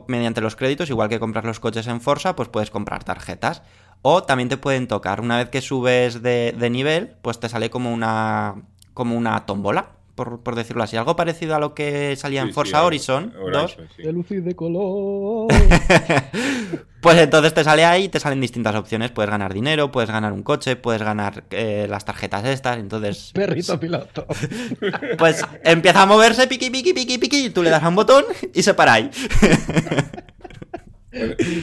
mediante 0.08 0.42
los 0.42 0.56
créditos, 0.56 0.90
igual 0.90 1.10
que 1.10 1.20
comprar 1.20 1.46
los 1.46 1.60
coches 1.60 1.88
en 1.88 2.02
Forza, 2.02 2.36
pues 2.36 2.50
puedes 2.50 2.70
comprar 2.70 3.04
tarjetas. 3.04 3.62
O 4.02 4.24
también 4.24 4.50
te 4.50 4.58
pueden 4.58 4.88
tocar. 4.88 5.22
Una 5.22 5.38
vez 5.38 5.50
que 5.50 5.62
subes 5.62 6.22
de, 6.22 6.54
de 6.58 6.70
nivel, 6.70 7.16
pues 7.22 7.40
te 7.40 7.50
sale 7.50 7.70
como 7.70 7.92
una, 7.92 8.56
como 8.94 9.18
una 9.18 9.46
tómbola 9.46 9.97
por, 10.18 10.56
decirlo 10.56 10.84
así. 10.84 10.98
Algo 10.98 11.16
parecido 11.16 11.56
a 11.56 11.60
lo 11.60 11.76
que 11.76 12.16
salía 12.16 12.42
en 12.42 12.52
Forza 12.52 12.84
Horizon, 12.84 13.34
2. 13.52 13.78
De 13.98 14.12
luz 14.12 14.32
y 14.32 14.38
de 14.38 14.56
color. 14.56 15.48
pues 17.02 17.18
entonces 17.20 17.54
te 17.54 17.64
sale 17.64 17.86
ahí 17.86 18.06
y 18.06 18.10
te 18.10 18.20
salen 18.20 18.42
distintas 18.42 18.76
opciones. 18.76 19.12
Puedes 19.12 19.30
ganar 19.30 19.54
dinero, 19.54 19.92
puedes 19.92 20.10
ganar 20.10 20.34
un 20.34 20.42
coche, 20.42 20.76
puedes 20.76 21.04
ganar 21.04 21.44
eh, 21.52 21.86
las 21.88 22.04
tarjetas 22.04 22.44
estas. 22.46 22.78
Entonces. 22.80 23.32
Perrito 23.36 23.80
piloto. 23.80 24.26
pues 25.18 25.46
empieza 25.64 26.02
a 26.02 26.06
moverse, 26.08 26.48
piqui, 26.48 26.72
piqui, 26.72 26.94
piqui, 26.94 27.20
piqui. 27.20 27.50
Tú 27.52 27.62
le 27.62 27.70
das 27.70 27.84
a 27.84 27.90
un 27.90 27.96
botón 27.96 28.26
y 28.54 28.64
se 28.64 28.74
para 28.74 28.94
ahí. 28.94 29.12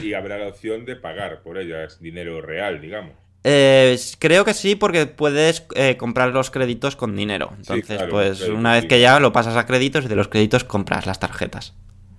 y 0.01 0.13
habrá 0.13 0.37
la 0.37 0.47
opción 0.47 0.85
de 0.85 0.95
pagar 0.95 1.41
por 1.43 1.57
ellas 1.57 1.99
dinero 1.99 2.41
real, 2.41 2.79
digamos. 2.79 3.24
Eh, 3.47 3.95
creo 4.17 4.43
que 4.43 4.55
sí, 4.55 4.73
porque 4.75 5.05
puedes 5.05 5.67
eh, 5.75 5.97
comprar 5.97 6.29
los 6.29 6.49
créditos 6.49 6.95
con 6.95 7.15
dinero. 7.15 7.51
Entonces, 7.55 8.01
pues 8.09 8.41
una 8.49 8.73
vez 8.73 8.85
que 8.85 8.99
ya 8.99 9.19
lo 9.19 9.31
pasas 9.31 9.55
a 9.55 9.67
créditos 9.67 10.05
y 10.05 10.07
de 10.07 10.15
los 10.15 10.29
créditos 10.29 10.63
compras 10.63 11.05
las 11.05 11.19
tarjetas. 11.19 11.75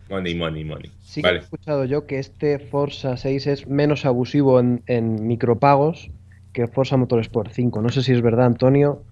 Money, 0.09 0.37
money, 0.37 0.63
money. 0.63 0.93
Sí 1.03 1.23
he 1.25 1.37
escuchado 1.37 1.85
yo 1.85 2.07
que 2.07 2.21
este 2.21 2.61
Forza 2.61 3.17
6 3.17 3.47
es 3.49 3.67
menos 3.67 4.05
abusivo 4.05 4.61
en, 4.61 5.27
micropagos 5.27 6.13
que 6.53 6.69
Forza 6.69 6.97
Motorsport 6.97 7.51
5. 7.53 7.83
No 7.83 7.89
sé 7.89 8.05
si 8.05 8.13
es 8.13 8.23
verdad, 8.23 8.47
Antonio. 8.47 9.03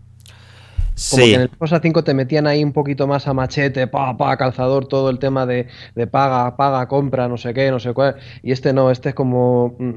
Como 1.10 1.24
que 1.24 1.34
en 1.34 1.40
el 1.40 1.48
Forza 1.48 1.80
5 1.80 2.04
te 2.04 2.14
metían 2.14 2.46
ahí 2.46 2.62
un 2.62 2.72
poquito 2.72 3.08
más 3.08 3.26
a 3.26 3.34
machete, 3.34 3.88
pa, 3.88 4.16
pa, 4.16 4.36
calzador, 4.36 4.86
todo 4.86 5.10
el 5.10 5.18
tema 5.18 5.46
de, 5.46 5.66
de 5.96 6.06
paga, 6.06 6.56
paga, 6.56 6.86
compra, 6.86 7.26
no 7.26 7.36
sé 7.38 7.52
qué, 7.54 7.72
no 7.72 7.80
sé 7.80 7.92
cuál. 7.92 8.14
Y 8.44 8.52
este 8.52 8.72
no, 8.72 8.92
este 8.92 9.08
es 9.08 9.14
como 9.16 9.74
mm, 9.80 9.94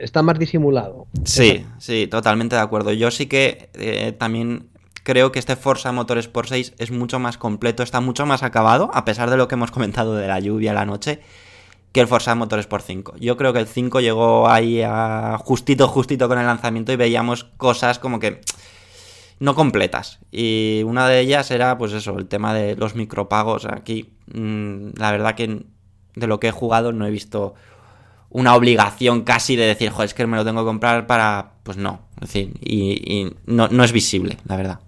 está 0.00 0.22
más 0.22 0.38
disimulado. 0.38 1.06
Sí, 1.24 1.64
sí, 1.78 2.06
totalmente 2.06 2.56
de 2.56 2.62
acuerdo. 2.62 2.92
Yo 2.92 3.10
sí 3.10 3.26
que 3.26 3.70
eh, 3.74 4.12
también 4.12 4.68
creo 5.02 5.32
que 5.32 5.38
este 5.38 5.56
Forza 5.56 5.92
Motorsport 5.92 6.48
6 6.48 6.74
es 6.78 6.90
mucho 6.90 7.18
más 7.18 7.38
completo, 7.38 7.82
está 7.82 8.00
mucho 8.00 8.26
más 8.26 8.42
acabado, 8.42 8.90
a 8.92 9.04
pesar 9.04 9.30
de 9.30 9.36
lo 9.36 9.48
que 9.48 9.54
hemos 9.54 9.70
comentado 9.70 10.14
de 10.14 10.26
la 10.26 10.40
lluvia 10.40 10.72
la 10.72 10.86
noche, 10.86 11.20
que 11.92 12.00
el 12.00 12.08
Forza 12.08 12.34
Motorsport 12.34 12.84
5. 12.84 13.14
Yo 13.20 13.36
creo 13.36 13.52
que 13.52 13.60
el 13.60 13.68
5 13.68 14.00
llegó 14.00 14.48
ahí 14.48 14.82
a 14.82 15.38
justito, 15.38 15.86
justito 15.86 16.26
con 16.28 16.38
el 16.38 16.46
lanzamiento 16.46 16.92
y 16.92 16.96
veíamos 16.96 17.44
cosas 17.44 17.98
como 17.98 18.18
que 18.18 18.40
no 19.38 19.54
completas. 19.54 20.18
Y 20.32 20.82
una 20.84 21.06
de 21.08 21.20
ellas 21.20 21.50
era, 21.50 21.78
pues 21.78 21.92
eso, 21.92 22.18
el 22.18 22.26
tema 22.26 22.54
de 22.54 22.74
los 22.76 22.94
micropagos. 22.94 23.66
Aquí, 23.66 24.14
mm, 24.32 24.90
la 24.96 25.12
verdad 25.12 25.34
que 25.34 25.66
de 26.16 26.26
lo 26.26 26.40
que 26.40 26.48
he 26.48 26.52
jugado 26.52 26.92
no 26.92 27.06
he 27.06 27.10
visto 27.10 27.54
una 28.34 28.56
obligación 28.56 29.22
casi 29.22 29.54
de 29.54 29.64
decir, 29.64 29.90
joder, 29.90 30.06
es 30.06 30.14
que 30.14 30.26
me 30.26 30.36
lo 30.36 30.44
tengo 30.44 30.60
que 30.60 30.66
comprar 30.66 31.06
para. 31.06 31.52
Pues 31.62 31.78
no, 31.78 32.00
es 32.16 32.32
decir, 32.32 32.52
y, 32.60 33.32
no, 33.46 33.66
es 33.66 33.92
visible, 33.92 34.36
la 34.44 34.56
verdad. 34.56 34.80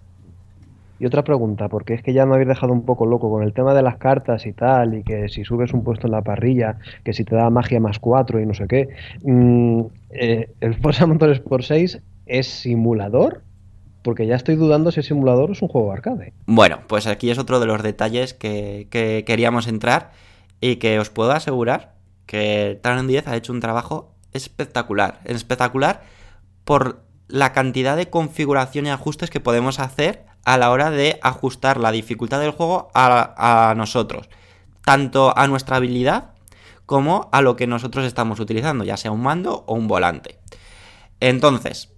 Y 0.99 1.05
otra 1.05 1.23
pregunta, 1.23 1.69
porque 1.69 1.93
es 1.93 2.03
que 2.03 2.11
ya 2.11 2.25
me 2.25 2.33
habéis 2.33 2.49
dejado 2.49 2.73
un 2.73 2.83
poco 2.83 3.05
loco 3.05 3.31
con 3.31 3.43
el 3.43 3.53
tema 3.53 3.73
de 3.73 3.83
las 3.83 3.97
cartas 3.97 4.45
y 4.45 4.51
tal, 4.51 4.95
y 4.95 5.03
que 5.03 5.29
si 5.29 5.45
subes 5.45 5.73
un 5.73 5.83
puesto 5.83 6.07
en 6.07 6.11
la 6.11 6.23
parrilla, 6.23 6.77
que 7.05 7.13
si 7.13 7.23
te 7.23 7.35
da 7.35 7.49
magia 7.49 7.79
más 7.79 7.99
4 7.99 8.41
y 8.41 8.45
no 8.45 8.53
sé 8.53 8.67
qué. 8.67 8.89
Mm, 9.23 9.81
eh, 10.09 10.49
¿El 10.59 10.75
Forza 10.75 11.05
Motorsport 11.05 11.63
6 11.63 11.99
es 12.25 12.47
simulador? 12.47 13.43
Porque 14.03 14.27
ya 14.27 14.35
estoy 14.35 14.55
dudando 14.55 14.91
si 14.91 14.99
es 14.99 15.05
simulador 15.05 15.49
o 15.49 15.53
es 15.53 15.61
un 15.61 15.69
juego 15.69 15.93
arcade. 15.93 16.33
Bueno, 16.47 16.79
pues 16.87 17.07
aquí 17.07 17.29
es 17.29 17.37
otro 17.37 17.61
de 17.61 17.65
los 17.65 17.81
detalles 17.81 18.33
que, 18.33 18.87
que 18.89 19.23
queríamos 19.25 19.67
entrar 19.67 20.11
y 20.59 20.77
que 20.77 20.99
os 20.99 21.09
puedo 21.09 21.31
asegurar 21.31 21.96
que 22.27 22.79
Taron 22.83 23.07
10 23.07 23.27
ha 23.27 23.35
hecho 23.35 23.51
un 23.51 23.61
trabajo 23.61 24.13
espectacular. 24.33 25.21
Espectacular 25.23 26.03
por 26.63 27.03
la 27.27 27.53
cantidad 27.53 27.97
de 27.97 28.09
configuración 28.09 28.85
y 28.85 28.89
ajustes 28.89 29.29
que 29.31 29.39
podemos 29.39 29.79
hacer 29.79 30.25
a 30.45 30.57
la 30.57 30.69
hora 30.69 30.91
de 30.91 31.19
ajustar 31.23 31.79
la 31.79 31.91
dificultad 31.91 32.39
del 32.39 32.51
juego 32.51 32.89
a, 32.93 33.73
nosotros. 33.75 34.29
Tanto 34.85 35.37
a 35.37 35.47
nuestra 35.47 35.77
habilidad 35.77 36.35
como 36.85 37.27
a 37.33 37.41
lo 37.41 37.55
que 37.55 37.67
nosotros 37.67 38.05
estamos 38.05 38.39
utilizando, 38.39 38.85
ya 38.85 38.95
sea 38.95 39.11
un 39.11 39.21
mando 39.21 39.65
o 39.67 39.73
un 39.73 39.87
volante. 39.87 40.39
Entonces, 41.19 41.93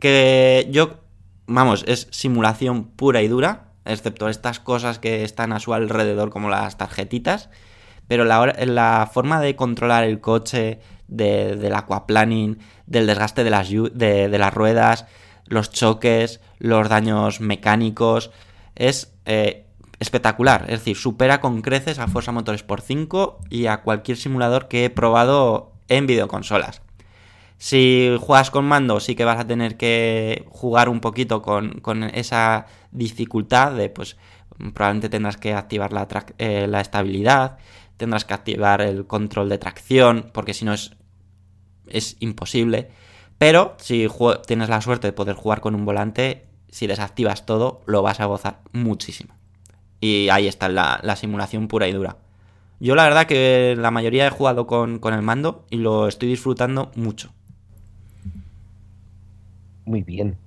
que 0.00 0.68
yo, 0.70 1.00
vamos, 1.46 1.84
es 1.86 2.08
simulación 2.10 2.88
pura 2.88 3.22
y 3.22 3.28
dura, 3.28 3.72
excepto 3.86 4.28
estas 4.28 4.60
cosas 4.60 4.98
que 4.98 5.24
están 5.24 5.52
a 5.52 5.60
su 5.60 5.72
alrededor 5.72 6.28
como 6.28 6.50
las 6.50 6.76
tarjetitas 6.76 7.48
pero 8.08 8.24
la, 8.24 9.10
forma 9.12 9.40
de 9.40 9.54
controlar 9.54 10.04
el 10.04 10.20
coche, 10.20 10.80
del 11.06 11.74
aquaplaning, 11.74 12.58
del 12.86 13.06
desgaste 13.06 13.44
de 13.44 13.50
las, 13.50 14.54
ruedas, 14.54 15.06
los 15.46 15.70
choques, 15.70 16.40
los 16.58 16.88
daños 16.88 17.40
mecánicos, 17.40 18.30
es 18.74 19.12
eh, 19.26 19.66
espectacular. 20.00 20.62
Es 20.64 20.80
decir, 20.80 20.96
supera 20.96 21.40
con 21.40 21.62
creces 21.62 21.98
a 21.98 22.08
Forza 22.08 22.32
Motorsport 22.32 22.84
5 22.84 23.40
y 23.50 23.66
a 23.66 23.82
cualquier 23.82 24.16
simulador 24.16 24.68
que 24.68 24.86
he 24.86 24.90
probado 24.90 25.72
en 25.88 26.06
videoconsolas. 26.06 26.82
Si 27.58 28.16
juegas 28.20 28.50
con 28.50 28.64
mando, 28.64 29.00
sí 29.00 29.16
que 29.16 29.24
vas 29.24 29.40
a 29.40 29.46
tener 29.46 29.76
que 29.76 30.46
jugar 30.48 30.88
un 30.88 31.00
poquito 31.00 31.42
con, 31.42 32.04
esa 32.14 32.66
dificultad 32.92 33.72
de, 33.72 33.90
pues, 33.90 34.16
probablemente 34.74 35.08
tendrás 35.08 35.36
que 35.36 35.54
activar 35.54 35.92
la, 35.92 36.06
eh, 36.38 36.66
la 36.68 36.80
estabilidad, 36.80 37.58
tendrás 37.98 38.24
que 38.24 38.32
activar 38.32 38.80
el 38.80 39.06
control 39.06 39.50
de 39.50 39.58
tracción, 39.58 40.30
porque 40.32 40.54
si 40.54 40.64
no 40.64 40.72
es, 40.72 40.96
es 41.88 42.16
imposible. 42.20 42.88
Pero 43.36 43.76
si 43.78 44.08
tienes 44.46 44.70
la 44.70 44.80
suerte 44.80 45.08
de 45.08 45.12
poder 45.12 45.36
jugar 45.36 45.60
con 45.60 45.74
un 45.74 45.84
volante, 45.84 46.46
si 46.70 46.86
desactivas 46.86 47.44
todo, 47.44 47.82
lo 47.86 48.02
vas 48.02 48.20
a 48.20 48.26
gozar 48.26 48.60
muchísimo. 48.72 49.34
Y 50.00 50.28
ahí 50.30 50.46
está 50.46 50.68
la, 50.68 51.16
simulación 51.16 51.68
pura 51.68 51.88
y 51.88 51.92
dura. 51.92 52.16
Yo 52.80 52.94
la 52.94 53.04
verdad 53.04 53.26
que 53.26 53.74
la 53.76 53.90
mayoría 53.90 54.26
he 54.26 54.30
jugado 54.30 54.66
con, 54.66 55.00
con 55.00 55.12
el 55.12 55.22
mando 55.22 55.66
y 55.70 55.78
lo 55.78 56.06
estoy 56.06 56.28
disfrutando 56.28 56.92
mucho. 56.94 57.32
Muy 59.84 60.02
bien. 60.02 60.38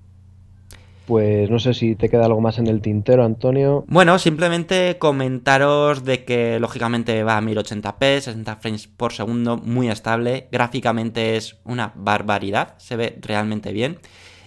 Pues 1.06 1.50
no 1.50 1.60
sé 1.60 1.74
si 1.74 1.96
te 1.96 2.10
queda 2.10 2.26
algo 2.26 2.42
más 2.42 2.60
en 2.60 2.68
el 2.68 2.82
tintero, 2.82 3.24
Antonio. 3.24 3.84
Bueno, 3.88 4.20
simplemente 4.20 4.98
comentaros 5.00 6.06
de 6.06 6.24
que 6.24 6.60
lógicamente 6.60 7.24
va 7.24 7.38
a 7.38 7.42
1080p, 7.42 8.20
60 8.20 8.56
frames 8.58 8.88
por 8.88 9.12
segundo, 9.12 9.58
muy 9.58 9.90
estable. 9.90 10.48
Gráficamente 10.52 11.36
es 11.36 11.58
una 11.66 11.92
barbaridad, 11.96 12.76
se 12.78 12.96
ve 12.96 13.18
realmente 13.22 13.74
bien. 13.74 14.00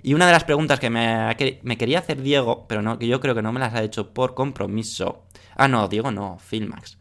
Y 0.02 0.14
una 0.14 0.26
de 0.26 0.32
las 0.32 0.44
preguntas 0.44 0.80
que 0.80 0.90
me, 0.90 1.34
quería 1.78 1.98
hacer 1.98 2.20
Diego, 2.20 2.66
pero 2.68 2.82
no, 2.82 2.98
que 2.98 3.06
yo 3.06 3.20
creo 3.20 3.34
que 3.34 3.42
no 3.42 3.52
me 3.52 3.60
las 3.60 3.74
ha 3.74 3.82
hecho 3.82 4.12
por 4.12 4.34
compromiso. 4.34 5.24
Ah, 5.56 5.66
no, 5.66 5.88
Diego 5.88 6.12
no, 6.12 6.38
Filmax. 6.38 6.98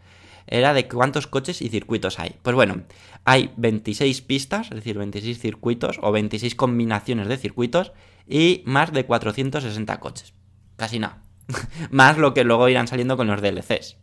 Era 0.47 0.73
de 0.73 0.87
cuántos 0.87 1.27
coches 1.27 1.61
y 1.61 1.69
circuitos 1.69 2.19
hay. 2.19 2.35
Pues 2.41 2.55
bueno, 2.55 2.83
hay 3.25 3.51
26 3.57 4.21
pistas, 4.21 4.67
es 4.67 4.75
decir, 4.75 4.97
26 4.97 5.37
circuitos 5.37 5.99
o 6.01 6.11
26 6.11 6.55
combinaciones 6.55 7.27
de 7.27 7.37
circuitos 7.37 7.91
y 8.27 8.63
más 8.65 8.91
de 8.91 9.05
460 9.05 9.99
coches. 9.99 10.33
Casi 10.75 10.99
nada. 10.99 11.21
más 11.91 12.17
lo 12.17 12.33
que 12.33 12.43
luego 12.43 12.69
irán 12.69 12.87
saliendo 12.87 13.17
con 13.17 13.27
los 13.27 13.41
DLCs. 13.41 13.97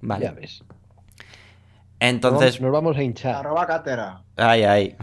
Vale. 0.00 0.24
Ya 0.24 0.32
ves. 0.32 0.64
Entonces. 2.00 2.60
Nos 2.60 2.72
vamos 2.72 2.96
a 2.96 3.02
hinchar. 3.02 3.36
Arroba 3.36 3.66
cátera. 3.66 4.22
Ay, 4.36 4.64
ay. 4.64 4.96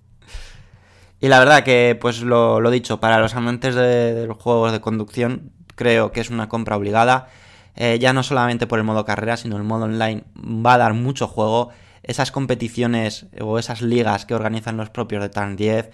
y 1.20 1.28
la 1.28 1.38
verdad 1.38 1.64
que, 1.64 1.96
pues 2.00 2.22
lo, 2.22 2.60
lo 2.60 2.70
dicho, 2.70 3.00
para 3.00 3.18
los 3.18 3.34
amantes 3.34 3.74
de, 3.74 4.26
los 4.26 4.38
juegos 4.38 4.72
de 4.72 4.80
conducción, 4.80 5.52
creo 5.74 6.12
que 6.12 6.20
es 6.20 6.30
una 6.30 6.48
compra 6.48 6.76
obligada. 6.76 7.28
Eh, 7.74 7.98
ya 8.00 8.12
no 8.12 8.22
solamente 8.22 8.66
por 8.66 8.78
el 8.78 8.84
modo 8.84 9.04
carrera, 9.04 9.36
sino 9.36 9.56
el 9.56 9.62
modo 9.62 9.84
online 9.84 10.24
va 10.36 10.74
a 10.74 10.78
dar 10.78 10.94
mucho 10.94 11.26
juego. 11.28 11.70
Esas 12.02 12.32
competiciones 12.32 13.26
o 13.40 13.58
esas 13.58 13.82
ligas 13.82 14.24
que 14.24 14.34
organizan 14.34 14.76
los 14.76 14.90
propios 14.90 15.22
de 15.22 15.28
Turn 15.28 15.56
10 15.56 15.90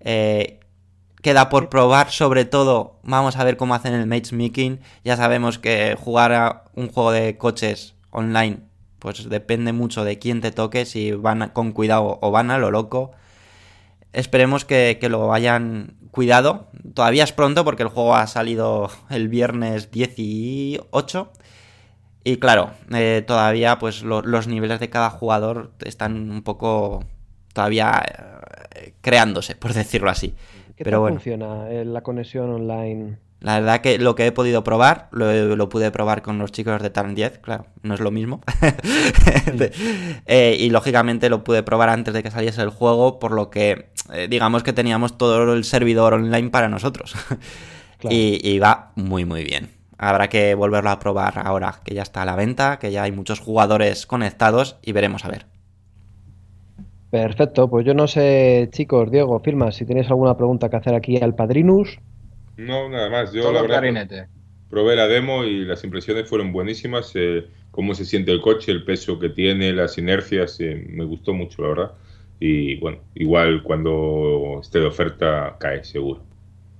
eh, 0.00 0.60
Queda 1.22 1.48
por 1.48 1.68
probar, 1.68 2.10
sobre 2.10 2.44
todo, 2.44 3.00
vamos 3.02 3.36
a 3.36 3.44
ver 3.44 3.56
cómo 3.56 3.74
hacen 3.74 3.94
el 3.94 4.06
matchmaking. 4.06 4.80
Ya 5.04 5.16
sabemos 5.16 5.58
que 5.58 5.96
jugar 5.98 6.32
a 6.32 6.64
un 6.74 6.88
juego 6.88 7.10
de 7.10 7.36
coches 7.36 7.94
online, 8.10 8.60
pues 9.00 9.28
depende 9.28 9.72
mucho 9.72 10.04
de 10.04 10.18
quién 10.18 10.40
te 10.40 10.52
toque, 10.52 10.84
si 10.86 11.12
van 11.12 11.50
con 11.52 11.72
cuidado 11.72 12.18
o 12.22 12.30
van 12.30 12.50
a 12.50 12.58
lo 12.58 12.70
loco. 12.70 13.12
Esperemos 14.12 14.64
que, 14.64 14.98
lo 15.10 15.34
hayan 15.34 15.96
cuidado. 16.12 16.68
Todavía 16.94 17.24
es 17.24 17.32
pronto 17.32 17.64
porque 17.64 17.82
el 17.82 17.88
juego 17.88 18.14
ha 18.14 18.26
salido 18.26 18.90
el 19.10 19.28
viernes 19.28 19.90
18. 19.90 21.32
Y 22.24 22.36
claro, 22.36 22.70
eh, 22.92 23.24
todavía 23.26 23.78
pues 23.78 24.02
los 24.02 24.46
niveles 24.46 24.80
de 24.80 24.90
cada 24.90 25.10
jugador 25.10 25.72
están 25.84 26.30
un 26.30 26.42
poco 26.42 27.04
todavía 27.52 28.02
eh, 28.74 28.94
creándose, 29.00 29.56
por 29.56 29.72
decirlo 29.74 30.10
así. 30.10 30.34
¿Qué 30.78 30.84
Pero 30.84 30.94
tal 30.94 31.00
bueno. 31.00 31.16
funciona 31.16 31.68
eh, 31.70 31.84
la 31.84 32.02
conexión 32.02 32.50
online? 32.50 33.18
La 33.40 33.58
verdad 33.58 33.80
que 33.80 33.98
lo 33.98 34.14
que 34.14 34.26
he 34.26 34.32
podido 34.32 34.62
probar, 34.62 35.08
lo, 35.10 35.56
lo 35.56 35.68
pude 35.68 35.90
probar 35.90 36.22
con 36.22 36.38
los 36.38 36.52
chicos 36.52 36.80
de 36.80 36.90
Tarn 36.90 37.16
10, 37.16 37.38
claro, 37.38 37.66
no 37.82 37.94
es 37.94 38.00
lo 38.00 38.12
mismo. 38.12 38.40
Eh, 40.26 40.56
y 40.60 40.70
lógicamente 40.70 41.30
lo 41.30 41.42
pude 41.42 41.62
probar 41.62 41.88
antes 41.88 42.14
de 42.14 42.22
que 42.22 42.30
saliese 42.30 42.62
el 42.62 42.68
juego, 42.70 43.18
por 43.18 43.32
lo 43.32 43.50
que 43.50 43.90
eh, 44.12 44.28
digamos 44.28 44.62
que 44.62 44.72
teníamos 44.72 45.18
todo 45.18 45.52
el 45.54 45.64
servidor 45.64 46.14
online 46.14 46.50
para 46.50 46.68
nosotros. 46.68 47.14
Claro. 47.98 48.14
Y, 48.14 48.38
y 48.48 48.60
va 48.60 48.92
muy 48.94 49.24
muy 49.24 49.42
bien. 49.42 49.70
Habrá 49.96 50.28
que 50.28 50.54
volverlo 50.54 50.90
a 50.90 51.00
probar 51.00 51.40
ahora 51.44 51.80
que 51.84 51.96
ya 51.96 52.02
está 52.02 52.22
a 52.22 52.24
la 52.24 52.36
venta, 52.36 52.78
que 52.78 52.92
ya 52.92 53.02
hay 53.02 53.10
muchos 53.10 53.40
jugadores 53.40 54.06
conectados 54.06 54.76
y 54.82 54.92
veremos 54.92 55.24
a 55.24 55.28
ver. 55.30 55.46
Perfecto, 57.10 57.68
pues 57.68 57.84
yo 57.86 57.92
no 57.94 58.08
sé, 58.08 58.68
chicos, 58.72 59.10
Diego, 59.10 59.40
Filma, 59.40 59.72
si 59.72 59.84
tenéis 59.84 60.08
alguna 60.08 60.36
pregunta 60.38 60.68
que 60.70 60.76
hacer 60.76 60.94
aquí 60.94 61.16
al 61.22 61.34
Padrinus. 61.34 61.98
No, 62.56 62.88
nada 62.88 63.08
más. 63.10 63.32
Yo 63.32 63.50
Todo 63.50 63.52
la 63.52 63.62
verdad 63.62 63.80
clarinete. 63.80 64.28
probé 64.68 64.96
la 64.96 65.08
demo 65.08 65.44
y 65.44 65.64
las 65.64 65.84
impresiones 65.84 66.28
fueron 66.28 66.52
buenísimas. 66.52 67.12
eh, 67.16 67.48
cómo 67.70 67.94
se 67.94 68.04
siente 68.06 68.32
el 68.32 68.40
coche, 68.42 68.72
el 68.72 68.84
peso 68.84 69.18
que 69.18 69.30
tiene, 69.30 69.72
las 69.72 69.98
inercias, 69.98 70.60
eh, 70.60 70.86
me 70.90 71.04
gustó 71.04 71.34
mucho, 71.34 71.62
la 71.62 71.68
verdad. 71.68 71.92
Y 72.40 72.78
bueno, 72.80 73.00
igual 73.14 73.62
cuando 73.64 74.60
esté 74.62 74.80
de 74.80 74.86
oferta 74.86 75.56
cae, 75.60 75.84
seguro. 75.84 76.22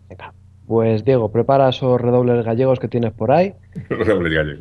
Venga. 0.08 0.34
Pues 0.68 1.02
Diego, 1.02 1.32
prepara 1.32 1.70
esos 1.70 1.98
redobles 1.98 2.44
gallegos 2.44 2.78
que 2.78 2.88
tienes 2.88 3.14
por 3.14 3.32
ahí, 3.32 3.54
Raúl 3.88 4.28
Gallego. 4.28 4.60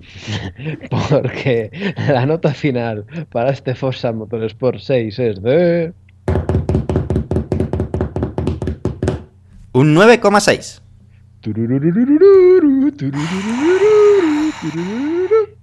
porque 1.09 1.69
la 2.07 2.25
nota 2.25 2.53
final 2.53 3.03
para 3.29 3.49
este 3.49 3.75
Forza 3.75 4.13
Motorsport 4.13 4.79
6 4.79 5.19
es 5.19 5.43
de... 5.43 5.91
Un 9.73 9.93
9,6. 9.97 10.81
Turururururu, 11.41 12.89
turururururu, 12.93 12.93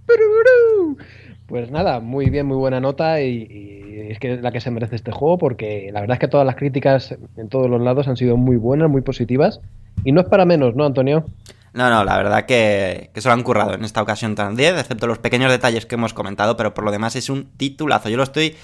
turururururu. 0.07 0.99
Pues 1.47 1.71
nada, 1.71 2.01
muy 2.01 2.29
bien, 2.29 2.45
muy 2.45 2.59
buena 2.59 2.81
nota 2.81 3.23
y, 3.23 3.47
y 3.51 4.13
es 4.13 4.19
que 4.19 4.35
es 4.35 4.43
la 4.43 4.53
que 4.53 4.61
se 4.61 4.71
merece 4.71 4.97
este 4.97 5.11
juego 5.11 5.39
porque 5.39 5.89
la 5.91 6.01
verdad 6.03 6.17
es 6.17 6.21
que 6.21 6.29
todas 6.29 6.47
las 6.47 6.57
críticas 6.57 7.17
en 7.39 7.49
todos 7.49 7.71
los 7.71 7.81
lados 7.81 8.09
han 8.09 8.19
sido 8.19 8.37
muy 8.37 8.57
buenas, 8.57 8.91
muy 8.91 9.01
positivas 9.01 9.63
y 10.05 10.13
no 10.13 10.21
es 10.21 10.29
para 10.29 10.45
menos, 10.45 10.75
¿no, 10.75 10.85
Antonio? 10.85 11.25
No, 11.73 11.91
no, 11.91 12.05
la 12.05 12.17
verdad 12.17 12.47
que, 12.47 13.11
que 13.13 13.21
se 13.21 13.29
lo 13.29 13.35
han 13.35 13.43
currado 13.43 13.75
en 13.75 13.85
esta 13.85 14.01
ocasión 14.01 14.35
tan 14.35 14.55
10, 14.55 14.79
excepto 14.79 15.07
los 15.07 15.19
pequeños 15.19 15.51
detalles 15.51 15.87
que 15.87 15.97
hemos 15.97 16.15
comentado, 16.15 16.57
pero 16.57 16.73
por 16.73 16.85
lo 16.85 16.93
demás 16.93 17.17
es 17.17 17.29
un 17.29 17.47
titulazo. 17.57 18.09
Yo 18.09 18.17
lo 18.17 18.23
estoy 18.23 18.55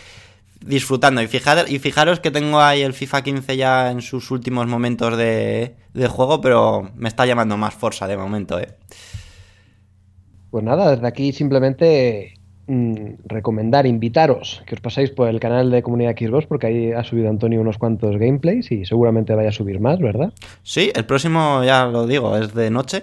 disfrutando 0.65 1.23
y, 1.23 1.27
fijar, 1.27 1.65
y 1.69 1.79
fijaros 1.79 2.21
que 2.21 2.31
tengo 2.31 2.61
ahí 2.61 2.83
el 2.83 2.93
FIFA 2.93 3.23
15 3.23 3.57
ya 3.57 3.91
en 3.91 4.03
sus 4.03 4.31
últimos 4.31 4.67
momentos 4.67 5.17
de, 5.17 5.75
de 5.95 6.09
juego, 6.09 6.41
pero 6.41 6.91
me 6.95 7.09
está 7.09 7.27
llamando 7.27 7.57
más 7.57 7.75
Forza 7.75 8.07
de 8.07 8.17
momento, 8.17 8.61
¿eh? 8.61 8.77
Pues 10.51 10.65
nada, 10.65 10.91
desde 10.91 11.07
aquí 11.07 11.33
simplemente 11.33 12.35
mm, 12.71 13.27
recomendar, 13.27 13.87
invitaros 13.87 14.63
que 14.67 14.75
os 14.75 14.81
paséis 14.81 15.11
por 15.11 15.29
el 15.29 15.41
canal 15.41 15.71
de 15.71 15.83
Comunidad 15.83 16.17
Xbox 16.17 16.47
porque 16.47 16.69
ahí 16.69 16.93
ha 16.93 17.03
subido 17.03 17.29
Antonio 17.29 17.61
unos 17.61 17.79
cuantos 17.79 18.17
gameplays 18.17 18.71
y 18.71 18.85
seguramente 18.85 19.35
vaya 19.35 19.49
a 19.49 19.53
subir 19.53 19.81
más, 19.81 19.99
¿verdad? 19.99 20.33
Sí, 20.63 20.91
el 20.95 21.05
próximo, 21.05 21.63
ya 21.65 21.87
lo 21.87 22.07
digo, 22.07 22.37
es 22.37 22.55
de 22.55 22.71
noche 22.71 23.03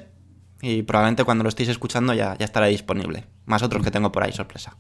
y 0.61 0.83
probablemente 0.83 1.23
cuando 1.23 1.43
lo 1.43 1.49
estéis 1.49 1.69
escuchando 1.69 2.13
ya, 2.13 2.35
ya 2.37 2.45
estará 2.45 2.67
disponible. 2.67 3.25
Más 3.45 3.61
otros 3.63 3.83
que 3.83 3.91
tengo 3.91 4.11
por 4.11 4.23
ahí, 4.23 4.31
sorpresa. 4.31 4.77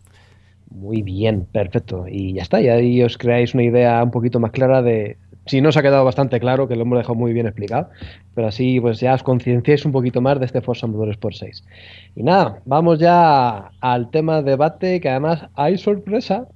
Muy 0.69 1.01
bien, 1.01 1.47
perfecto. 1.51 2.05
Y 2.09 2.33
ya 2.33 2.41
está, 2.41 2.61
y 2.61 2.67
ahí 2.67 3.01
os 3.03 3.17
creáis 3.17 3.53
una 3.53 3.63
idea 3.63 4.03
un 4.03 4.11
poquito 4.11 4.39
más 4.39 4.51
clara 4.51 4.81
de... 4.81 5.17
Si 5.47 5.61
no 5.61 5.69
os 5.69 5.77
ha 5.77 5.81
quedado 5.81 6.03
bastante 6.03 6.39
claro, 6.39 6.67
que 6.67 6.75
lo 6.75 6.81
hemos 6.81 6.97
dejado 6.97 7.15
muy 7.15 7.33
bien 7.33 7.47
explicado, 7.47 7.89
pero 8.35 8.47
así 8.47 8.79
pues 8.79 8.99
ya 8.99 9.13
os 9.13 9.23
concienciéis 9.23 9.85
un 9.85 9.91
poquito 9.91 10.21
más 10.21 10.39
de 10.39 10.45
este 10.45 10.61
Forza 10.61 10.87
Motorsport 10.87 11.35
6. 11.35 11.63
Y 12.15 12.23
nada, 12.23 12.59
vamos 12.65 12.99
ya 12.99 13.71
al 13.79 14.11
tema 14.11 14.41
debate, 14.41 14.99
que 14.99 15.09
además 15.09 15.47
hay 15.55 15.77
sorpresa. 15.77 16.47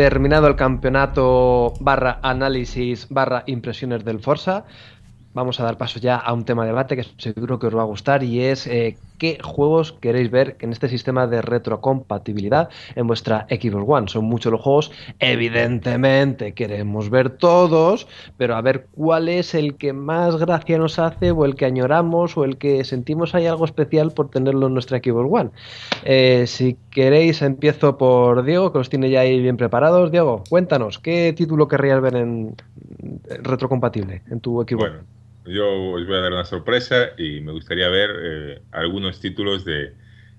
Terminado 0.00 0.46
el 0.46 0.56
campeonato 0.56 1.74
barra 1.78 2.20
análisis 2.22 3.06
barra 3.10 3.44
impresiones 3.44 4.02
del 4.02 4.20
Forza, 4.20 4.64
vamos 5.34 5.60
a 5.60 5.64
dar 5.64 5.76
paso 5.76 6.00
ya 6.00 6.16
a 6.16 6.32
un 6.32 6.44
tema 6.44 6.62
de 6.62 6.68
debate 6.68 6.96
que 6.96 7.04
seguro 7.18 7.58
que 7.58 7.66
os 7.66 7.76
va 7.76 7.82
a 7.82 7.84
gustar 7.84 8.24
y 8.24 8.40
es 8.40 8.66
eh, 8.66 8.96
qué 9.18 9.38
juegos 9.42 9.92
queréis 9.92 10.30
ver 10.30 10.56
en 10.60 10.72
este 10.72 10.88
sistema 10.88 11.26
de 11.26 11.42
retrocompatibilidad 11.42 12.68
en 12.96 13.06
vuestra 13.06 13.46
Xbox 13.48 13.84
One. 13.86 14.08
Son 14.08 14.24
muchos 14.24 14.50
los 14.50 14.60
juegos, 14.60 14.90
evidentemente 15.18 16.52
queremos 16.54 17.10
ver 17.10 17.30
todos, 17.30 18.08
pero 18.36 18.56
a 18.56 18.62
ver 18.62 18.86
cuál 18.92 19.28
es 19.28 19.54
el 19.54 19.76
que 19.76 19.92
más 19.92 20.36
gracia 20.36 20.78
nos 20.78 20.98
hace 20.98 21.30
o 21.30 21.44
el 21.44 21.54
que 21.54 21.66
añoramos 21.66 22.36
o 22.36 22.44
el 22.44 22.56
que 22.56 22.84
sentimos 22.84 23.34
hay 23.34 23.46
algo 23.46 23.66
especial 23.66 24.12
por 24.12 24.30
tenerlo 24.30 24.66
en 24.66 24.72
nuestra 24.72 24.98
Xbox 24.98 25.28
One. 25.30 25.50
Eh, 26.04 26.46
si 26.46 26.76
queréis 26.90 27.42
empiezo 27.42 27.96
por 27.98 28.44
Diego, 28.44 28.72
que 28.72 28.78
los 28.78 28.90
tiene 28.90 29.10
ya 29.10 29.20
ahí 29.20 29.40
bien 29.40 29.56
preparados. 29.56 30.10
Diego, 30.10 30.44
cuéntanos, 30.48 30.98
¿qué 30.98 31.32
título 31.36 31.68
querrías 31.68 32.00
ver 32.00 32.16
en 32.16 32.54
en 33.02 33.44
retrocompatible 33.44 34.22
en 34.30 34.40
tu 34.40 34.60
Xbox? 34.60 34.76
Bueno, 34.76 34.98
yo 35.46 35.92
os 35.92 36.06
voy 36.06 36.16
a 36.16 36.20
dar 36.20 36.32
una 36.32 36.44
sorpresa 36.44 37.10
y 37.16 37.40
me 37.40 37.52
gustaría 37.52 37.88
ver 37.88 38.10
eh, 38.22 38.62
algunos 38.72 39.20
títulos 39.20 39.64
de, 39.64 39.92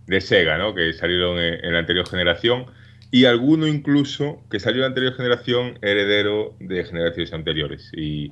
de 0.08 0.22
Sega, 0.22 0.58
¿no? 0.58 0.74
Que 0.74 0.93
salieron 0.93 1.39
en, 1.39 1.64
en 1.66 1.74
la 1.74 1.80
anterior 1.80 2.08
generación 2.08 2.66
y 3.12 3.26
alguno 3.26 3.68
incluso 3.68 4.41
que 4.49 4.60
salió 4.60 4.78
en 4.78 4.82
la 4.82 4.88
anterior 4.88 5.14
generación 5.14 5.78
heredero 5.82 6.56
de 6.60 6.84
generaciones 6.84 7.34
anteriores. 7.34 7.91
Y 7.93 8.32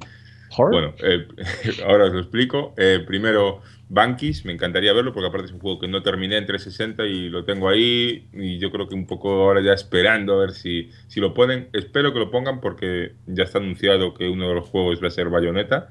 Horror. 0.56 0.72
bueno, 0.72 0.93
eh, 1.04 1.28
ahora 1.86 2.06
os 2.06 2.14
lo 2.14 2.20
explico. 2.20 2.74
Eh, 2.78 3.04
primero, 3.06 3.62
Bankis, 3.89 4.45
me 4.45 4.54
encantaría 4.54 4.93
verlo 4.93 5.14
porque 5.14 5.28
aparte 5.28 5.47
es 5.47 5.54
un 5.54 5.60
juego 5.60 5.80
que 5.80 5.88
no 5.88 6.04
terminé 6.04 6.38
en 6.38 6.45
360 6.45 7.06
y 7.06 7.30
lo 7.30 7.43
tengo 7.43 7.70
ahí 7.70 8.28
y 8.34 8.60
yo 8.60 8.72
creo 8.72 8.88
que 8.88 8.95
un 8.95 9.08
poco 9.08 9.30
ahora 9.43 9.62
ya 9.62 9.74
esperando 9.74 10.34
a 10.34 10.38
ver 10.38 10.52
si, 10.52 10.91
si 11.08 11.20
lo 11.20 11.34
ponen. 11.34 11.70
Espero 11.74 12.14
que 12.14 12.20
lo 12.20 12.32
pongan 12.32 12.62
porque 12.62 13.14
ya 13.26 13.43
está 13.43 13.58
anunciado 13.58 14.14
que 14.14 14.30
uno 14.30 14.47
de 14.47 14.56
los 14.56 14.70
juegos 14.70 15.02
va 15.02 15.08
a 15.08 15.12
ser 15.12 15.30
Bayonetta 15.30 15.89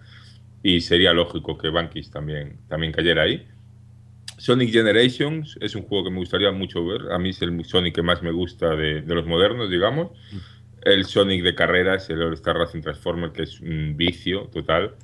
y 0.63 0.81
sería 0.81 1.13
lógico 1.13 1.59
que 1.59 1.71
Bankis 1.71 2.11
también, 2.11 2.59
también 2.69 2.93
cayera 2.93 3.23
ahí. 3.23 3.47
Sonic 4.39 4.71
Generations 4.71 5.59
es 5.61 5.75
un 5.75 5.83
juego 5.83 6.05
que 6.05 6.11
me 6.11 6.19
gustaría 6.19 6.53
mucho 6.53 6.85
ver. 6.87 7.13
A 7.13 7.19
mí 7.19 7.31
es 7.31 7.43
el 7.43 7.65
Sonic 7.65 7.97
que 7.97 8.03
más 8.03 8.23
me 8.23 8.31
gusta 8.31 8.77
de, 8.77 9.03
de 9.03 9.15
los 9.15 9.27
modernos, 9.27 9.69
digamos. 9.69 10.13
El 10.89 11.05
Sonic 11.05 11.43
de 11.43 11.55
carreras, 11.55 12.09
el 12.09 12.23
All 12.23 12.33
Star 12.33 12.57
Racing 12.57 12.81
Transformer, 12.81 13.31
que 13.31 13.43
es 13.43 13.61
un 13.61 13.95
vicio 13.95 14.47
total. 14.47 14.95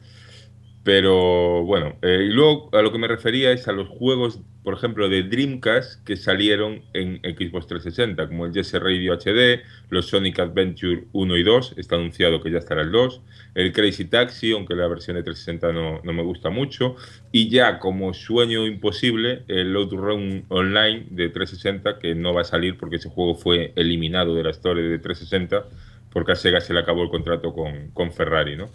Pero 0.84 1.64
bueno, 1.64 1.96
eh, 2.02 2.26
y 2.28 2.32
luego 2.32 2.68
a 2.74 2.82
lo 2.82 2.92
que 2.92 2.98
me 2.98 3.08
refería 3.08 3.52
es 3.52 3.68
a 3.68 3.72
los 3.72 3.88
juegos, 3.88 4.40
por 4.62 4.74
ejemplo, 4.74 5.08
de 5.08 5.22
Dreamcast 5.22 6.04
que 6.04 6.14
salieron 6.14 6.82
en 6.92 7.20
Xbox 7.20 7.66
360, 7.68 8.28
como 8.28 8.44
el 8.44 8.52
Jesse 8.52 8.74
Radio 8.74 9.14
HD, 9.14 9.62
los 9.88 10.08
Sonic 10.08 10.40
Adventure 10.40 11.04
1 11.12 11.36
y 11.38 11.42
2, 11.42 11.74
está 11.78 11.96
anunciado 11.96 12.42
que 12.42 12.50
ya 12.50 12.58
estará 12.58 12.82
el 12.82 12.92
2, 12.92 13.22
el 13.54 13.72
Crazy 13.72 14.04
Taxi, 14.04 14.52
aunque 14.52 14.74
la 14.74 14.86
versión 14.86 15.16
de 15.16 15.22
360 15.22 15.72
no, 15.72 16.02
no 16.04 16.12
me 16.12 16.22
gusta 16.22 16.50
mucho, 16.50 16.96
y 17.32 17.48
ya 17.48 17.78
como 17.78 18.12
sueño 18.12 18.66
imposible, 18.66 19.44
el 19.48 19.72
Load 19.72 19.90
Run 19.90 20.44
Online 20.50 21.06
de 21.08 21.30
360, 21.30 21.98
que 21.98 22.14
no 22.14 22.34
va 22.34 22.42
a 22.42 22.44
salir 22.44 22.76
porque 22.76 22.96
ese 22.96 23.08
juego 23.08 23.36
fue 23.36 23.72
eliminado 23.76 24.34
de 24.34 24.42
la 24.42 24.50
historia 24.50 24.84
de 24.84 24.98
360, 24.98 25.64
porque 26.12 26.32
a 26.32 26.36
Sega 26.36 26.60
se 26.60 26.74
le 26.74 26.80
acabó 26.80 27.02
el 27.02 27.08
contrato 27.08 27.54
con, 27.54 27.88
con 27.94 28.12
Ferrari, 28.12 28.54
¿no? 28.54 28.68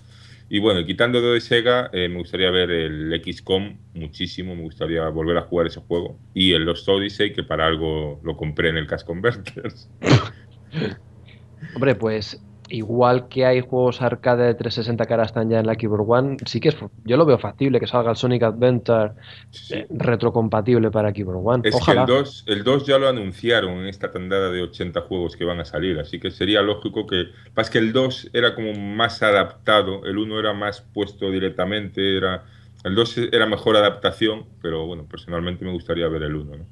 Y 0.49 0.59
bueno, 0.59 0.83
quitando 0.83 1.21
de 1.21 1.39
Sega, 1.41 1.91
eh, 1.93 2.09
me 2.09 2.17
gustaría 2.17 2.49
ver 2.49 2.71
el 2.71 3.21
XCOM 3.23 3.77
muchísimo, 3.93 4.55
me 4.55 4.63
gustaría 4.63 5.07
volver 5.09 5.37
a 5.37 5.43
jugar 5.43 5.67
ese 5.67 5.79
juego. 5.81 6.17
Y 6.33 6.53
el 6.53 6.63
Lost 6.63 6.89
Odyssey, 6.89 7.33
que 7.33 7.43
para 7.43 7.67
algo 7.67 8.19
lo 8.23 8.35
compré 8.35 8.69
en 8.69 8.77
el 8.77 8.87
Cash 8.87 9.03
Converters. 9.03 9.89
Hombre, 11.75 11.93
pues 11.93 12.41
igual 12.69 13.27
que 13.27 13.45
hay 13.45 13.61
juegos 13.61 14.01
arcade 14.01 14.45
de 14.45 14.53
360 14.53 15.05
que 15.05 15.13
ahora 15.13 15.25
están 15.25 15.49
ya 15.49 15.59
en 15.59 15.65
la 15.67 15.75
Keyboard 15.75 16.05
One, 16.07 16.37
sí 16.45 16.59
que 16.59 16.69
es, 16.69 16.77
yo 17.05 17.17
lo 17.17 17.25
veo 17.25 17.37
factible 17.37 17.79
que 17.79 17.87
salga 17.87 18.11
el 18.11 18.15
Sonic 18.17 18.43
Adventure 18.43 19.13
Sí. 19.51 19.75
eh, 19.75 19.87
retrocompatible 19.89 20.91
para 20.91 21.11
Keyboard 21.13 21.39
One. 21.43 21.69
Es 21.69 21.75
Ojalá. 21.75 22.05
que 22.05 22.11
el 22.11 22.17
2, 22.19 22.43
el 22.47 22.63
2 22.63 22.85
ya 22.85 22.97
lo 22.97 23.07
anunciaron 23.09 23.79
en 23.79 23.87
esta 23.87 24.11
tandada 24.11 24.49
de 24.51 24.61
80 24.61 25.01
juegos 25.01 25.35
que 25.35 25.45
van 25.45 25.59
a 25.59 25.65
salir, 25.65 25.99
así 25.99 26.19
que 26.19 26.31
sería 26.31 26.61
lógico 26.61 27.05
que... 27.07 27.25
Pasa 27.53 27.71
que 27.71 27.79
el 27.79 27.91
2 27.93 28.31
era 28.33 28.55
como 28.55 28.73
más 28.73 29.21
adaptado, 29.23 30.05
el 30.05 30.17
1 30.17 30.39
era 30.39 30.53
más 30.53 30.81
puesto 30.81 31.31
directamente, 31.31 32.17
era... 32.17 32.45
El 32.83 32.95
2 32.95 33.17
era 33.33 33.45
mejor 33.45 33.75
adaptación, 33.75 34.45
pero 34.61 34.85
bueno, 34.85 35.05
personalmente 35.05 35.65
me 35.65 35.71
gustaría 35.71 36.07
ver 36.07 36.23
el 36.23 36.35
1, 36.35 36.51
¿no? 36.57 36.65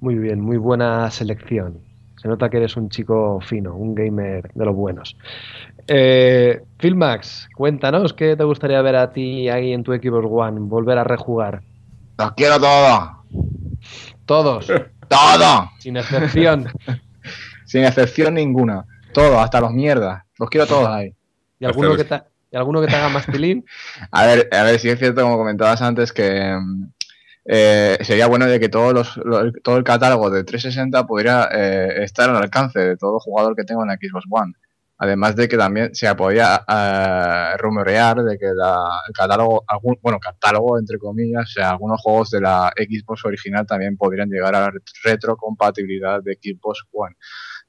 Muy 0.00 0.14
bien, 0.16 0.40
muy 0.40 0.58
buena 0.58 1.10
selección. 1.10 1.87
Se 2.20 2.28
nota 2.28 2.50
que 2.50 2.56
eres 2.56 2.76
un 2.76 2.88
chico 2.88 3.40
fino, 3.40 3.74
un 3.74 3.94
gamer 3.94 4.50
de 4.52 4.64
los 4.64 4.74
buenos. 4.74 5.16
Eh, 5.86 6.62
Philmax, 6.78 7.48
cuéntanos 7.54 8.12
qué 8.12 8.36
te 8.36 8.44
gustaría 8.44 8.82
ver 8.82 8.96
a 8.96 9.12
ti 9.12 9.48
ahí 9.48 9.72
en 9.72 9.84
tu 9.84 9.92
Xbox 9.92 10.26
One, 10.28 10.60
volver 10.60 10.98
a 10.98 11.04
rejugar. 11.04 11.62
Los 12.18 12.32
quiero 12.32 12.58
todos. 12.58 13.10
Todos, 14.26 14.66
Todos. 15.08 15.68
sin 15.78 15.96
excepción. 15.96 16.68
Sin 17.64 17.84
excepción 17.84 18.32
ninguna. 18.34 18.86
Todos, 19.12 19.36
hasta 19.36 19.60
los 19.60 19.72
mierdas. 19.72 20.22
Los 20.38 20.48
quiero 20.48 20.66
todos 20.66 20.88
ahí. 20.88 21.14
¿Y 21.60 21.66
alguno 21.66 21.96
que 21.96 22.04
te, 22.04 22.22
y 22.50 22.56
alguno 22.56 22.80
que 22.80 22.86
te 22.86 22.96
haga 22.96 23.10
mastilín? 23.10 23.64
A 24.10 24.24
ver, 24.24 24.48
a 24.52 24.62
ver, 24.62 24.78
sí 24.78 24.88
es 24.88 24.98
cierto, 24.98 25.20
como 25.20 25.36
comentabas 25.36 25.82
antes, 25.82 26.12
que 26.12 26.56
mm, 26.58 26.92
eh, 27.48 27.98
sería 28.02 28.26
bueno 28.28 28.46
de 28.46 28.60
que 28.60 28.68
todo 28.68 28.92
el 29.78 29.84
catálogo 29.84 30.30
de 30.30 30.44
360 30.44 31.06
pudiera 31.06 31.48
eh, 31.52 32.04
estar 32.04 32.30
al 32.30 32.36
alcance 32.36 32.78
de 32.78 32.96
todo 32.96 33.18
jugador 33.18 33.56
que 33.56 33.64
tenga 33.64 33.82
una 33.82 33.94
Xbox 33.96 34.26
One. 34.30 34.52
Además 35.00 35.36
de 35.36 35.48
que 35.48 35.56
también 35.56 35.94
se 35.94 36.12
podía 36.16 36.64
eh, 36.68 37.56
rumorear 37.58 38.16
de 38.24 38.36
que 38.36 38.46
el 38.46 39.14
catálogo, 39.14 39.64
algún, 39.68 39.96
bueno, 40.02 40.18
catálogo 40.20 40.78
entre 40.78 40.98
comillas, 40.98 41.52
sea, 41.52 41.70
algunos 41.70 42.00
juegos 42.02 42.30
de 42.30 42.40
la 42.40 42.72
Xbox 42.76 43.24
original 43.24 43.64
también 43.66 43.96
podrían 43.96 44.28
llegar 44.28 44.54
a 44.56 44.60
la 44.62 44.72
retrocompatibilidad 45.04 46.22
de 46.22 46.34
Xbox 46.42 46.84
One. 46.92 47.14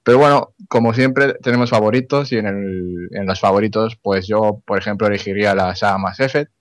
Pero 0.04 0.18
bueno, 0.18 0.56
como 0.68 0.94
siempre, 0.94 1.34
tenemos 1.36 1.70
favoritos 1.70 2.32
y 2.32 2.38
en, 2.38 2.48
el- 2.48 3.10
en 3.12 3.26
los 3.28 3.40
favoritos, 3.40 3.98
pues 4.02 4.28
yo, 4.28 4.62
por 4.66 4.80
ejemplo, 4.80 5.08
elegiría 5.08 5.54
la 5.56 5.76
saga 5.76 5.98
Mass 6.00 6.20
Effect, 6.20 6.52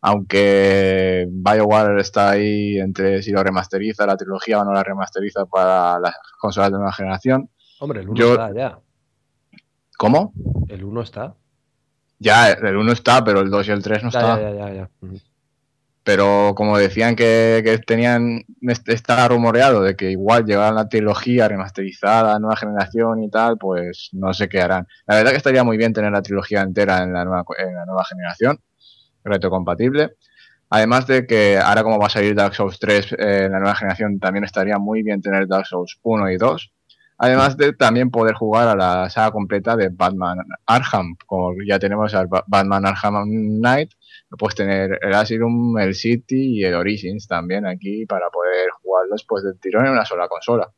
aunque 0.00 1.26
BioWare 1.30 2.00
está 2.00 2.30
ahí 2.30 2.78
entre 2.78 3.22
si 3.22 3.30
lo 3.32 3.42
remasteriza 3.42 4.06
la 4.06 4.16
trilogía 4.16 4.60
o 4.60 4.64
no 4.64 4.72
la 4.72 4.82
remasteriza 4.82 5.46
para 5.46 5.98
las 6.00 6.14
consolas 6.38 6.70
de 6.72 6.76
nueva 6.78 6.92
generación. 6.92 7.50
Hombre, 7.80 8.00
el 8.00 8.08
1 8.08 8.18
Yo- 8.18 8.32
está 8.32 8.52
ya. 8.54 8.78
¿Cómo? 9.98 10.32
El 10.68 10.84
1 10.84 11.02
está. 11.02 11.34
Ya, 12.18 12.50
el 12.50 12.76
1 12.76 12.92
está, 12.92 13.22
pero 13.24 13.40
el 13.40 13.50
2 13.50 13.68
y 13.68 13.70
el 13.70 13.82
3 13.82 14.02
no 14.02 14.10
Ya, 14.10 14.20
está. 14.20 14.40
ya, 14.40 14.52
ya, 14.52 14.72
ya. 14.74 14.90
Pero 16.02 16.54
como 16.56 16.78
decían 16.78 17.14
que, 17.14 17.60
que 17.62 17.78
tenían, 17.78 18.42
est- 18.62 18.88
está 18.88 19.28
rumoreado 19.28 19.82
de 19.82 19.94
que 19.96 20.10
igual 20.10 20.44
llegará 20.46 20.72
la 20.72 20.88
trilogía 20.88 21.46
remasterizada, 21.46 22.38
nueva 22.38 22.56
generación 22.56 23.22
y 23.22 23.30
tal, 23.30 23.58
pues 23.58 24.08
no 24.12 24.32
sé 24.32 24.48
qué 24.48 24.60
harán. 24.62 24.86
La 25.06 25.16
verdad 25.16 25.30
que 25.32 25.36
estaría 25.36 25.62
muy 25.62 25.76
bien 25.76 25.92
tener 25.92 26.10
la 26.12 26.22
trilogía 26.22 26.62
entera 26.62 27.02
en 27.02 27.12
la 27.12 27.24
nueva, 27.26 27.44
en 27.58 27.74
la 27.74 27.84
nueva 27.84 28.04
generación, 28.06 28.58
retrocompatible. 29.24 30.14
Además 30.68 31.06
de 31.06 31.26
que 31.26 31.58
ahora 31.58 31.82
como 31.82 31.98
va 31.98 32.06
a 32.06 32.10
salir 32.10 32.34
Dark 32.34 32.54
Souls 32.54 32.78
3 32.78 33.12
eh, 33.12 33.16
en 33.46 33.52
la 33.52 33.58
nueva 33.58 33.74
generación, 33.74 34.18
también 34.20 34.44
estaría 34.44 34.78
muy 34.78 35.02
bien 35.02 35.20
tener 35.20 35.48
Dark 35.48 35.66
Souls 35.66 35.98
1 36.02 36.30
y 36.30 36.36
2. 36.36 36.72
Además 37.18 37.56
de 37.56 37.72
también 37.74 38.10
poder 38.10 38.34
jugar 38.34 38.68
a 38.68 38.74
la 38.76 39.10
saga 39.10 39.30
completa 39.32 39.76
de 39.76 39.90
Batman 39.92 40.38
Arkham, 40.64 41.16
como 41.26 41.52
ya 41.68 41.78
tenemos 41.78 42.14
al 42.14 42.28
Ba- 42.28 42.44
Batman 42.46 42.86
Arkham 42.86 43.24
Knight, 43.60 43.90
puedes 44.38 44.54
tener 44.54 44.98
el 45.02 45.12
Asylum, 45.12 45.76
el 45.78 45.94
City 45.94 46.60
y 46.60 46.64
el 46.64 46.74
Origins 46.74 47.26
también 47.26 47.66
aquí 47.66 48.06
para 48.06 48.30
poder 48.30 48.70
jugarlos 48.80 49.24
pues 49.28 49.42
del 49.44 49.58
tirón 49.60 49.86
en 49.86 49.92
una 49.92 50.04
sola 50.06 50.28
consola. 50.28 50.70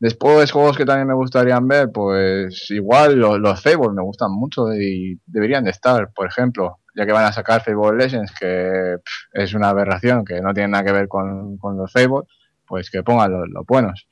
Después, 0.00 0.52
juegos 0.52 0.76
que 0.76 0.84
también 0.84 1.08
me 1.08 1.14
gustarían 1.14 1.66
ver, 1.68 1.90
pues 1.92 2.70
igual 2.70 3.16
los, 3.16 3.38
los 3.38 3.60
Fable 3.62 3.90
me 3.92 4.02
gustan 4.02 4.30
mucho 4.32 4.72
y 4.72 5.20
deberían 5.26 5.64
de 5.64 5.70
estar, 5.70 6.10
por 6.14 6.26
ejemplo, 6.28 6.78
ya 6.98 7.06
que 7.06 7.12
van 7.12 7.26
a 7.26 7.32
sacar 7.32 7.62
Fable 7.62 7.96
Legends, 7.96 8.32
que 8.32 8.96
es 9.32 9.54
una 9.54 9.68
aberración, 9.68 10.24
que 10.24 10.40
no 10.40 10.52
tiene 10.52 10.70
nada 10.70 10.84
que 10.84 10.92
ver 10.92 11.06
con, 11.06 11.56
los 11.62 11.92
Fable, 11.92 12.26
pues 12.66 12.90
que 12.90 13.04
pongan 13.04 13.30
los, 13.30 13.48
los 13.48 13.64
buenos. 13.64 14.08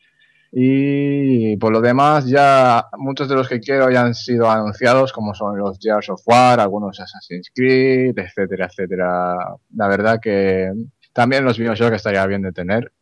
Y 0.53 1.57
por 1.57 1.73
lo 1.73 1.81
demás, 1.81 2.27
ya 2.27 2.87
muchos 2.97 3.29
de 3.29 3.35
los 3.35 3.49
que 3.49 3.59
quiero 3.59 3.91
ya 3.91 4.03
han 4.03 4.15
sido 4.15 4.49
anunciados, 4.49 5.13
como 5.13 5.35
son 5.35 5.59
los 5.59 5.79
Gears 5.81 6.09
of 6.11 6.23
War, 6.27 6.61
algunos 6.61 7.01
Assassin's 7.01 7.51
Creed, 7.53 8.17
etcétera, 8.17 8.67
etcétera. 8.67 9.37
La 9.75 9.89
verdad 9.89 10.21
que 10.23 10.71
también 11.13 11.45
los 11.45 11.59
Bioshock 11.59 11.95
estaría 11.95 12.25
bien 12.27 12.43
de 12.43 12.53
tener. 12.53 12.93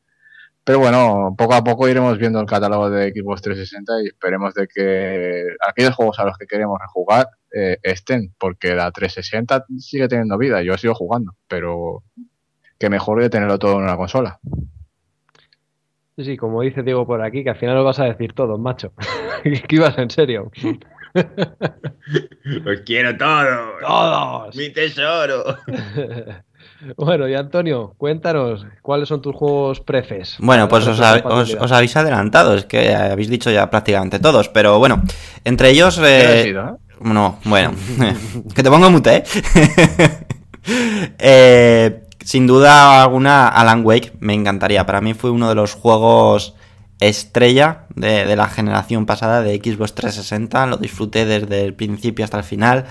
Pero 0.64 0.78
bueno, 0.78 1.34
poco 1.36 1.52
a 1.54 1.62
poco 1.62 1.88
iremos 1.88 2.16
viendo 2.18 2.40
el 2.40 2.46
catálogo 2.46 2.88
de 2.88 3.12
Xbox 3.12 3.42
360 3.42 4.02
y 4.02 4.06
esperemos 4.06 4.54
de 4.54 4.66
que 4.66 5.44
aquellos 5.68 5.94
juegos 5.94 6.18
a 6.18 6.24
los 6.24 6.38
que 6.38 6.46
queremos 6.46 6.78
rejugar 6.80 7.28
eh, 7.54 7.78
estén, 7.82 8.34
porque 8.38 8.74
la 8.74 8.90
360 8.90 9.66
sigue 9.78 10.08
teniendo 10.08 10.36
vida, 10.38 10.62
yo 10.62 10.76
sigo 10.76 10.94
jugando, 10.94 11.32
pero 11.48 12.02
que 12.78 12.90
mejor 12.90 13.22
de 13.22 13.30
tenerlo 13.30 13.58
todo 13.58 13.74
en 13.76 13.84
una 13.84 13.96
consola. 13.96 14.40
Sí, 16.16 16.24
sí, 16.24 16.36
como 16.36 16.62
dice 16.62 16.82
Diego 16.82 17.06
por 17.06 17.22
aquí, 17.22 17.42
que 17.42 17.50
al 17.50 17.56
final 17.56 17.76
lo 17.76 17.84
vas 17.84 17.98
a 17.98 18.04
decir 18.04 18.32
todo, 18.34 18.56
macho. 18.58 18.92
que 19.42 19.76
ibas 19.76 19.98
en 19.98 20.10
serio. 20.10 20.50
Los 22.44 22.80
quiero 22.80 23.16
todos. 23.16 23.80
¡Todos! 23.80 24.56
Mi 24.56 24.70
tesoro. 24.70 25.44
bueno, 26.96 27.28
y 27.28 27.34
Antonio, 27.34 27.94
cuéntanos, 27.96 28.66
¿cuáles 28.82 29.08
son 29.08 29.22
tus 29.22 29.34
juegos 29.34 29.80
prefes? 29.80 30.36
Bueno, 30.38 30.68
pues 30.68 30.86
os, 30.86 31.00
os- 31.00 31.54
os 31.54 31.72
habéis 31.72 31.96
adelantado, 31.96 32.54
es 32.54 32.64
que 32.64 32.94
habéis 32.94 33.28
dicho 33.28 33.50
ya 33.50 33.70
prácticamente 33.70 34.18
todos, 34.18 34.48
pero 34.48 34.78
bueno, 34.78 35.02
entre 35.44 35.70
ellos... 35.70 35.98
¿Qué 35.98 36.04
eh, 36.04 36.40
ha 36.40 36.42
sido, 36.42 36.68
eh? 36.68 36.72
No, 37.00 37.38
bueno, 37.44 37.74
que 38.54 38.62
te 38.62 38.70
pongo 38.70 38.90
mute, 38.90 39.16
¿eh? 39.16 39.24
Eh, 41.18 42.04
Sin 42.24 42.46
duda 42.46 43.02
alguna, 43.02 43.48
Alan 43.48 43.84
Wake 43.84 44.14
me 44.20 44.32
encantaría. 44.32 44.86
Para 44.86 45.02
mí 45.02 45.12
fue 45.12 45.30
uno 45.30 45.48
de 45.50 45.54
los 45.54 45.74
juegos 45.74 46.54
estrella 47.00 47.84
de, 47.94 48.24
de 48.24 48.36
la 48.36 48.48
generación 48.48 49.04
pasada 49.04 49.42
de 49.42 49.56
Xbox 49.56 49.94
360. 49.94 50.66
Lo 50.66 50.76
disfruté 50.78 51.26
desde 51.26 51.64
el 51.64 51.74
principio 51.74 52.24
hasta 52.24 52.38
el 52.38 52.44
final. 52.44 52.86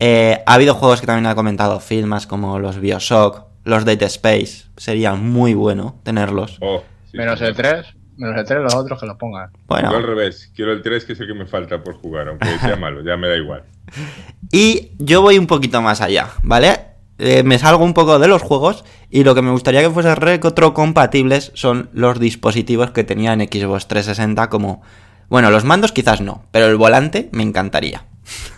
Eh, 0.00 0.42
ha 0.46 0.54
habido 0.54 0.74
juegos 0.74 1.00
que 1.00 1.06
también 1.06 1.26
ha 1.26 1.36
comentado 1.36 1.78
Phil, 1.80 2.06
más 2.06 2.26
como 2.26 2.58
los 2.58 2.80
Bioshock, 2.80 3.44
los 3.64 3.84
Dead 3.84 4.02
Space. 4.02 4.64
Sería 4.76 5.14
muy 5.14 5.54
bueno 5.54 6.00
tenerlos. 6.02 6.58
Oh, 6.60 6.82
sí, 7.10 7.16
Menos 7.16 7.40
el 7.40 7.54
3, 7.54 7.86
menos 8.16 8.36
el 8.38 8.44
3 8.44 8.62
los 8.62 8.74
otros 8.74 9.00
que 9.00 9.06
los 9.06 9.16
pongan. 9.16 9.50
Bueno, 9.66 9.90
Yo 9.90 9.96
al 9.96 10.02
revés, 10.02 10.50
quiero 10.54 10.72
el 10.72 10.82
3 10.82 11.04
que 11.04 11.12
es 11.12 11.20
el 11.20 11.26
que 11.26 11.34
me 11.34 11.46
falta 11.46 11.82
por 11.82 11.94
jugar, 11.94 12.28
aunque 12.28 12.46
sea 12.58 12.76
malo, 12.80 13.02
ya 13.02 13.16
me 13.16 13.28
da 13.28 13.36
igual. 13.36 13.64
Y 14.52 14.92
yo 14.98 15.22
voy 15.22 15.38
un 15.38 15.46
poquito 15.46 15.82
más 15.82 16.00
allá, 16.00 16.28
¿vale? 16.42 16.80
Eh, 17.18 17.42
me 17.42 17.58
salgo 17.58 17.84
un 17.84 17.94
poco 17.94 18.18
de 18.18 18.28
los 18.28 18.42
juegos 18.42 18.84
y 19.10 19.24
lo 19.24 19.34
que 19.34 19.42
me 19.42 19.50
gustaría 19.50 19.80
que 19.80 19.90
fuese 19.90 20.14
retrocompatibles 20.14 21.50
son 21.54 21.88
los 21.94 22.20
dispositivos 22.20 22.90
que 22.90 23.04
tenía 23.04 23.32
en 23.32 23.40
Xbox 23.40 23.88
360 23.88 24.50
como... 24.50 24.82
Bueno, 25.28 25.50
los 25.50 25.64
mandos 25.64 25.92
quizás 25.92 26.20
no, 26.20 26.44
pero 26.52 26.66
el 26.66 26.76
volante 26.76 27.28
me 27.32 27.42
encantaría 27.42 28.04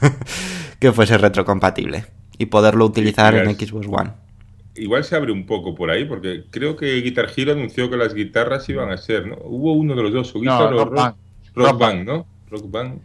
que 0.81 0.93
fuese 0.93 1.17
retrocompatible 1.17 2.07
y 2.37 2.47
poderlo 2.47 2.85
utilizar 2.85 3.35
en. 3.35 3.55
Xbox 3.59 3.87
One. 3.89 4.13
Igual 4.79 5.05
se 5.05 5.17
abre 5.17 5.33
un 5.33 5.45
poco 5.47 5.75
por 5.75 5.91
ahí, 5.91 6.05
porque 6.05 6.45
creo 6.51 6.77
que 6.77 7.01
Guitar 7.01 7.29
Hero 7.37 7.53
anunció 7.53 7.91
que 7.91 7.97
las 7.97 8.15
guitarras 8.15 8.69
iban 8.69 8.91
a 8.91 8.97
ser, 8.97 9.27
¿no? 9.27 9.37
Hubo 9.45 9.73
uno 9.73 9.95
de 9.95 10.03
los 10.03 10.13
dos, 10.13 10.35
o 10.35 10.39
No, 10.39 10.41
Guitar 10.43 10.73
o 10.75 10.79
Rock 10.79 10.89
Rock, 10.89 10.95
Band. 10.97 11.15
Rock 11.55 11.67
Rock 11.71 11.79
Band, 11.81 12.07
¿no? 12.07 12.27
Rock 12.51 12.71
Band. 12.71 13.01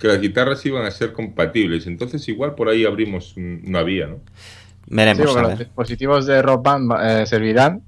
que 0.00 0.08
las 0.08 0.18
guitarras 0.18 0.64
iban 0.64 0.86
a 0.86 0.90
ser 0.90 1.12
compatibles. 1.12 1.86
Entonces 1.86 2.26
igual 2.28 2.54
por 2.54 2.70
ahí 2.70 2.86
abrimos 2.86 3.36
un- 3.36 3.62
una 3.66 3.82
vía, 3.82 4.06
¿no? 4.06 4.16
Veremos, 4.86 5.30
Sí, 5.30 5.38
a 5.38 5.42
los 5.42 5.58
dispositivos 5.58 6.24
de 6.24 6.40
Rock 6.40 6.62
Band 6.64 6.92
eh, 7.02 7.26
servirán 7.26 7.82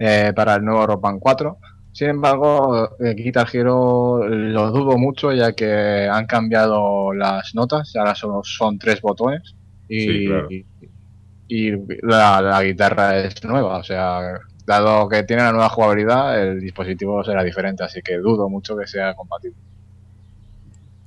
eh, 0.00 0.32
para 0.34 0.56
el 0.56 0.64
nuevo 0.64 0.84
Rock 0.84 1.00
Band 1.00 1.20
4. 1.20 1.56
Sin 1.92 2.08
embargo, 2.08 2.96
eh, 2.98 3.14
Guitar 3.14 3.46
Hero 3.52 4.26
lo 4.26 4.72
dudo 4.72 4.98
mucho 4.98 5.32
ya 5.32 5.52
que 5.52 6.08
han 6.10 6.26
cambiado 6.26 7.12
las 7.14 7.54
notas, 7.54 7.94
ahora 7.94 8.16
son, 8.16 8.42
son 8.42 8.76
tres 8.76 9.00
botones 9.00 9.54
y, 9.88 10.00
Sí, 10.00 10.26
claro. 10.26 10.48
y 10.50 10.64
la, 11.48 12.40
la 12.40 12.62
guitarra 12.62 13.18
es 13.18 13.42
nueva, 13.44 13.78
o 13.78 13.84
sea, 13.84 14.40
dado 14.66 15.08
que 15.08 15.22
tiene 15.24 15.42
la 15.42 15.52
nueva 15.52 15.68
jugabilidad, 15.68 16.42
el 16.42 16.60
dispositivo 16.60 17.22
será 17.24 17.42
diferente, 17.42 17.84
así 17.84 18.00
que 18.02 18.16
dudo 18.18 18.48
mucho 18.48 18.76
que 18.76 18.86
sea 18.86 19.14
compatible. 19.14 19.56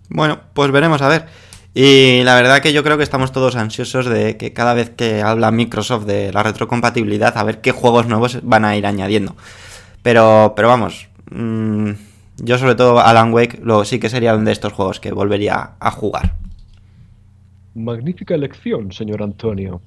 Bueno, 0.10 0.40
pues 0.54 0.72
veremos 0.72 1.02
a 1.02 1.10
ver. 1.10 1.26
Y 1.74 2.24
la 2.24 2.36
verdad 2.36 2.60
que 2.60 2.74
yo 2.74 2.84
creo 2.84 2.98
que 2.98 3.04
estamos 3.04 3.32
todos 3.32 3.56
ansiosos 3.56 4.08
de 4.08 4.36
que 4.38 4.52
cada 4.52 4.74
vez 4.74 4.90
que 4.90 5.22
habla 5.22 5.52
Microsoft 5.52 6.06
de 6.06 6.32
la 6.34 6.42
retrocompatibilidad, 6.42 7.38
a 7.38 7.44
ver 7.44 7.62
qué 7.62 7.72
juegos 7.72 8.08
nuevos 8.08 8.40
van 8.42 8.66
a 8.66 8.76
ir 8.76 8.88
añadiendo. 8.88 9.36
Pero, 10.02 10.54
pero 10.56 10.70
vamos, 10.70 11.10
mm, 11.30 11.92
yo 12.38 12.58
sobre 12.58 12.76
todo 12.76 13.00
Alan 13.00 13.34
Wake 13.34 13.60
lo, 13.62 13.86
sí 13.86 14.00
que 14.00 14.10
sería 14.10 14.36
uno 14.36 14.46
de 14.46 14.54
estos 14.54 14.74
juegos 14.74 15.00
que 15.00 15.12
volvería 15.12 15.72
a 15.80 15.92
jugar. 15.92 16.34
Magnífica 17.76 18.34
elección, 18.34 18.92
señor 18.92 19.22
Antonio. 19.22 19.82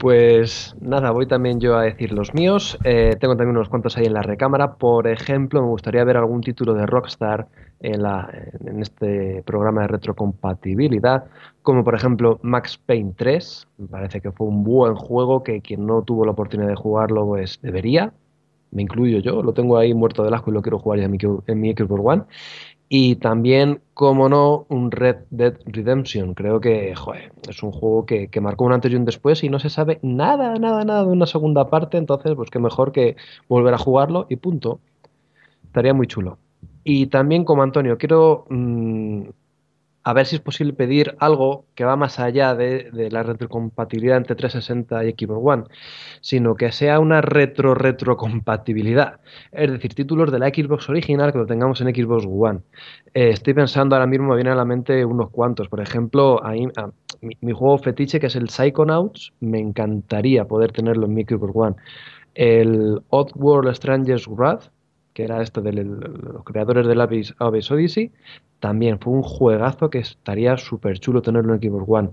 Pues 0.00 0.74
nada, 0.80 1.10
voy 1.10 1.26
también 1.26 1.60
yo 1.60 1.76
a 1.76 1.82
decir 1.82 2.12
los 2.12 2.32
míos. 2.32 2.78
Eh, 2.84 3.16
tengo 3.20 3.36
también 3.36 3.54
unos 3.54 3.68
cuantos 3.68 3.98
ahí 3.98 4.06
en 4.06 4.14
la 4.14 4.22
recámara. 4.22 4.76
Por 4.76 5.06
ejemplo, 5.06 5.60
me 5.60 5.68
gustaría 5.68 6.02
ver 6.04 6.16
algún 6.16 6.40
título 6.40 6.72
de 6.72 6.86
Rockstar 6.86 7.48
en, 7.80 8.02
la, 8.02 8.30
en 8.64 8.80
este 8.80 9.42
programa 9.44 9.82
de 9.82 9.88
retrocompatibilidad, 9.88 11.24
como 11.60 11.84
por 11.84 11.94
ejemplo 11.94 12.40
Max 12.42 12.78
Payne 12.78 13.12
3. 13.14 13.68
Me 13.76 13.88
parece 13.88 14.22
que 14.22 14.32
fue 14.32 14.46
un 14.46 14.64
buen 14.64 14.94
juego 14.94 15.42
que 15.42 15.60
quien 15.60 15.84
no 15.84 16.00
tuvo 16.00 16.24
la 16.24 16.30
oportunidad 16.30 16.68
de 16.68 16.76
jugarlo, 16.76 17.26
pues 17.26 17.58
debería. 17.60 18.14
Me 18.70 18.80
incluyo 18.80 19.18
yo, 19.18 19.42
lo 19.42 19.52
tengo 19.52 19.76
ahí 19.76 19.92
muerto 19.92 20.22
de 20.22 20.34
asco 20.34 20.50
y 20.50 20.54
lo 20.54 20.62
quiero 20.62 20.78
jugar 20.78 21.00
ya 21.00 21.04
en 21.06 21.10
mi, 21.10 21.18
en 21.46 21.60
mi 21.60 21.72
Xbox 21.72 22.00
One. 22.02 22.22
Y 22.92 23.14
también, 23.16 23.82
como 23.94 24.28
no, 24.28 24.66
un 24.68 24.90
Red 24.90 25.18
Dead 25.30 25.54
Redemption. 25.64 26.34
Creo 26.34 26.60
que, 26.60 26.92
joder, 26.96 27.32
es 27.48 27.62
un 27.62 27.70
juego 27.70 28.04
que, 28.04 28.26
que, 28.26 28.40
marcó 28.40 28.64
un 28.64 28.72
antes 28.72 28.90
y 28.90 28.96
un 28.96 29.04
después 29.04 29.44
y 29.44 29.48
no 29.48 29.60
se 29.60 29.70
sabe 29.70 30.00
nada, 30.02 30.56
nada, 30.56 30.84
nada 30.84 31.04
de 31.04 31.12
una 31.12 31.26
segunda 31.26 31.70
parte. 31.70 31.98
Entonces, 31.98 32.34
pues 32.34 32.50
qué 32.50 32.58
mejor 32.58 32.90
que 32.90 33.14
volver 33.48 33.74
a 33.74 33.78
jugarlo 33.78 34.26
y 34.28 34.36
punto. 34.36 34.80
Estaría 35.66 35.94
muy 35.94 36.08
chulo. 36.08 36.38
Y 36.82 37.06
también, 37.06 37.44
como 37.44 37.62
Antonio, 37.62 37.96
quiero 37.96 38.46
mmm, 38.50 39.22
a 40.10 40.12
ver 40.12 40.26
si 40.26 40.34
es 40.34 40.42
posible 40.42 40.72
pedir 40.72 41.14
algo 41.20 41.66
que 41.76 41.84
va 41.84 41.94
más 41.94 42.18
allá 42.18 42.56
de, 42.56 42.90
la 43.12 43.22
retrocompatibilidad 43.22 44.16
entre 44.16 44.34
360 44.34 45.04
y 45.04 45.12
Xbox 45.12 45.40
One, 45.40 45.64
sino 46.20 46.56
que 46.56 46.72
sea 46.72 46.98
una 46.98 47.20
retro-retrocompatibilidad. 47.20 49.20
Es 49.52 49.70
decir, 49.70 49.94
títulos 49.94 50.32
de 50.32 50.40
la 50.40 50.48
Xbox 50.48 50.88
original 50.88 51.30
que 51.30 51.38
lo 51.38 51.46
tengamos 51.46 51.80
en 51.80 51.94
Xbox 51.94 52.26
One. 52.28 52.58
Eh, 53.14 53.30
estoy 53.30 53.54
pensando 53.54 53.94
ahora 53.94 54.08
mismo, 54.08 54.30
me 54.30 54.34
vienen 54.34 54.54
a 54.54 54.56
la 54.56 54.64
mente 54.64 55.04
unos 55.04 55.30
cuantos. 55.30 55.68
Por 55.68 55.80
ejemplo, 55.80 56.42
mi, 57.20 57.52
juego 57.52 57.78
fetiche, 57.78 58.18
que 58.18 58.26
es 58.26 58.34
el 58.34 58.48
Psychonauts, 58.48 59.32
me 59.38 59.60
encantaría 59.60 60.44
poder 60.44 60.72
tenerlo 60.72 61.06
en 61.06 61.14
mi 61.14 61.24
One. 61.30 61.76
El 62.34 63.00
Oddworld 63.10 63.72
Stranger's 63.76 64.26
Wrath, 64.26 64.72
que 65.12 65.24
era 65.24 65.42
esto 65.42 65.60
de 65.60 65.72
los 65.72 66.44
creadores 66.44 66.86
del 66.86 67.00
Abyss, 67.00 67.34
Abyss 67.38 67.70
Odyssey, 67.70 68.12
también 68.60 68.98
fue 69.00 69.14
un 69.14 69.22
juegazo 69.22 69.90
que 69.90 69.98
estaría 69.98 70.56
súper 70.56 70.98
chulo 71.00 71.22
tenerlo 71.22 71.54
en 71.54 71.60
Xbox 71.60 71.84
One. 71.88 72.10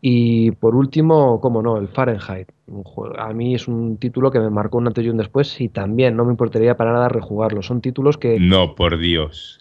Y 0.00 0.50
por 0.50 0.74
último, 0.74 1.40
como 1.40 1.62
no, 1.62 1.78
el 1.78 1.88
Fahrenheit. 1.88 2.48
A 3.16 3.32
mí 3.32 3.54
es 3.54 3.68
un 3.68 3.96
título 3.96 4.30
que 4.30 4.40
me 4.40 4.50
marcó 4.50 4.78
un 4.78 4.88
antes 4.88 5.04
y 5.04 5.08
un 5.08 5.16
después 5.16 5.60
y 5.60 5.68
también 5.68 6.16
no 6.16 6.24
me 6.24 6.32
importaría 6.32 6.76
para 6.76 6.92
nada 6.92 7.08
rejugarlo. 7.08 7.62
Son 7.62 7.80
títulos 7.80 8.18
que... 8.18 8.38
No, 8.40 8.74
por 8.74 8.98
Dios. 8.98 9.60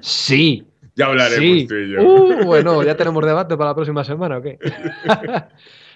Sí. 0.00 0.66
Ya 0.96 1.06
hablaremos 1.06 1.60
sí. 1.60 1.66
tú 1.66 1.74
y 1.76 1.92
yo. 1.92 2.02
Uh, 2.02 2.44
bueno, 2.44 2.82
ya 2.82 2.96
tenemos 2.96 3.24
debate 3.24 3.56
para 3.56 3.70
la 3.70 3.74
próxima 3.74 4.04
semana, 4.04 4.38
¿o 4.38 4.42
qué? 4.42 4.58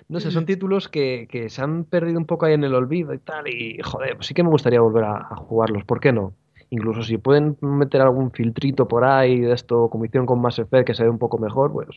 no 0.08 0.20
sé, 0.20 0.30
son 0.30 0.46
títulos 0.46 0.88
que, 0.88 1.26
que, 1.30 1.48
se 1.48 1.62
han 1.62 1.84
perdido 1.84 2.18
un 2.18 2.26
poco 2.26 2.46
ahí 2.46 2.54
en 2.54 2.64
el 2.64 2.74
olvido 2.74 3.14
y 3.14 3.18
tal. 3.18 3.48
Y 3.48 3.78
joder, 3.82 4.16
pues 4.16 4.26
sí 4.26 4.34
que 4.34 4.42
me 4.42 4.50
gustaría 4.50 4.80
volver 4.80 5.04
a, 5.04 5.16
a 5.16 5.36
jugarlos. 5.36 5.84
¿Por 5.84 6.00
qué 6.00 6.12
no? 6.12 6.34
Incluso 6.70 7.02
si 7.02 7.18
pueden 7.18 7.56
meter 7.60 8.00
algún 8.00 8.32
filtrito 8.32 8.88
por 8.88 9.04
ahí 9.04 9.40
de 9.40 9.52
esto, 9.52 9.88
como 9.88 10.04
hicieron 10.04 10.26
con 10.26 10.40
Mass 10.40 10.58
Effect, 10.58 10.86
que 10.86 10.94
se 10.94 11.04
ve 11.04 11.08
un 11.08 11.18
poco 11.18 11.38
mejor, 11.38 11.72
pues 11.72 11.88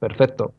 perfecto. 0.00 0.54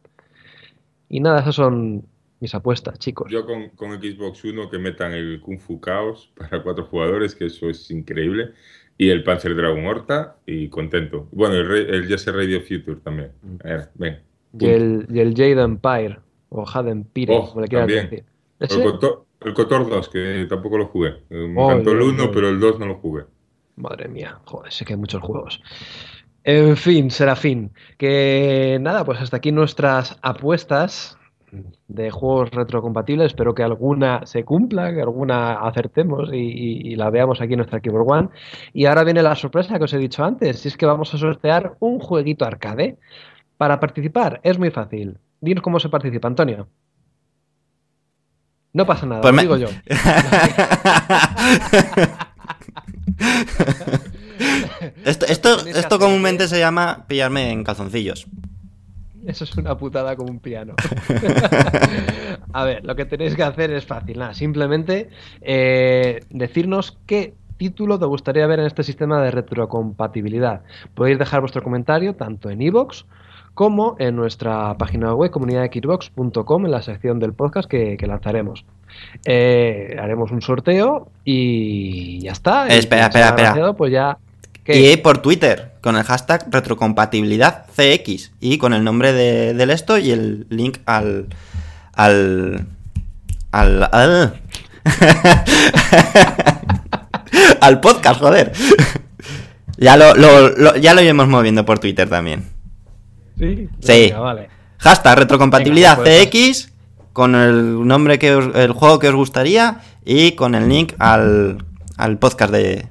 Y 1.10 1.20
nada, 1.20 1.42
esas 1.42 1.56
son 1.56 2.06
mis 2.40 2.54
apuestas, 2.54 3.00
chicos. 3.00 3.32
Yo 3.32 3.46
con, 3.46 3.70
con 3.70 3.92
Xbox 3.92 4.44
One 4.46 4.70
que 4.70 4.78
metan 4.78 5.14
el 5.14 5.42
Kung 5.42 5.60
Fu 5.60 5.80
Chaos 5.84 6.32
para 6.38 6.64
cuatro 6.64 6.86
jugadores, 6.86 7.36
que 7.36 7.46
eso 7.46 7.70
es 7.70 7.90
increíble. 7.92 8.52
Y 8.98 9.10
el 9.10 9.24
Panzer 9.24 9.56
Dragon 9.56 9.86
Horta, 9.86 10.38
y 10.46 10.70
contento. 10.70 11.28
Bueno, 11.32 11.56
el, 11.56 11.72
el 11.72 12.08
Jesse 12.08 12.28
Radio 12.28 12.62
Future 12.62 13.00
también. 13.04 13.32
A 13.64 13.68
ver, 13.68 13.90
ven. 13.94 14.20
Y 14.60 14.66
el, 14.66 15.08
y 15.12 15.20
el 15.20 15.36
Jade 15.36 15.62
Empire, 15.62 16.18
o 16.64 16.88
Empire, 16.88 17.36
oh, 17.36 17.48
como 17.48 17.62
le 17.62 17.68
quieras 17.68 17.88
también. 17.88 18.10
decir. 18.10 18.26
¿Ese? 18.60 18.84
El, 18.84 18.92
Cotor, 18.92 19.26
el 19.42 19.54
Cotor 19.54 19.90
2, 19.90 20.10
que 20.10 20.46
tampoco 20.50 20.78
lo 20.78 20.88
jugué. 20.88 21.16
Me 21.30 21.62
oh, 21.62 21.72
encantó 21.72 21.92
el 21.92 22.02
1, 22.02 22.24
oh, 22.24 22.32
pero 22.32 22.50
el 22.50 22.60
2 22.60 22.80
no 22.80 22.86
lo 22.88 22.96
jugué. 22.96 23.26
Madre 23.76 24.08
mía, 24.08 24.40
joder, 24.46 24.72
sé 24.72 24.86
que 24.86 24.94
hay 24.94 25.00
muchos 25.00 25.22
juegos. 25.22 25.62
En 26.44 26.78
fin, 26.78 27.12
Serafín, 27.12 27.72
que 27.98 28.78
nada, 28.82 29.04
pues 29.04 29.20
hasta 29.20 29.38
aquí 29.38 29.52
nuestras 29.52 30.18
apuestas 30.22 31.18
de 31.88 32.10
juegos 32.10 32.52
retrocompatibles. 32.52 33.28
Espero 33.28 33.54
que 33.54 33.64
alguna 33.64 34.26
se 34.26 34.44
cumpla, 34.44 34.94
que 34.94 35.02
alguna 35.02 35.60
acertemos 35.60 36.30
y, 36.32 36.38
y, 36.38 36.94
y, 36.94 36.96
la 36.96 37.10
veamos 37.10 37.42
aquí 37.42 37.54
en 37.54 37.58
nuestra 37.58 37.80
Keyboard 37.80 38.10
One. 38.10 38.30
Y 38.74 38.86
ahora 38.86 39.04
viene 39.04 39.22
la 39.22 39.36
sorpresa 39.36 39.78
que 39.78 39.86
os 39.86 39.94
he 39.94 39.98
dicho 39.98 40.24
antes, 40.24 40.60
si 40.60 40.68
es 40.68 40.78
que 40.78 40.86
vamos 40.86 41.14
a 41.14 41.18
sortear 41.18 41.76
un 41.80 42.00
jueguito 42.00 42.46
arcade. 42.46 42.98
Para 43.58 43.80
participar 43.80 44.40
es 44.44 44.60
muy 44.60 44.70
fácil. 44.70 45.18
Dinos 45.42 45.64
cómo 45.64 45.80
se 45.80 45.90
participa, 45.90 46.28
Antonio. 46.28 46.68
No 48.74 48.86
pasa 48.86 49.06
nada, 49.06 49.22
Pues 49.22 49.32
lo 49.34 49.36
me- 49.36 49.42
digo 49.44 49.58
yo. 49.58 49.68
Esto, 55.06 56.00
comúnmente 56.00 56.48
se 56.48 56.60
llama 56.60 57.06
pillarme 57.08 57.52
en 57.52 57.64
calzoncillos. 57.64 58.28
Eso 59.26 59.44
es 59.44 59.58
una 59.58 59.78
putada 59.78 60.16
como 60.16 60.32
un 60.32 60.40
piano. 60.40 60.74
a 62.54 62.64
ver, 62.64 62.86
lo 62.86 62.96
que 62.96 63.06
tenéis 63.06 63.36
que 63.36 63.44
hacer 63.44 63.72
es 63.72 63.86
fácil, 63.86 64.20
nada, 64.20 64.34
simplemente 64.34 65.10
eh, 65.42 66.22
decirnos 66.30 66.98
qué 67.06 67.34
título 67.58 68.00
te 68.00 68.06
gustaría 68.06 68.48
ver 68.48 68.60
en 68.60 68.68
este 68.68 68.84
sistema 68.84 69.22
de 69.22 69.32
retrocompatibilidad. 69.32 70.62
Podéis 70.94 71.20
dejar 71.20 71.42
vuestro 71.42 71.62
comentario 71.64 72.16
tanto 72.16 72.50
en 72.50 72.62
iVoox 72.62 73.04
como 73.58 73.96
en 73.98 74.16
nuestra 74.16 74.78
página 74.78 75.16
web 75.16 75.32
comunidadxbox.com 75.32 76.66
en 76.66 76.72
la 76.72 76.84
sección 76.84 77.18
del 77.18 77.34
podcast 77.34 77.68
que, 77.68 77.98
que 77.98 78.06
lanzaremos. 78.06 78.66
Eh, 79.26 79.98
haremos 80.00 80.30
un 80.30 80.44
sorteo 80.44 81.10
y 81.26 82.20
ya 82.20 82.34
está. 82.34 82.68
Espera, 82.68 83.08
espera, 83.08 83.30
espera. 83.30 83.74
Pues 83.74 83.92
ya. 83.92 84.20
¿qué? 84.64 84.92
Y 84.94 84.98
por 84.98 85.18
Twitter, 85.24 85.72
con 85.82 85.96
el 85.96 86.04
hashtag 86.04 86.46
retrocompatibilidad 86.52 87.66
CX 87.76 88.32
y 88.40 88.60
con 88.60 88.74
el 88.74 88.84
nombre 88.84 89.12
de, 89.12 89.56
del 89.56 89.72
esto 89.72 89.98
y 89.98 90.12
el 90.12 90.46
link 90.50 90.78
al. 90.86 91.26
al. 91.94 92.68
al. 93.52 93.90
al, 93.92 94.40
al 97.62 97.80
podcast, 97.82 98.20
joder. 98.22 98.52
Ya 99.80 99.96
lo, 99.96 100.16
lo- 100.16 100.50
lo- 100.50 100.76
ya 100.76 100.96
lo 100.96 101.02
iremos 101.02 101.28
moviendo 101.28 101.64
por 101.64 101.78
Twitter 101.78 102.10
también. 102.10 102.46
Sí, 103.38 103.70
Sí. 103.80 104.02
Venga, 104.10 104.20
vale. 104.20 104.50
Hashtag 104.80 105.18
retrocompatibilidad 105.20 105.98
Venga, 105.98 106.30
pues, 106.30 106.30
CX 106.68 106.74
con 107.14 107.36
el 107.36 107.86
nombre 107.88 108.20
que 108.20 108.36
os- 108.36 108.56
el 108.56 108.72
juego 108.74 109.00
que 109.00 109.10
os 109.10 109.16
gustaría 109.16 109.80
y 110.06 110.34
con 110.34 110.54
el 110.56 110.70
link 110.70 110.94
al, 111.00 111.66
al 111.98 112.18
podcast 112.20 112.52
de, 112.54 112.88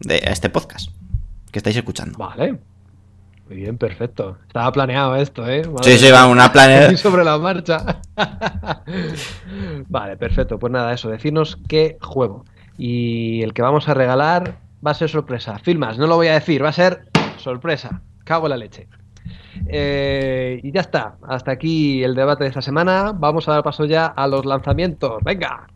de 0.00 0.20
este 0.24 0.48
podcast 0.50 0.90
que 1.52 1.58
estáis 1.58 1.76
escuchando. 1.76 2.18
Vale. 2.18 2.58
Muy 3.48 3.56
bien, 3.58 3.78
perfecto. 3.78 4.38
Estaba 4.46 4.72
planeado 4.72 5.14
esto, 5.16 5.48
¿eh? 5.48 5.62
Madre 5.68 5.84
Sí, 5.98 6.04
sí, 6.06 6.10
va, 6.10 6.26
una 6.26 6.52
planea- 6.52 6.86
Aquí 6.88 6.96
sobre 6.96 7.22
la 7.24 7.38
marcha. 7.38 8.00
vale, 9.88 10.16
perfecto. 10.16 10.58
Pues 10.58 10.72
nada, 10.72 10.92
eso, 10.92 11.08
decirnos 11.10 11.58
qué 11.68 11.96
juego. 12.00 12.44
Y 12.78 13.42
el 13.42 13.52
que 13.54 13.62
vamos 13.62 13.88
a 13.88 13.94
regalar 13.94 14.58
va 14.86 14.90
a 14.90 14.94
ser 14.94 15.08
sorpresa. 15.08 15.58
Filmas, 15.58 15.98
no 15.98 16.06
lo 16.06 16.16
voy 16.16 16.28
a 16.28 16.34
decir, 16.34 16.62
va 16.64 16.70
a 16.70 16.72
ser 16.72 17.04
sorpresa. 17.38 18.02
Cago 18.24 18.46
en 18.46 18.50
la 18.50 18.56
leche. 18.56 18.88
Eh, 19.68 20.60
y 20.62 20.72
ya 20.72 20.80
está. 20.80 21.16
Hasta 21.26 21.52
aquí 21.52 22.02
el 22.02 22.14
debate 22.14 22.44
de 22.44 22.48
esta 22.48 22.62
semana. 22.62 23.12
Vamos 23.14 23.48
a 23.48 23.52
dar 23.52 23.62
paso 23.62 23.84
ya 23.84 24.06
a 24.06 24.26
los 24.26 24.44
lanzamientos. 24.44 25.22
¡Venga! 25.24 25.66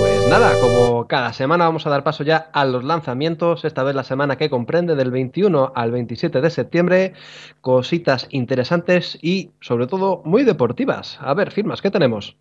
Pues 0.00 0.26
nada, 0.28 0.52
como 0.60 1.06
cada 1.08 1.32
semana 1.32 1.64
vamos 1.64 1.86
a 1.86 1.90
dar 1.90 2.04
paso 2.04 2.24
ya 2.24 2.50
a 2.52 2.64
los 2.64 2.84
lanzamientos, 2.84 3.64
esta 3.64 3.82
vez 3.82 3.94
la 3.94 4.04
semana 4.04 4.36
que 4.36 4.48
comprende 4.48 4.94
del 4.94 5.10
21 5.10 5.72
al 5.74 5.90
27 5.90 6.40
de 6.40 6.50
septiembre, 6.50 7.12
cositas 7.60 8.28
interesantes 8.30 9.18
y 9.20 9.50
sobre 9.60 9.86
todo 9.86 10.22
muy 10.24 10.44
deportivas. 10.44 11.18
A 11.20 11.34
ver, 11.34 11.50
firmas, 11.50 11.82
¿qué 11.82 11.90
tenemos? 11.90 12.36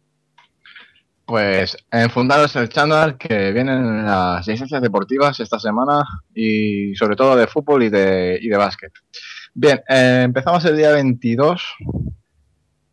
Pues 1.30 1.78
en 1.92 2.10
Fundaros 2.10 2.56
el 2.56 2.70
Channel 2.70 3.16
que 3.16 3.52
vienen 3.52 4.04
las 4.04 4.48
licencias 4.48 4.82
deportivas 4.82 5.40
esta 5.40 5.60
semana 5.60 6.02
y 6.34 6.96
sobre 6.96 7.16
todo 7.16 7.36
de 7.36 7.46
fútbol 7.46 7.84
y 7.84 7.90
de, 7.90 8.40
y 8.42 8.50
de 8.50 8.58
básquet. 8.58 8.92
Bien, 9.54 9.80
eh, 9.88 10.24
empezamos 10.26 10.66
el 10.66 10.76
día 10.76 10.90
22 10.92 11.62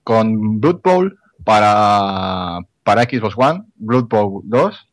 con 0.04 0.60
Blood 0.60 0.82
Bowl 0.84 1.18
para, 1.46 2.58
para 2.82 3.04
Xbox 3.04 3.34
One, 3.38 3.64
Blood 3.74 4.04
Bowl 4.04 4.42
2, 4.44 4.88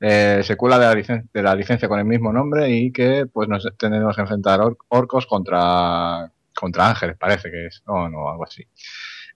eh, 0.00 0.40
secuela 0.42 0.76
de 0.80 0.86
la, 1.04 1.22
de 1.32 1.42
la 1.44 1.54
licencia 1.54 1.86
con 1.88 2.00
el 2.00 2.06
mismo 2.06 2.32
nombre 2.32 2.70
y 2.70 2.90
que 2.90 3.26
pues 3.32 3.48
nos 3.48 3.68
tendremos 3.78 4.16
que 4.16 4.22
enfrentar 4.22 4.60
or- 4.62 4.78
orcos 4.88 5.26
contra, 5.26 6.28
contra 6.56 6.88
ángeles, 6.88 7.16
parece 7.16 7.52
que 7.52 7.66
es, 7.66 7.84
o 7.86 8.08
no, 8.08 8.28
algo 8.28 8.42
así. 8.42 8.64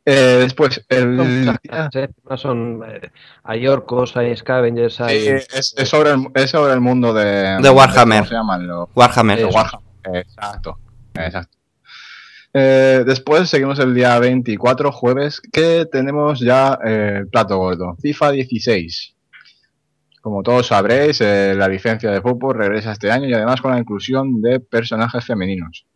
Eh, 0.06 0.38
después, 0.40 0.84
el, 0.88 1.16
Son 1.16 1.46
muchas, 1.46 1.96
¿eh? 1.96 2.08
No 2.28 2.36
son, 2.36 2.82
eh, 2.86 3.10
hay 3.42 3.66
orcos, 3.66 4.16
hay 4.16 4.36
scavengers, 4.36 5.00
hay... 5.00 5.18
Sí, 5.20 5.28
es, 5.28 5.74
es 5.78 5.88
sobre 5.88 6.10
el, 6.10 6.26
es 6.34 6.50
sobre 6.50 6.74
el 6.74 6.80
mundo 6.80 7.14
de, 7.14 7.58
De 7.62 7.70
Warhammer. 7.70 8.18
¿Cómo 8.18 8.28
se 8.28 8.34
llaman? 8.34 8.66
Los- 8.66 8.88
Warhammer. 8.94 9.38
de 9.38 9.44
Warhammer. 9.46 9.86
Exacto. 10.14 10.78
Exacto. 11.14 11.56
Eh, 12.52 13.02
después 13.06 13.48
seguimos 13.48 13.78
el 13.78 13.94
día 13.94 14.18
24, 14.18 14.92
jueves, 14.92 15.40
que 15.40 15.86
tenemos 15.90 16.38
ya 16.40 16.78
eh, 16.84 17.16
el 17.20 17.28
plato 17.28 17.56
gordo. 17.56 17.96
FIFA 18.00 18.30
16. 18.32 19.14
Como 20.20 20.42
todos 20.42 20.68
sabréis, 20.68 21.20
eh, 21.20 21.54
la 21.56 21.66
licencia 21.68 22.10
de 22.10 22.20
fútbol 22.20 22.56
regresa 22.56 22.92
este 22.92 23.10
año 23.10 23.26
y 23.28 23.34
además 23.34 23.60
con 23.60 23.72
la 23.72 23.78
inclusión 23.78 24.40
de 24.40 24.60
personajes 24.60 25.24
femeninos. 25.24 25.86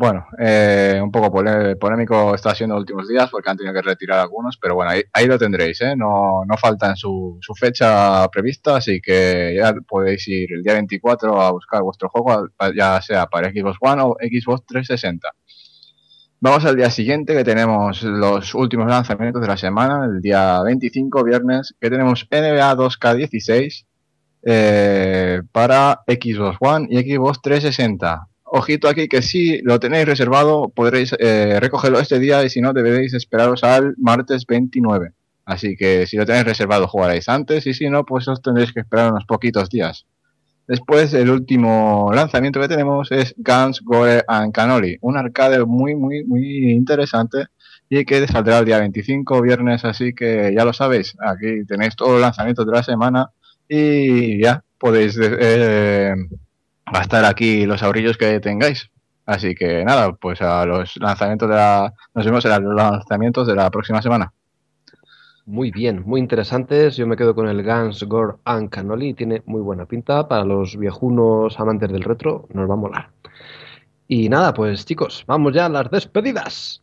Bueno, 0.00 0.26
eh, 0.38 1.00
un 1.02 1.10
poco 1.10 1.28
polémico 1.76 2.32
está 2.32 2.54
siendo 2.54 2.76
los 2.76 2.82
últimos 2.82 3.08
días 3.08 3.28
porque 3.30 3.50
han 3.50 3.56
tenido 3.56 3.74
que 3.74 3.82
retirar 3.82 4.20
algunos, 4.20 4.56
pero 4.56 4.76
bueno, 4.76 4.92
ahí, 5.12 5.26
lo 5.26 5.36
tendréis, 5.36 5.80
¿eh? 5.80 5.96
no, 5.96 6.44
no 6.46 6.56
falta 6.56 6.90
en 6.90 6.94
su, 6.94 7.36
su 7.40 7.52
fecha 7.56 8.28
prevista, 8.28 8.76
así 8.76 9.00
que 9.00 9.56
ya 9.56 9.74
podéis 9.88 10.28
ir 10.28 10.52
el 10.52 10.62
día 10.62 10.74
24 10.74 11.42
a 11.42 11.50
buscar 11.50 11.82
vuestro 11.82 12.08
juego, 12.10 12.46
ya 12.76 13.02
sea 13.02 13.26
para 13.26 13.50
Xbox 13.50 13.76
One 13.80 14.02
o 14.02 14.16
Xbox 14.20 14.66
360. 14.66 15.28
Vamos 16.38 16.64
al 16.64 16.76
día 16.76 16.90
siguiente 16.90 17.34
que 17.34 17.42
tenemos 17.42 18.04
los 18.04 18.54
últimos 18.54 18.86
lanzamientos 18.86 19.42
de 19.42 19.48
la 19.48 19.56
semana, 19.56 20.04
el 20.04 20.20
día 20.20 20.62
25, 20.62 21.24
viernes, 21.24 21.74
que 21.80 21.90
tenemos 21.90 22.24
NBA 22.30 22.76
2K16 22.76 23.84
eh, 24.44 25.42
para 25.50 26.02
Xbox 26.06 26.56
One 26.60 26.86
y 26.88 26.98
Xbox 27.00 27.42
360. 27.42 28.28
Ojito 28.50 28.88
aquí 28.88 29.08
que 29.08 29.22
si 29.22 29.60
lo 29.62 29.78
tenéis 29.78 30.06
reservado 30.06 30.70
podréis 30.74 31.14
eh, 31.18 31.58
recogerlo 31.60 32.00
este 32.00 32.18
día 32.18 32.42
y 32.44 32.50
si 32.50 32.60
no 32.60 32.72
deberéis 32.72 33.12
esperaros 33.14 33.62
al 33.62 33.94
martes 33.98 34.46
29. 34.46 35.12
Así 35.44 35.76
que 35.76 36.06
si 36.06 36.16
lo 36.16 36.26
tenéis 36.26 36.44
reservado 36.44 36.88
jugaréis 36.88 37.28
antes 37.28 37.66
y 37.66 37.74
si 37.74 37.88
no 37.90 38.04
pues 38.04 38.26
os 38.28 38.40
tendréis 38.40 38.72
que 38.72 38.80
esperar 38.80 39.12
unos 39.12 39.24
poquitos 39.26 39.68
días. 39.68 40.06
Después 40.66 41.14
el 41.14 41.30
último 41.30 42.10
lanzamiento 42.14 42.60
que 42.60 42.68
tenemos 42.68 43.10
es 43.10 43.34
Guns, 43.38 43.80
Gore 43.82 44.22
and 44.28 44.52
Cannoli, 44.52 44.98
un 45.00 45.16
arcade 45.16 45.64
muy 45.64 45.94
muy 45.94 46.24
muy 46.24 46.72
interesante 46.72 47.46
y 47.88 48.04
que 48.04 48.26
saldrá 48.26 48.58
el 48.58 48.66
día 48.66 48.78
25 48.78 49.40
viernes, 49.42 49.84
así 49.84 50.12
que 50.14 50.52
ya 50.54 50.64
lo 50.64 50.72
sabéis, 50.72 51.14
aquí 51.20 51.64
tenéis 51.66 51.96
todos 51.96 52.12
los 52.12 52.20
lanzamientos 52.20 52.66
de 52.66 52.72
la 52.72 52.82
semana 52.82 53.30
y 53.68 54.42
ya 54.42 54.62
podéis 54.78 55.18
eh, 55.20 56.14
gastar 56.92 57.24
aquí 57.24 57.66
los 57.66 57.82
ahorrillos 57.82 58.16
que 58.16 58.40
tengáis. 58.40 58.90
Así 59.26 59.54
que 59.54 59.84
nada, 59.84 60.12
pues 60.12 60.40
a 60.40 60.64
los 60.64 60.96
lanzamientos 60.96 61.48
de 61.48 61.54
la... 61.54 61.92
Nos 62.14 62.24
vemos 62.24 62.44
en 62.44 62.64
los 62.64 62.74
lanzamientos 62.74 63.46
de 63.46 63.54
la 63.54 63.70
próxima 63.70 64.00
semana. 64.00 64.32
Muy 65.44 65.70
bien, 65.70 66.02
muy 66.04 66.20
interesantes. 66.20 66.96
Yo 66.96 67.06
me 67.06 67.16
quedo 67.16 67.34
con 67.34 67.48
el 67.48 67.62
Guns, 67.62 68.02
Gore 68.04 68.36
and 68.44 68.70
Cannoli. 68.70 69.14
Tiene 69.14 69.42
muy 69.46 69.60
buena 69.60 69.86
pinta. 69.86 70.28
Para 70.28 70.44
los 70.44 70.76
viejunos 70.76 71.58
amantes 71.60 71.90
del 71.90 72.04
retro, 72.04 72.48
nos 72.52 72.68
va 72.68 72.74
a 72.74 72.76
molar. 72.76 73.10
Y 74.06 74.28
nada, 74.28 74.54
pues 74.54 74.86
chicos, 74.86 75.24
vamos 75.26 75.54
ya 75.54 75.66
a 75.66 75.68
las 75.68 75.90
despedidas. 75.90 76.82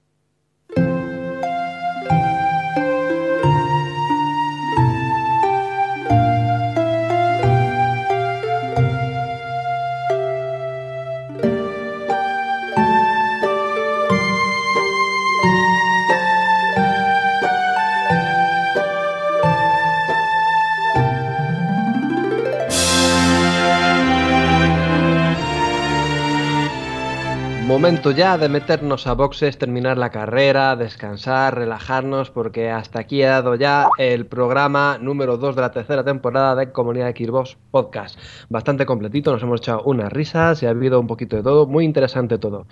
Momento 27.76 28.12
ya 28.12 28.38
de 28.38 28.48
meternos 28.48 29.06
a 29.06 29.16
boxes, 29.16 29.58
terminar 29.58 29.98
la 29.98 30.10
carrera, 30.10 30.78
descansar, 30.78 31.56
relajarnos, 31.56 32.30
porque 32.32 32.72
hasta 32.72 33.02
aquí 33.02 33.22
ha 33.22 33.32
dado 33.32 33.56
ya 33.56 33.90
el 33.98 34.28
programa 34.28 34.98
número 34.98 35.36
2 35.36 35.58
de 35.58 35.62
la 35.62 35.72
tercera 35.72 36.02
temporada 36.06 36.56
de 36.56 36.72
Comunidad 36.72 37.14
Xbox 37.14 37.58
Podcast. 37.72 38.18
Bastante 38.48 38.86
completito, 38.86 39.34
nos 39.34 39.44
hemos 39.44 39.60
echado 39.60 39.82
unas 39.84 40.14
risas 40.14 40.64
y 40.64 40.68
ha 40.68 40.70
habido 40.70 41.02
un 41.02 41.08
poquito 41.08 41.36
de 41.36 41.44
todo, 41.44 41.68
muy 41.68 41.84
interesante 41.84 42.38
todo. 42.38 42.66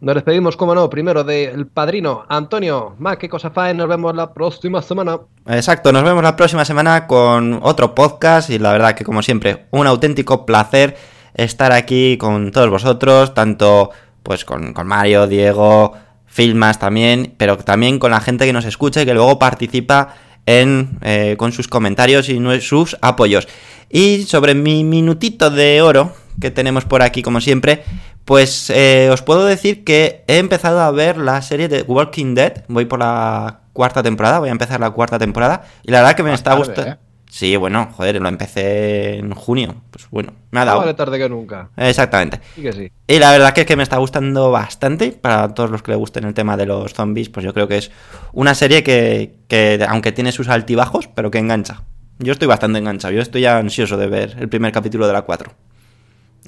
Nos 0.00 0.16
despedimos, 0.16 0.56
como 0.56 0.74
no, 0.74 0.90
primero 0.90 1.22
del 1.22 1.68
padrino 1.68 2.24
Antonio. 2.28 2.96
Ma, 2.98 3.18
qué 3.18 3.28
cosa 3.28 3.50
fae, 3.50 3.74
nos 3.74 3.86
vemos 3.86 4.12
la 4.16 4.34
próxima 4.34 4.82
semana. 4.82 5.20
Exacto, 5.46 5.92
nos 5.92 6.02
vemos 6.02 6.24
la 6.24 6.34
próxima 6.34 6.64
semana 6.64 7.06
con 7.06 7.60
otro 7.62 7.94
podcast 7.94 8.50
y 8.50 8.58
la 8.58 8.72
verdad 8.72 8.96
que 8.96 9.04
como 9.04 9.22
siempre, 9.22 9.66
un 9.70 9.86
auténtico 9.86 10.44
placer 10.44 10.96
estar 11.34 11.70
aquí 11.70 12.18
con 12.18 12.50
todos 12.50 12.70
vosotros, 12.70 13.34
tanto 13.34 13.90
pues 14.22 14.44
con, 14.44 14.72
con 14.72 14.86
Mario, 14.86 15.26
Diego, 15.26 15.94
Filmas 16.26 16.78
también, 16.78 17.34
pero 17.36 17.56
también 17.58 17.98
con 17.98 18.10
la 18.10 18.20
gente 18.20 18.46
que 18.46 18.52
nos 18.52 18.64
escucha 18.64 19.02
y 19.02 19.06
que 19.06 19.14
luego 19.14 19.38
participa 19.38 20.14
en, 20.46 20.98
eh, 21.02 21.36
con 21.38 21.52
sus 21.52 21.68
comentarios 21.68 22.28
y 22.28 22.40
sus 22.60 22.96
apoyos. 23.02 23.48
Y 23.90 24.22
sobre 24.22 24.54
mi 24.54 24.84
minutito 24.84 25.50
de 25.50 25.82
oro 25.82 26.14
que 26.40 26.50
tenemos 26.50 26.84
por 26.84 27.02
aquí 27.02 27.22
como 27.22 27.40
siempre, 27.40 27.84
pues 28.24 28.70
eh, 28.70 29.10
os 29.12 29.22
puedo 29.22 29.44
decir 29.44 29.84
que 29.84 30.24
he 30.26 30.38
empezado 30.38 30.80
a 30.80 30.90
ver 30.90 31.18
la 31.18 31.42
serie 31.42 31.68
de 31.68 31.82
Walking 31.82 32.34
Dead, 32.34 32.64
voy 32.68 32.86
por 32.86 33.00
la 33.00 33.60
cuarta 33.72 34.02
temporada, 34.02 34.38
voy 34.38 34.48
a 34.48 34.52
empezar 34.52 34.80
la 34.80 34.90
cuarta 34.90 35.18
temporada 35.18 35.64
y 35.82 35.90
la 35.90 35.98
verdad 35.98 36.16
que 36.16 36.22
me 36.22 36.30
Más 36.30 36.40
está 36.40 36.54
gustando. 36.54 36.92
¿eh? 36.92 36.98
Sí, 37.32 37.56
bueno, 37.56 37.88
joder, 37.96 38.20
lo 38.20 38.28
empecé 38.28 39.16
en 39.16 39.32
junio, 39.32 39.76
pues 39.90 40.06
bueno, 40.10 40.34
me 40.50 40.60
ha 40.60 40.66
dado. 40.66 40.80
Vale 40.80 40.92
tarde 40.92 41.18
que 41.18 41.30
nunca. 41.30 41.70
Exactamente. 41.78 42.42
Sí 42.54 42.60
que 42.60 42.72
sí. 42.74 42.92
Y 43.06 43.18
la 43.18 43.30
verdad 43.30 43.54
que 43.54 43.62
es 43.62 43.66
que 43.66 43.74
me 43.74 43.82
está 43.82 43.96
gustando 43.96 44.50
bastante. 44.50 45.12
Para 45.12 45.54
todos 45.54 45.70
los 45.70 45.82
que 45.82 45.92
le 45.92 45.96
gusten 45.96 46.24
el 46.24 46.34
tema 46.34 46.58
de 46.58 46.66
los 46.66 46.92
zombies, 46.92 47.30
pues 47.30 47.42
yo 47.42 47.54
creo 47.54 47.66
que 47.66 47.78
es 47.78 47.90
una 48.34 48.54
serie 48.54 48.82
que, 48.82 49.38
que, 49.48 49.82
aunque 49.88 50.12
tiene 50.12 50.30
sus 50.30 50.50
altibajos, 50.50 51.08
pero 51.08 51.30
que 51.30 51.38
engancha. 51.38 51.84
Yo 52.18 52.34
estoy 52.34 52.48
bastante 52.48 52.78
enganchado. 52.78 53.14
Yo 53.14 53.22
estoy 53.22 53.40
ya 53.40 53.56
ansioso 53.56 53.96
de 53.96 54.08
ver 54.08 54.36
el 54.38 54.50
primer 54.50 54.70
capítulo 54.70 55.06
de 55.06 55.14
la 55.14 55.22
4. 55.22 55.50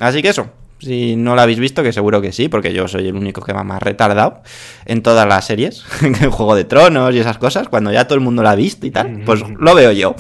Así 0.01 0.21
que 0.21 0.29
eso. 0.29 0.51
Si 0.85 1.17
no 1.17 1.35
la 1.35 1.45
habéis 1.45 1.59
visto, 1.59 1.83
que 1.83 1.93
seguro 1.93 2.21
que 2.21 2.31
sí, 2.31 2.49
porque 2.49 2.75
yo 2.75 2.87
soy 2.89 3.09
el 3.09 3.17
único 3.17 3.41
que 3.41 3.55
va 3.55 3.65
más 3.65 3.83
retardado 3.83 4.43
en 4.85 5.03
todas 5.03 5.27
las 5.27 5.47
series, 5.47 5.85
en 6.03 6.31
Juego 6.31 6.55
de 6.55 6.65
Tronos 6.65 7.15
y 7.15 7.19
esas 7.19 7.39
cosas, 7.39 7.69
cuando 7.69 7.91
ya 7.91 8.07
todo 8.07 8.17
el 8.17 8.21
mundo 8.21 8.43
la 8.43 8.51
ha 8.51 8.55
visto 8.55 8.87
y 8.87 8.91
tal, 8.91 9.23
pues 9.25 9.43
lo 9.49 9.75
veo 9.75 9.93
yo. 9.93 10.15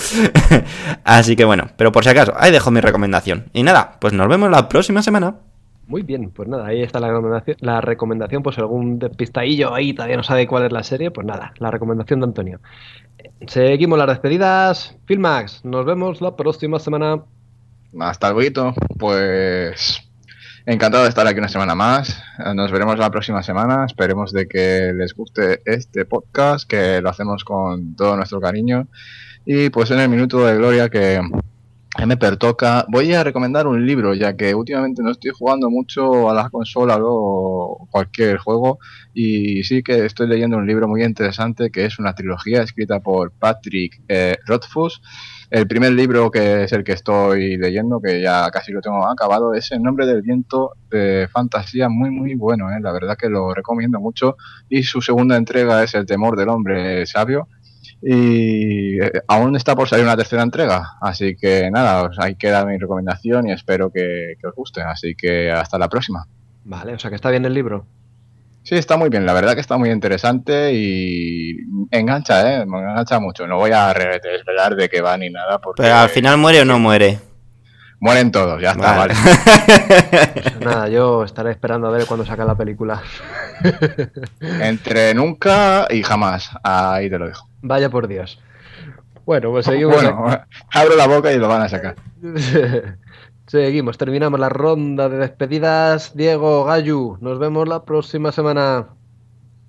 Así 1.05 1.37
que 1.37 1.45
bueno, 1.45 1.69
pero 1.77 1.93
por 1.93 2.05
si 2.05 2.11
acaso, 2.11 2.33
ahí 2.37 2.51
dejo 2.51 2.71
mi 2.71 2.81
recomendación. 2.81 3.45
Y 3.53 3.63
nada, 3.63 3.99
pues 4.01 4.15
nos 4.15 4.27
vemos 4.27 4.51
la 4.51 4.69
próxima 4.69 5.03
semana. 5.03 5.37
Muy 5.87 6.01
bien, 6.01 6.31
pues 6.31 6.49
nada, 6.49 6.67
ahí 6.67 6.81
está 6.81 6.99
la 6.99 7.09
recomendación, 7.09 7.57
la 7.61 7.83
recomendación 7.83 8.43
pues 8.43 8.57
algún 8.57 8.99
despistadillo 8.99 9.75
ahí 9.75 9.93
todavía 9.93 10.17
no 10.17 10.23
sabe 10.23 10.47
cuál 10.47 10.65
es 10.65 10.73
la 10.73 10.83
serie, 10.83 11.11
pues 11.11 11.27
nada, 11.27 11.53
la 11.59 11.71
recomendación 11.71 12.21
de 12.21 12.25
Antonio. 12.25 12.61
Seguimos 13.47 13.99
las 13.99 14.09
despedidas. 14.09 14.97
Filmax, 15.05 15.65
nos 15.65 15.85
vemos 15.85 16.23
la 16.23 16.35
próxima 16.37 16.79
semana. 16.79 17.23
Hasta 18.01 18.33
luego. 18.33 18.75
Pues 18.99 20.03
encantado 20.67 21.05
de 21.05 21.11
estar 21.11 21.27
aquí 21.27 21.39
una 21.39 21.49
semana 21.49 21.75
más. 21.75 22.23
Nos 22.55 22.73
veremos 22.73 22.99
la 22.99 23.11
próxima 23.11 23.43
semana. 23.43 23.85
Esperemos 23.87 24.33
de 24.33 24.47
que 24.47 24.93
les 24.95 25.15
guste 25.15 25.61
este 25.65 26.05
podcast, 26.05 26.69
que 26.69 27.01
lo 27.01 27.11
hacemos 27.11 27.45
con 27.45 27.95
todo 27.97 28.17
nuestro 28.17 28.41
cariño. 28.41 28.89
Y 29.45 29.69
pues 29.71 29.91
en 29.91 30.01
el 30.01 30.09
minuto 30.09 30.45
de 30.45 30.57
gloria 30.57 30.89
que, 30.89 31.21
me 32.07 32.17
pertoca. 32.17 32.85
Voy 32.89 33.15
a 33.15 33.23
recomendar 33.23 33.69
un 33.69 33.87
libro, 33.87 34.15
ya 34.15 34.37
que 34.37 34.53
últimamente 34.55 35.01
no 35.03 35.13
estoy 35.13 35.31
jugando 35.31 35.71
mucho 35.71 36.29
a 36.29 36.35
las 36.35 36.51
consolas 36.51 36.99
o 37.01 37.87
cualquier 37.91 38.39
juego. 38.39 38.79
Y 39.13 39.63
sí 39.63 39.83
que 39.83 40.05
estoy 40.05 40.27
leyendo 40.27 40.57
un 40.57 40.67
libro 40.67 40.89
muy 40.89 41.05
interesante 41.05 41.71
que 41.71 41.85
es 41.85 41.99
una 41.99 42.15
trilogía 42.15 42.63
escrita 42.63 43.01
por 43.01 43.31
Patrick 43.33 44.03
eh, 44.09 44.37
Rothfuss. 44.45 45.01
El 45.51 45.67
primer 45.67 45.93
libro, 45.93 46.31
que 46.31 46.65
es 46.65 46.73
el 46.73 46.85
que 46.85 46.93
estoy 46.93 47.57
leyendo, 47.57 48.01
que 48.01 48.21
ya 48.21 48.51
casi 48.51 48.73
lo 48.73 48.81
tengo 48.81 49.07
acabado, 49.07 49.55
es 49.55 49.71
El 49.73 49.83
nombre 49.83 50.07
del 50.07 50.23
viento 50.23 50.73
de 50.91 51.29
fantasía, 51.31 51.89
muy, 51.89 52.11
muy 52.11 52.35
bueno. 52.35 52.71
¿eh? 52.71 52.81
La 52.81 52.93
verdad 52.93 53.17
que 53.17 53.29
lo 53.29 53.53
recomiendo 53.55 54.01
mucho. 54.01 54.37
Y 54.69 54.83
su 54.83 55.01
segunda 55.01 55.37
entrega 55.37 55.83
es 55.83 55.95
El 55.95 56.07
temor 56.07 56.37
del 56.37 56.49
hombre 56.49 57.07
sabio 57.07 57.49
y 58.07 59.01
eh, 59.01 59.11
aún 59.29 59.57
está 59.57 59.75
por 59.75 59.89
salir 59.89 60.05
una 60.05 60.17
tercera 60.17 60.43
entrega. 60.43 60.99
Así 61.01 61.37
que 61.37 61.71
nada, 61.71 62.11
ahí 62.19 62.37
queda 62.37 62.67
mi 62.67 62.77
recomendación 62.77 63.49
y 63.49 63.53
espero 63.53 63.91
que, 63.91 64.35
que 64.39 64.47
os 64.47 64.55
guste. 64.55 64.83
Así 64.83 65.15
que 65.15 65.51
hasta 65.51 65.79
la 65.79 65.89
próxima. 65.89 66.27
Vale, 66.65 66.95
o 66.95 66.99
sea 66.99 67.11
que 67.11 67.17
está 67.17 67.31
bien 67.31 67.45
el 67.45 67.55
libro. 67.55 67.87
Sí, 68.65 68.75
está 68.77 68.97
muy 68.97 69.11
bien. 69.11 69.27
La 69.27 69.33
verdad 69.35 69.55
que 69.55 69.61
está 69.61 69.77
muy 69.77 69.91
interesante 69.91 70.73
y 70.73 71.55
engancha, 71.91 72.51
¿eh? 72.63 72.67
Me 72.67 72.79
engancha 72.79 73.21
mucho. 73.21 73.47
No 73.47 73.57
voy 73.59 73.71
a 73.73 73.93
re- 73.93 74.21
desvelar 74.21 74.75
de 74.75 74.89
qué 74.89 75.01
va 75.03 75.17
ni 75.19 75.29
nada 75.31 75.59
porque 75.59 75.83
Pero 75.83 75.95
al 75.97 76.09
final 76.09 76.39
muere 76.39 76.63
o 76.63 76.65
no 76.65 76.79
muere. 76.79 77.19
mueren 78.01 78.33
todos. 78.33 78.61
Ya 78.63 78.71
está, 78.73 78.97
Vale. 78.97 79.15
vale. 79.15 80.33
Pues 80.43 80.61
nada, 80.61 80.89
yo 80.89 81.25
estaré 81.25 81.51
esperando 81.51 81.89
a 81.89 81.91
ver 81.91 82.07
cuándo 82.07 82.25
saca 82.25 82.45
la 82.47 82.55
película. 82.57 83.03
Entre 84.41 85.13
nunca 85.15 85.87
y 85.91 86.03
jamás. 86.03 86.51
Ahí 86.63 87.11
te 87.11 87.19
lo 87.19 87.27
dejo. 87.27 87.47
Vaya 87.63 87.91
por 87.91 88.09
Dios. 88.09 88.41
Bueno, 89.27 89.51
pues 89.51 89.67
seguimos. 89.67 89.95
Bueno, 89.95 90.27
abro 90.73 90.97
la 90.97 91.07
boca 91.07 91.33
y 91.33 91.39
lo 91.39 91.49
van 91.49 91.63
a 91.63 91.69
sacar. 91.69 91.97
Seguimos, 93.47 93.99
terminamos 93.99 94.41
la 94.41 94.49
ronda 94.49 95.09
de 95.09 95.19
despedidas. 95.19 96.17
Diego, 96.17 96.65
Gayu, 96.65 97.19
nos 97.21 97.39
vemos 97.39 97.69
la 97.69 97.85
próxima 97.85 98.33
semana. 98.33 98.89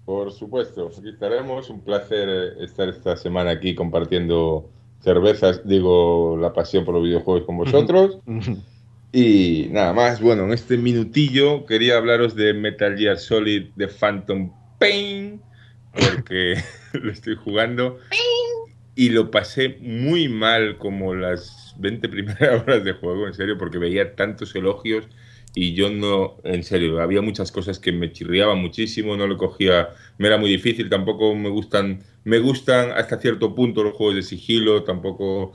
Por 0.06 0.32
supuesto, 0.32 0.90
aquí 0.98 1.10
estaremos. 1.10 1.70
Un 1.70 1.82
placer 1.82 2.30
eh, 2.30 2.64
estar 2.64 2.88
esta 2.88 3.18
semana 3.18 3.52
aquí 3.52 3.76
compartiendo 3.76 4.70
cervezas, 5.02 5.62
digo, 5.68 6.38
la 6.40 6.54
pasión 6.54 6.86
por 6.86 6.96
los 6.96 7.04
videojuegos 7.04 7.46
con 7.46 7.58
vosotros. 7.58 8.20
Y 9.18 9.70
nada 9.72 9.94
más, 9.94 10.20
bueno, 10.20 10.44
en 10.44 10.52
este 10.52 10.76
minutillo 10.76 11.66
quería 11.66 11.96
hablaros 11.96 12.36
de 12.36 12.54
Metal 12.54 12.98
Gear 12.98 13.18
Solid 13.18 13.68
de 13.78 13.88
Phantom 13.88 14.52
Pain, 14.78 15.42
porque 15.94 16.56
lo 16.92 17.14
estoy 17.14 17.38
jugando 17.38 17.98
y 18.94 19.10
lo 19.12 19.32
pasé 19.32 19.78
muy 19.80 20.28
mal 20.28 20.78
como 20.78 21.16
las 21.16 21.65
20 21.78 22.10
primeras 22.10 22.62
horas 22.62 22.84
de 22.84 22.94
juego, 22.94 23.28
en 23.28 23.34
serio, 23.34 23.58
porque 23.58 23.78
veía 23.78 24.16
tantos 24.16 24.56
elogios 24.56 25.08
y 25.56 25.74
yo 25.74 25.90
no, 25.90 26.36
en 26.44 26.64
serio, 26.64 27.02
había 27.02 27.22
muchas 27.22 27.52
cosas 27.52 27.80
que 27.80 27.94
me 27.94 28.12
chirriaban 28.12 28.58
muchísimo, 28.60 29.16
no 29.16 29.26
lo 29.26 29.38
cogía, 29.38 29.90
me 30.18 30.28
era 30.28 30.38
muy 30.38 30.50
difícil, 30.50 30.90
tampoco 30.90 31.34
me 31.34 31.48
gustan, 31.48 32.04
me 32.26 32.40
gustan 32.40 32.92
hasta 32.92 33.20
cierto 33.22 33.56
punto 33.56 33.82
los 33.82 33.94
juegos 33.94 34.16
de 34.16 34.24
sigilo, 34.24 34.84
tampoco 34.84 35.54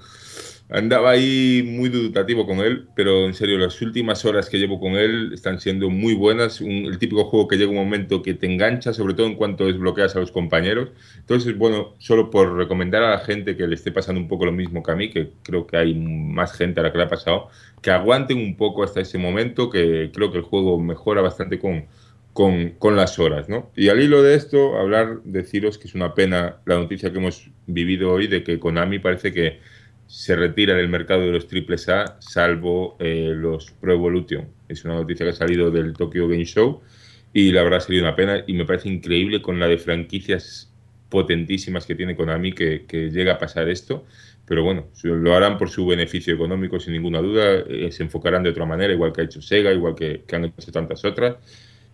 andaba 0.71 1.11
ahí 1.11 1.63
muy 1.67 1.89
dudativo 1.89 2.47
con 2.47 2.59
él, 2.61 2.89
pero 2.95 3.27
en 3.27 3.35
serio, 3.35 3.59
las 3.59 3.81
últimas 3.83 4.25
horas 4.25 4.49
que 4.49 4.59
llevo 4.59 4.79
con 4.81 4.93
él 4.95 5.33
están 5.35 5.61
siendo 5.61 5.91
muy 5.91 6.15
buenas. 6.15 6.61
Un- 6.61 6.87
el 6.87 6.99
típico 6.99 7.25
juego 7.25 7.49
que 7.49 7.57
llega 7.57 7.71
un 7.71 7.77
momento 7.77 8.23
que 8.23 8.35
te 8.35 8.47
engancha, 8.47 8.93
sobre 8.95 9.15
todo 9.15 9.27
en 9.27 9.35
cuanto 9.37 9.67
desbloqueas 9.67 10.15
a 10.17 10.21
los 10.21 10.33
compañeros. 10.33 10.91
Entonces, 11.19 11.57
bueno, 11.59 11.95
solo 11.99 12.31
por 12.31 12.57
recomendar 12.57 13.03
a 13.03 13.11
la 13.11 13.19
gente 13.21 13.57
que 13.57 13.67
le 13.67 13.75
esté 13.75 13.93
pasando 13.93 14.21
un 14.21 14.29
poco 14.29 14.47
lo 14.47 14.53
mismo 14.53 14.83
que 14.83 14.93
a 14.93 14.97
mí, 14.97 15.11
que 15.11 15.33
creo 15.43 15.67
que 15.67 15.77
hay 15.77 15.95
más 15.95 16.53
gente 16.55 16.81
a 16.81 16.83
la 16.85 16.93
que 16.93 16.99
le 16.99 17.05
ha 17.05 17.09
pasado, 17.09 17.49
que 17.83 17.91
aguanten 17.91 18.39
un 18.39 18.57
poco 18.57 18.83
hasta 18.85 19.01
ese 19.01 19.19
momento, 19.19 19.71
que 19.71 20.11
creo 20.15 20.31
que 20.31 20.39
el 20.39 20.45
juego 20.45 20.79
mejora 20.79 21.21
bastante 21.23 21.59
con, 21.59 21.87
con, 22.33 22.71
con 22.79 22.97
las 22.97 23.19
horas, 23.19 23.49
¿no? 23.49 23.71
Y 23.77 23.89
al 23.89 24.01
hilo 24.01 24.23
de 24.23 24.35
esto, 24.35 24.79
hablar, 24.79 25.21
deciros 25.25 25.79
que 25.79 25.89
es 25.89 25.95
una 25.95 26.15
pena 26.15 26.57
la 26.65 26.77
noticia 26.77 27.11
que 27.13 27.19
hemos 27.19 27.51
vivido 27.67 28.13
hoy 28.13 28.27
de 28.29 28.45
que 28.45 28.59
Konami 28.61 28.99
parece 28.99 29.33
que 29.33 29.59
se 30.11 30.35
retira 30.35 30.75
del 30.75 30.89
mercado 30.89 31.21
de 31.21 31.31
los 31.31 31.47
triples 31.47 31.89
A, 31.89 32.17
salvo 32.19 32.97
eh, 32.99 33.33
los 33.33 33.71
Pro 33.71 33.93
Evolution. 33.93 34.49
Es 34.69 34.85
una 34.85 34.95
noticia 34.95 35.25
que 35.25 35.31
ha 35.31 35.35
salido 35.35 35.71
del 35.71 35.93
Tokyo 35.93 36.27
Game 36.27 36.45
Show 36.45 36.81
y 37.33 37.53
la 37.53 37.63
verdad 37.63 37.79
ha 37.79 37.81
sido 37.81 38.03
una 38.03 38.17
pena 38.17 38.43
y 38.45 38.55
me 38.55 38.65
parece 38.65 38.89
increíble 38.89 39.41
con 39.41 39.61
la 39.61 39.69
de 39.69 39.79
franquicias 39.79 40.73
potentísimas 41.09 41.87
que 41.87 41.95
tiene 41.95 42.17
Konami 42.17 42.53
que, 42.53 42.87
que 42.89 43.11
llega 43.11 43.35
a 43.35 43.39
pasar 43.39 43.69
esto. 43.69 44.05
Pero 44.47 44.65
bueno, 44.65 44.87
lo 45.05 45.33
harán 45.37 45.57
por 45.57 45.71
su 45.71 45.87
beneficio 45.87 46.35
económico 46.35 46.81
sin 46.81 46.93
ninguna 46.95 47.21
duda, 47.21 47.63
eh, 47.69 47.93
se 47.93 48.03
enfocarán 48.03 48.43
de 48.43 48.51
otra 48.51 48.67
manera, 48.67 48.93
igual 48.93 49.13
que 49.13 49.21
ha 49.21 49.25
hecho 49.25 49.41
Sega, 49.41 49.73
igual 49.73 49.95
que, 49.95 50.25
que 50.27 50.35
han 50.35 50.45
hecho 50.47 50.73
tantas 50.73 51.05
otras 51.05 51.37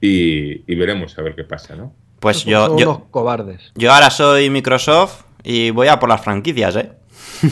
y, 0.01 0.63
y 0.73 0.75
veremos 0.75 1.19
a 1.19 1.23
ver 1.23 1.35
qué 1.35 1.45
pasa, 1.45 1.77
¿no? 1.77 1.95
Pues 2.19 2.39
Son 2.39 2.51
yo, 2.53 2.67
unos 2.71 2.81
yo, 2.81 3.07
cobardes. 3.11 3.73
yo 3.75 3.93
ahora 3.93 4.09
soy 4.09 4.49
Microsoft 4.49 5.25
y 5.45 5.69
voy 5.71 5.89
a 5.89 5.99
por 6.01 6.09
las 6.09 6.25
franquicias, 6.25 6.77
¿eh? 6.77 6.93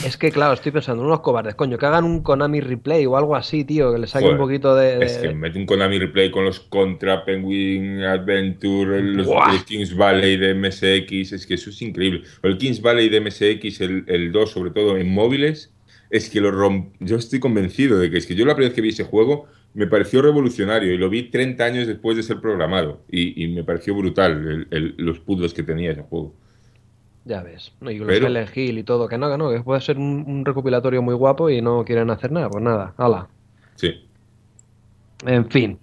Es 0.05 0.16
que, 0.16 0.30
claro, 0.30 0.55
estoy 0.55 0.72
pensando, 0.72 1.03
unos 1.03 1.20
cobardes, 1.20 1.55
coño, 1.55 1.78
que 1.78 1.87
hagan 1.87 2.05
un 2.05 2.22
Konami 2.22 2.61
replay 2.61 3.07
o 3.07 3.16
algo 3.16 3.37
así, 3.37 3.64
tío, 3.64 3.93
que 3.93 3.99
le 3.99 4.07
saque 4.07 4.24
Joder, 4.24 4.39
un 4.41 4.45
poquito 4.47 4.74
de. 4.74 4.99
de- 4.99 5.05
Es 5.05 5.18
que 5.18 5.35
mete 5.35 5.59
un 5.59 5.66
Konami 5.66 5.99
Replay 5.99 6.30
con 6.30 6.45
los 6.45 6.61
Contra, 6.61 7.24
Penguin 7.24 8.03
Adventure, 8.03 9.03
los, 9.03 9.26
el 9.28 9.64
Kings 9.64 9.97
Valley 9.97 10.37
de 10.37 10.55
MSX, 10.55 11.32
es 11.32 11.47
que 11.47 11.55
eso 11.55 11.70
es 11.70 11.80
increíble. 11.82 12.22
O 12.43 12.47
el 12.47 12.59
Kings 12.59 12.80
Valley 12.82 13.09
de 13.09 13.20
MSX, 13.20 13.80
el, 13.80 14.05
el 14.07 14.32
2 14.32 14.51
sobre 14.51 14.70
todo 14.70 14.97
en 14.97 15.12
móviles, 15.12 15.72
es 16.11 16.30
que 16.30 16.41
lo 16.41 16.51
romp... 16.51 16.95
Yo 17.01 17.16
estoy 17.16 17.41
convencido 17.41 17.99
de 17.99 18.11
que 18.11 18.18
es 18.18 18.26
que 18.26 18.35
yo 18.35 18.45
la 18.47 18.55
primera 18.55 18.68
vez 18.70 18.74
que 18.76 18.82
vi 18.82 18.91
ese 18.91 19.05
juego 19.05 19.47
me 19.74 19.87
pareció 19.89 20.22
revolucionario 20.22 20.93
y 20.93 20.99
lo 20.99 21.11
vi 21.11 21.24
30 21.30 21.64
años 21.64 21.87
después 21.89 22.16
de 22.16 22.22
ser 22.22 22.41
programado 22.41 23.03
y, 23.11 23.43
y 23.43 23.49
me 23.49 23.64
pareció 23.64 23.95
brutal 23.97 24.32
el- 24.32 24.66
el- 24.70 24.95
los 24.99 25.18
puzzles 25.18 25.53
que 25.53 25.64
tenía 25.64 25.91
ese 25.91 26.03
juego. 26.03 26.35
Ya 27.25 27.43
ves. 27.43 27.72
¿no? 27.81 27.91
Y 27.91 27.99
los 27.99 28.07
Pero- 28.07 28.27
Silent 28.27 28.57
Hill 28.57 28.79
y 28.79 28.83
todo, 28.83 29.09
que 29.09 29.16
no, 29.18 29.31
que 29.31 29.39
no, 29.39 29.51
que 29.51 29.61
puede 29.61 29.81
ser 29.81 29.99
un, 29.99 30.25
un 30.27 30.45
recopilatorio 30.45 31.01
muy 31.03 31.14
guapo 31.14 31.49
y 31.51 31.62
no 31.62 31.85
quieren 31.85 32.11
hacer 32.11 32.31
nada. 32.33 32.51
Pues 32.51 32.62
nada, 32.62 32.93
hala. 32.99 33.29
Sí. 33.77 34.07
En 35.27 35.49
fin, 35.51 35.79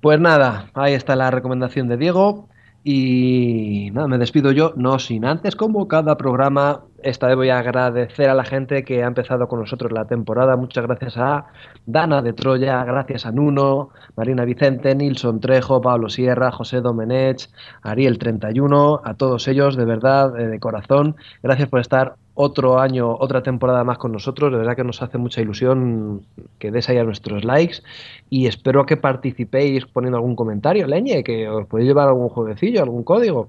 pues 0.00 0.18
nada, 0.18 0.70
ahí 0.72 0.94
está 0.94 1.16
la 1.16 1.30
recomendación 1.30 1.88
de 1.88 1.96
Diego. 1.98 2.48
Y 2.88 3.90
nada, 3.92 4.06
me 4.06 4.16
despido 4.16 4.52
yo, 4.52 4.72
no 4.76 4.98
sin 5.00 5.24
antes, 5.24 5.56
como 5.56 5.88
cada 5.88 6.16
programa, 6.16 6.84
esta 7.06 7.28
vez 7.28 7.36
voy 7.36 7.50
a 7.50 7.60
agradecer 7.60 8.28
a 8.28 8.34
la 8.34 8.44
gente 8.44 8.82
que 8.82 9.04
ha 9.04 9.06
empezado 9.06 9.46
con 9.46 9.60
nosotros 9.60 9.92
la 9.92 10.06
temporada. 10.06 10.56
Muchas 10.56 10.84
gracias 10.86 11.16
a 11.16 11.46
Dana 11.86 12.20
de 12.20 12.32
Troya, 12.32 12.82
gracias 12.84 13.26
a 13.26 13.30
Nuno, 13.30 13.90
Marina 14.16 14.44
Vicente, 14.44 14.92
Nilson 14.92 15.38
Trejo, 15.38 15.80
Pablo 15.80 16.08
Sierra, 16.08 16.50
José 16.50 16.80
Domenech, 16.80 17.48
Ariel 17.82 18.18
31, 18.18 19.02
a 19.04 19.14
todos 19.14 19.46
ellos, 19.46 19.76
de 19.76 19.84
verdad, 19.84 20.38
eh, 20.38 20.48
de 20.48 20.58
corazón, 20.58 21.14
gracias 21.44 21.68
por 21.68 21.78
estar 21.78 22.16
otro 22.34 22.80
año, 22.80 23.14
otra 23.14 23.40
temporada 23.40 23.84
más 23.84 23.98
con 23.98 24.10
nosotros. 24.10 24.50
De 24.50 24.58
verdad 24.58 24.74
que 24.74 24.82
nos 24.82 25.00
hace 25.00 25.16
mucha 25.16 25.40
ilusión 25.40 26.26
que 26.58 26.72
des 26.72 26.88
ahí 26.88 26.98
a 26.98 27.04
nuestros 27.04 27.44
likes 27.44 27.82
y 28.30 28.46
espero 28.46 28.84
que 28.84 28.96
participéis 28.96 29.86
poniendo 29.86 30.16
algún 30.16 30.34
comentario, 30.34 30.88
leñe, 30.88 31.22
que 31.22 31.48
os 31.48 31.68
podéis 31.68 31.86
llevar 31.88 32.08
algún 32.08 32.30
jueguecillo, 32.30 32.82
algún 32.82 33.04
código. 33.04 33.48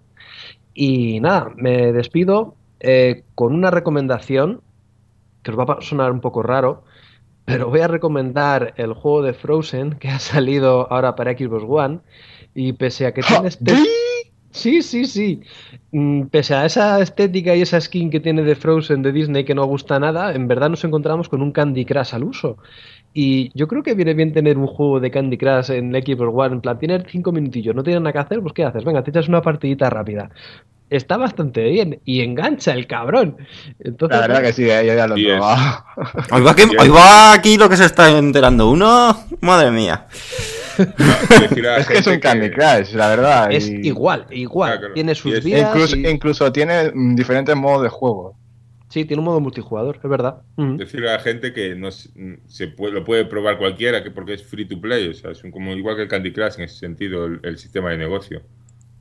Y 0.76 1.20
nada, 1.22 1.52
me 1.56 1.92
despido 1.92 2.54
eh, 2.80 3.24
con 3.36 3.54
una 3.54 3.72
recomendación 3.72 4.62
que 5.44 5.52
os 5.52 5.58
va 5.58 5.78
a 5.78 5.82
sonar 5.82 6.12
un 6.12 6.22
poco 6.22 6.44
raro, 6.44 6.84
pero 7.46 7.70
voy 7.70 7.80
a 7.80 7.88
recomendar 7.88 8.74
el 8.78 8.94
juego 8.94 9.22
de 9.22 9.34
Frozen 9.34 9.96
que 10.00 10.10
ha 10.10 10.20
salido 10.20 10.92
ahora 10.92 11.16
para 11.16 11.32
Xbox 11.38 11.64
One 11.68 12.00
y 12.54 12.74
pese 12.74 13.06
a 13.06 13.14
que 13.14 13.22
tiene 13.22 13.48
este... 13.48 13.74
Sí, 14.58 14.82
sí, 14.82 15.06
sí. 15.06 15.42
Mm, 15.92 16.24
Pese 16.28 16.56
a 16.56 16.66
esa 16.66 17.00
estética 17.00 17.56
y 17.56 17.62
esa 17.62 17.80
skin 17.80 18.10
que 18.10 18.20
tiene 18.20 18.42
de 18.44 18.56
Frozen 18.56 19.04
de 19.04 19.12
Disney 19.12 19.44
que 19.44 19.54
no 19.54 19.66
gusta 19.66 20.00
nada, 20.00 20.34
en 20.34 20.48
verdad 20.48 20.70
nos 20.70 20.84
encontramos 20.84 21.30
con 21.30 21.42
un 21.42 21.52
Candy 21.52 21.86
Crush 21.86 22.16
al 22.16 22.24
uso. 22.24 22.58
Y 23.14 23.52
yo 23.58 23.68
creo 23.68 23.84
que 23.84 23.94
viene 23.94 24.14
bien 24.14 24.34
tener 24.34 24.58
un 24.58 24.68
juego 24.68 25.00
de 25.00 25.12
Candy 25.12 25.38
Crush 25.38 25.72
en 25.72 25.92
Xbox 25.92 26.32
One, 26.34 26.56
en 26.56 26.62
plan, 26.62 26.80
tienes 26.80 27.04
cinco 27.08 27.32
minutillos, 27.32 27.76
no 27.76 27.84
tienes 27.84 28.02
nada 28.02 28.14
que 28.14 28.20
hacer, 28.20 28.42
pues 28.42 28.54
¿qué 28.54 28.64
haces? 28.64 28.84
Venga, 28.84 29.04
te 29.04 29.12
echas 29.12 29.28
una 29.28 29.42
partidita 29.42 29.90
rápida. 29.90 30.32
Está 30.90 31.18
bastante 31.18 31.64
bien 31.66 32.00
y 32.06 32.22
engancha 32.22 32.74
el 32.74 32.88
cabrón. 32.88 33.38
Entonces, 33.80 34.18
La 34.18 34.28
verdad 34.28 34.42
que 34.42 34.54
sí, 34.54 34.64
eh, 34.70 34.86
yo 34.88 34.94
ya 34.96 35.06
lo 35.08 35.16
he 35.16 35.20
Yes. 35.22 35.32
probado. 35.34 35.84
Hoy 36.32 36.42
va, 36.42 36.56
hoy 36.80 37.38
aquí 37.38 37.58
lo 37.58 37.68
que 37.70 37.76
se 37.78 37.86
está 37.86 38.10
enterando 38.18 38.70
uno. 38.70 39.18
Madre 39.42 39.72
mía. 39.72 40.08
Es 40.78 41.88
que 41.88 41.98
es 41.98 42.08
un 42.08 42.20
Candy 42.20 42.52
Crush, 42.52 42.94
la 42.94 43.10
verdad. 43.10 43.52
es 43.52 43.68
y- 43.68 43.88
igual, 43.88 44.28
igual. 44.30 44.78
Claro. 44.80 44.94
Tiene 44.94 45.16
sus 45.16 45.34
es- 45.34 45.44
vías. 45.44 45.70
Incluso, 45.74 45.96
y- 45.98 46.08
incluso 46.08 46.52
tiene 46.52 46.92
mm, 46.94 47.16
diferentes 47.16 47.56
modos 47.56 47.84
de 47.84 47.90
juego. 47.90 48.38
Sí, 48.90 49.04
tiene 49.04 49.20
un 49.20 49.26
modo 49.26 49.40
multijugador, 49.42 50.00
es 50.02 50.10
verdad. 50.10 50.44
Ujú. 50.56 50.78
decirle 50.78 51.10
a 51.10 51.14
la 51.14 51.20
gente 51.20 51.52
que 51.52 51.76
no 51.76 51.92
se, 51.92 52.10
se 52.48 52.68
puede, 52.70 52.94
lo 52.94 53.04
puede 53.04 53.26
probar 53.26 53.58
cualquiera 53.58 54.02
que 54.04 54.12
porque 54.12 54.34
es 54.36 54.44
free 54.46 54.66
to 54.66 54.80
play, 54.80 55.10
o 55.10 55.14
sea, 55.14 55.32
es 55.32 55.44
un- 55.44 55.52
como 55.52 55.74
igual 55.74 55.96
que 55.98 56.04
el 56.04 56.08
Candy 56.08 56.32
Crush 56.32 56.54
en 56.58 56.64
ese 56.66 56.78
sentido, 56.78 57.26
el, 57.26 57.40
el 57.44 57.58
sistema 57.58 57.90
de 57.90 57.98
negocio. 57.98 58.44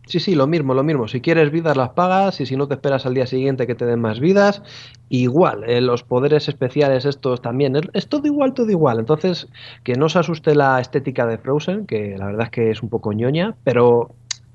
Sí, 0.07 0.21
sí, 0.21 0.37
lo 0.37 0.47
mismo, 0.47 0.73
lo 0.73 0.85
mismo. 0.85 1.09
Si 1.09 1.21
quieres 1.21 1.51
vidas 1.51 1.77
las 1.77 1.91
pagas 1.91 2.41
y 2.41 2.47
si 2.47 2.57
no 2.57 2.69
te 2.69 2.75
esperas 2.75 3.07
al 3.07 3.15
día 3.15 3.27
siguiente 3.27 3.67
que 3.67 3.75
te 3.75 3.85
den 3.87 4.01
más 4.01 4.21
vidas, 4.21 4.63
igual. 5.09 5.65
Eh, 5.69 5.81
los 5.81 6.05
poderes 6.05 6.49
especiales 6.49 7.05
estos 7.05 7.43
también. 7.43 7.75
Es, 7.75 7.83
es, 7.93 8.09
todo 8.09 8.27
igual, 8.27 8.55
todo 8.55 8.71
igual. 8.71 9.01
Entonces, 9.01 9.49
que 9.83 9.95
no 9.95 10.09
se 10.09 10.21
asuste 10.21 10.55
la 10.55 10.81
estética 10.81 11.27
de 11.27 11.39
Frozen, 11.39 11.87
que 11.87 12.17
la 12.17 12.27
verdad 12.27 12.45
es 12.45 12.51
que 12.51 12.71
es 12.71 12.83
un 12.83 12.89
poco 12.89 13.13
ñoña, 13.13 13.57
pero 13.65 14.15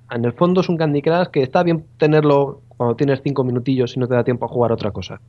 en 0.10 0.26
el 0.26 0.34
fondo 0.34 0.61
es 0.61 0.69
un 0.69 0.78
Candy 0.78 1.02
Crush 1.02 1.28
que 1.28 1.41
está 1.41 1.64
bien 1.64 1.86
tenerlo 1.98 2.61
cuando 2.78 2.95
tienes 2.95 3.22
cinco 3.23 3.44
minutillos 3.44 3.95
y 3.95 3.99
no 3.99 4.07
te 4.07 4.15
da 4.15 4.23
tiempo 4.23 4.45
a 4.45 4.48
jugar 4.48 4.72
otra 4.72 4.91
cosa. 4.91 5.19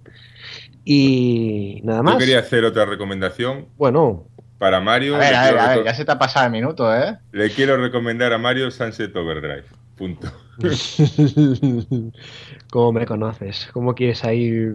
Y 0.85 1.81
nada 1.85 2.03
más. 2.03 2.15
Yo 2.15 2.21
quería 2.21 2.39
hacer 2.39 2.65
otra 2.65 2.85
recomendación. 2.85 3.67
Bueno. 3.77 4.25
Para 4.59 4.81
Mario. 4.81 5.17
A 5.17 5.19
ver, 5.19 5.35
a 5.35 5.45
ver, 5.45 5.59
a 5.59 5.69
ver, 5.69 5.85
ya 5.85 5.95
se 5.95 6.05
te 6.05 6.13
ha 6.13 6.19
pasado 6.19 6.47
el 6.47 6.53
minuto, 6.53 6.95
¿eh? 6.95 7.19
Le 7.33 7.51
quiero 7.51 7.77
recomendar 7.77 8.33
a 8.33 8.39
Mario 8.39 8.71
Sunset 8.71 9.15
Overdrive. 9.17 9.65
Punto. 9.97 10.33
¿Cómo 12.71 12.93
me 12.93 13.07
conoces? 13.07 13.69
¿Cómo 13.73 13.95
quieres 13.95 14.25
ahí 14.25 14.71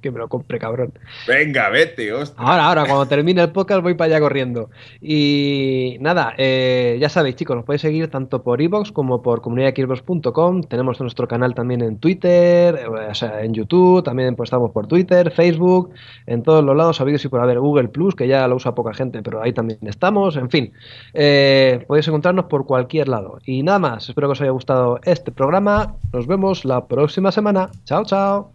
que 0.00 0.10
me 0.10 0.18
lo 0.18 0.28
compre, 0.28 0.58
cabrón? 0.58 0.92
Venga, 1.26 1.68
vete, 1.68 2.12
hostia. 2.12 2.42
Ahora, 2.42 2.66
ahora, 2.66 2.84
cuando 2.84 3.06
termine 3.06 3.42
el 3.42 3.50
podcast 3.50 3.82
voy 3.82 3.94
para 3.94 4.14
allá 4.14 4.20
corriendo. 4.20 4.70
Y 5.00 5.96
nada, 6.00 6.34
eh, 6.38 6.98
ya 7.00 7.08
sabéis, 7.08 7.36
chicos, 7.36 7.56
nos 7.56 7.64
podéis 7.64 7.82
seguir 7.82 8.08
tanto 8.08 8.42
por 8.42 8.60
iVoox 8.60 8.92
como 8.92 9.22
por 9.22 9.42
comunidadxbox.com. 9.42 10.62
Tenemos 10.64 11.00
nuestro 11.00 11.28
canal 11.28 11.54
también 11.54 11.82
en 11.82 11.98
Twitter, 11.98 12.80
eh, 12.82 12.86
o 12.88 13.14
sea, 13.14 13.42
en 13.42 13.54
YouTube, 13.54 14.02
también 14.02 14.34
pues, 14.34 14.48
estamos 14.48 14.72
por 14.72 14.86
Twitter, 14.86 15.30
Facebook, 15.30 15.92
en 16.26 16.42
todos 16.42 16.64
los 16.64 16.76
lados, 16.76 17.00
habido 17.00 17.18
y 17.22 17.28
por 17.28 17.40
haber 17.40 17.60
Google 17.60 17.88
Plus, 17.88 18.14
que 18.14 18.26
ya 18.26 18.48
lo 18.48 18.56
usa 18.56 18.74
poca 18.74 18.94
gente, 18.94 19.22
pero 19.22 19.42
ahí 19.42 19.52
también 19.52 19.78
estamos. 19.82 20.36
En 20.36 20.50
fin, 20.50 20.72
eh, 21.14 21.84
podéis 21.86 22.08
encontrarnos 22.08 22.46
por 22.46 22.66
cualquier 22.66 23.08
lado. 23.08 23.38
Y 23.44 23.62
nada 23.62 23.78
más, 23.78 24.08
espero 24.08 24.28
que 24.28 24.32
os 24.32 24.40
haya 24.52 24.54
gustado 24.54 25.00
este 25.04 25.32
programa. 25.32 25.94
Nos 26.12 26.26
vemos 26.26 26.64
la 26.64 26.86
próxima 26.86 27.32
semana. 27.32 27.70
Chao, 27.84 28.04
chao. 28.04 28.52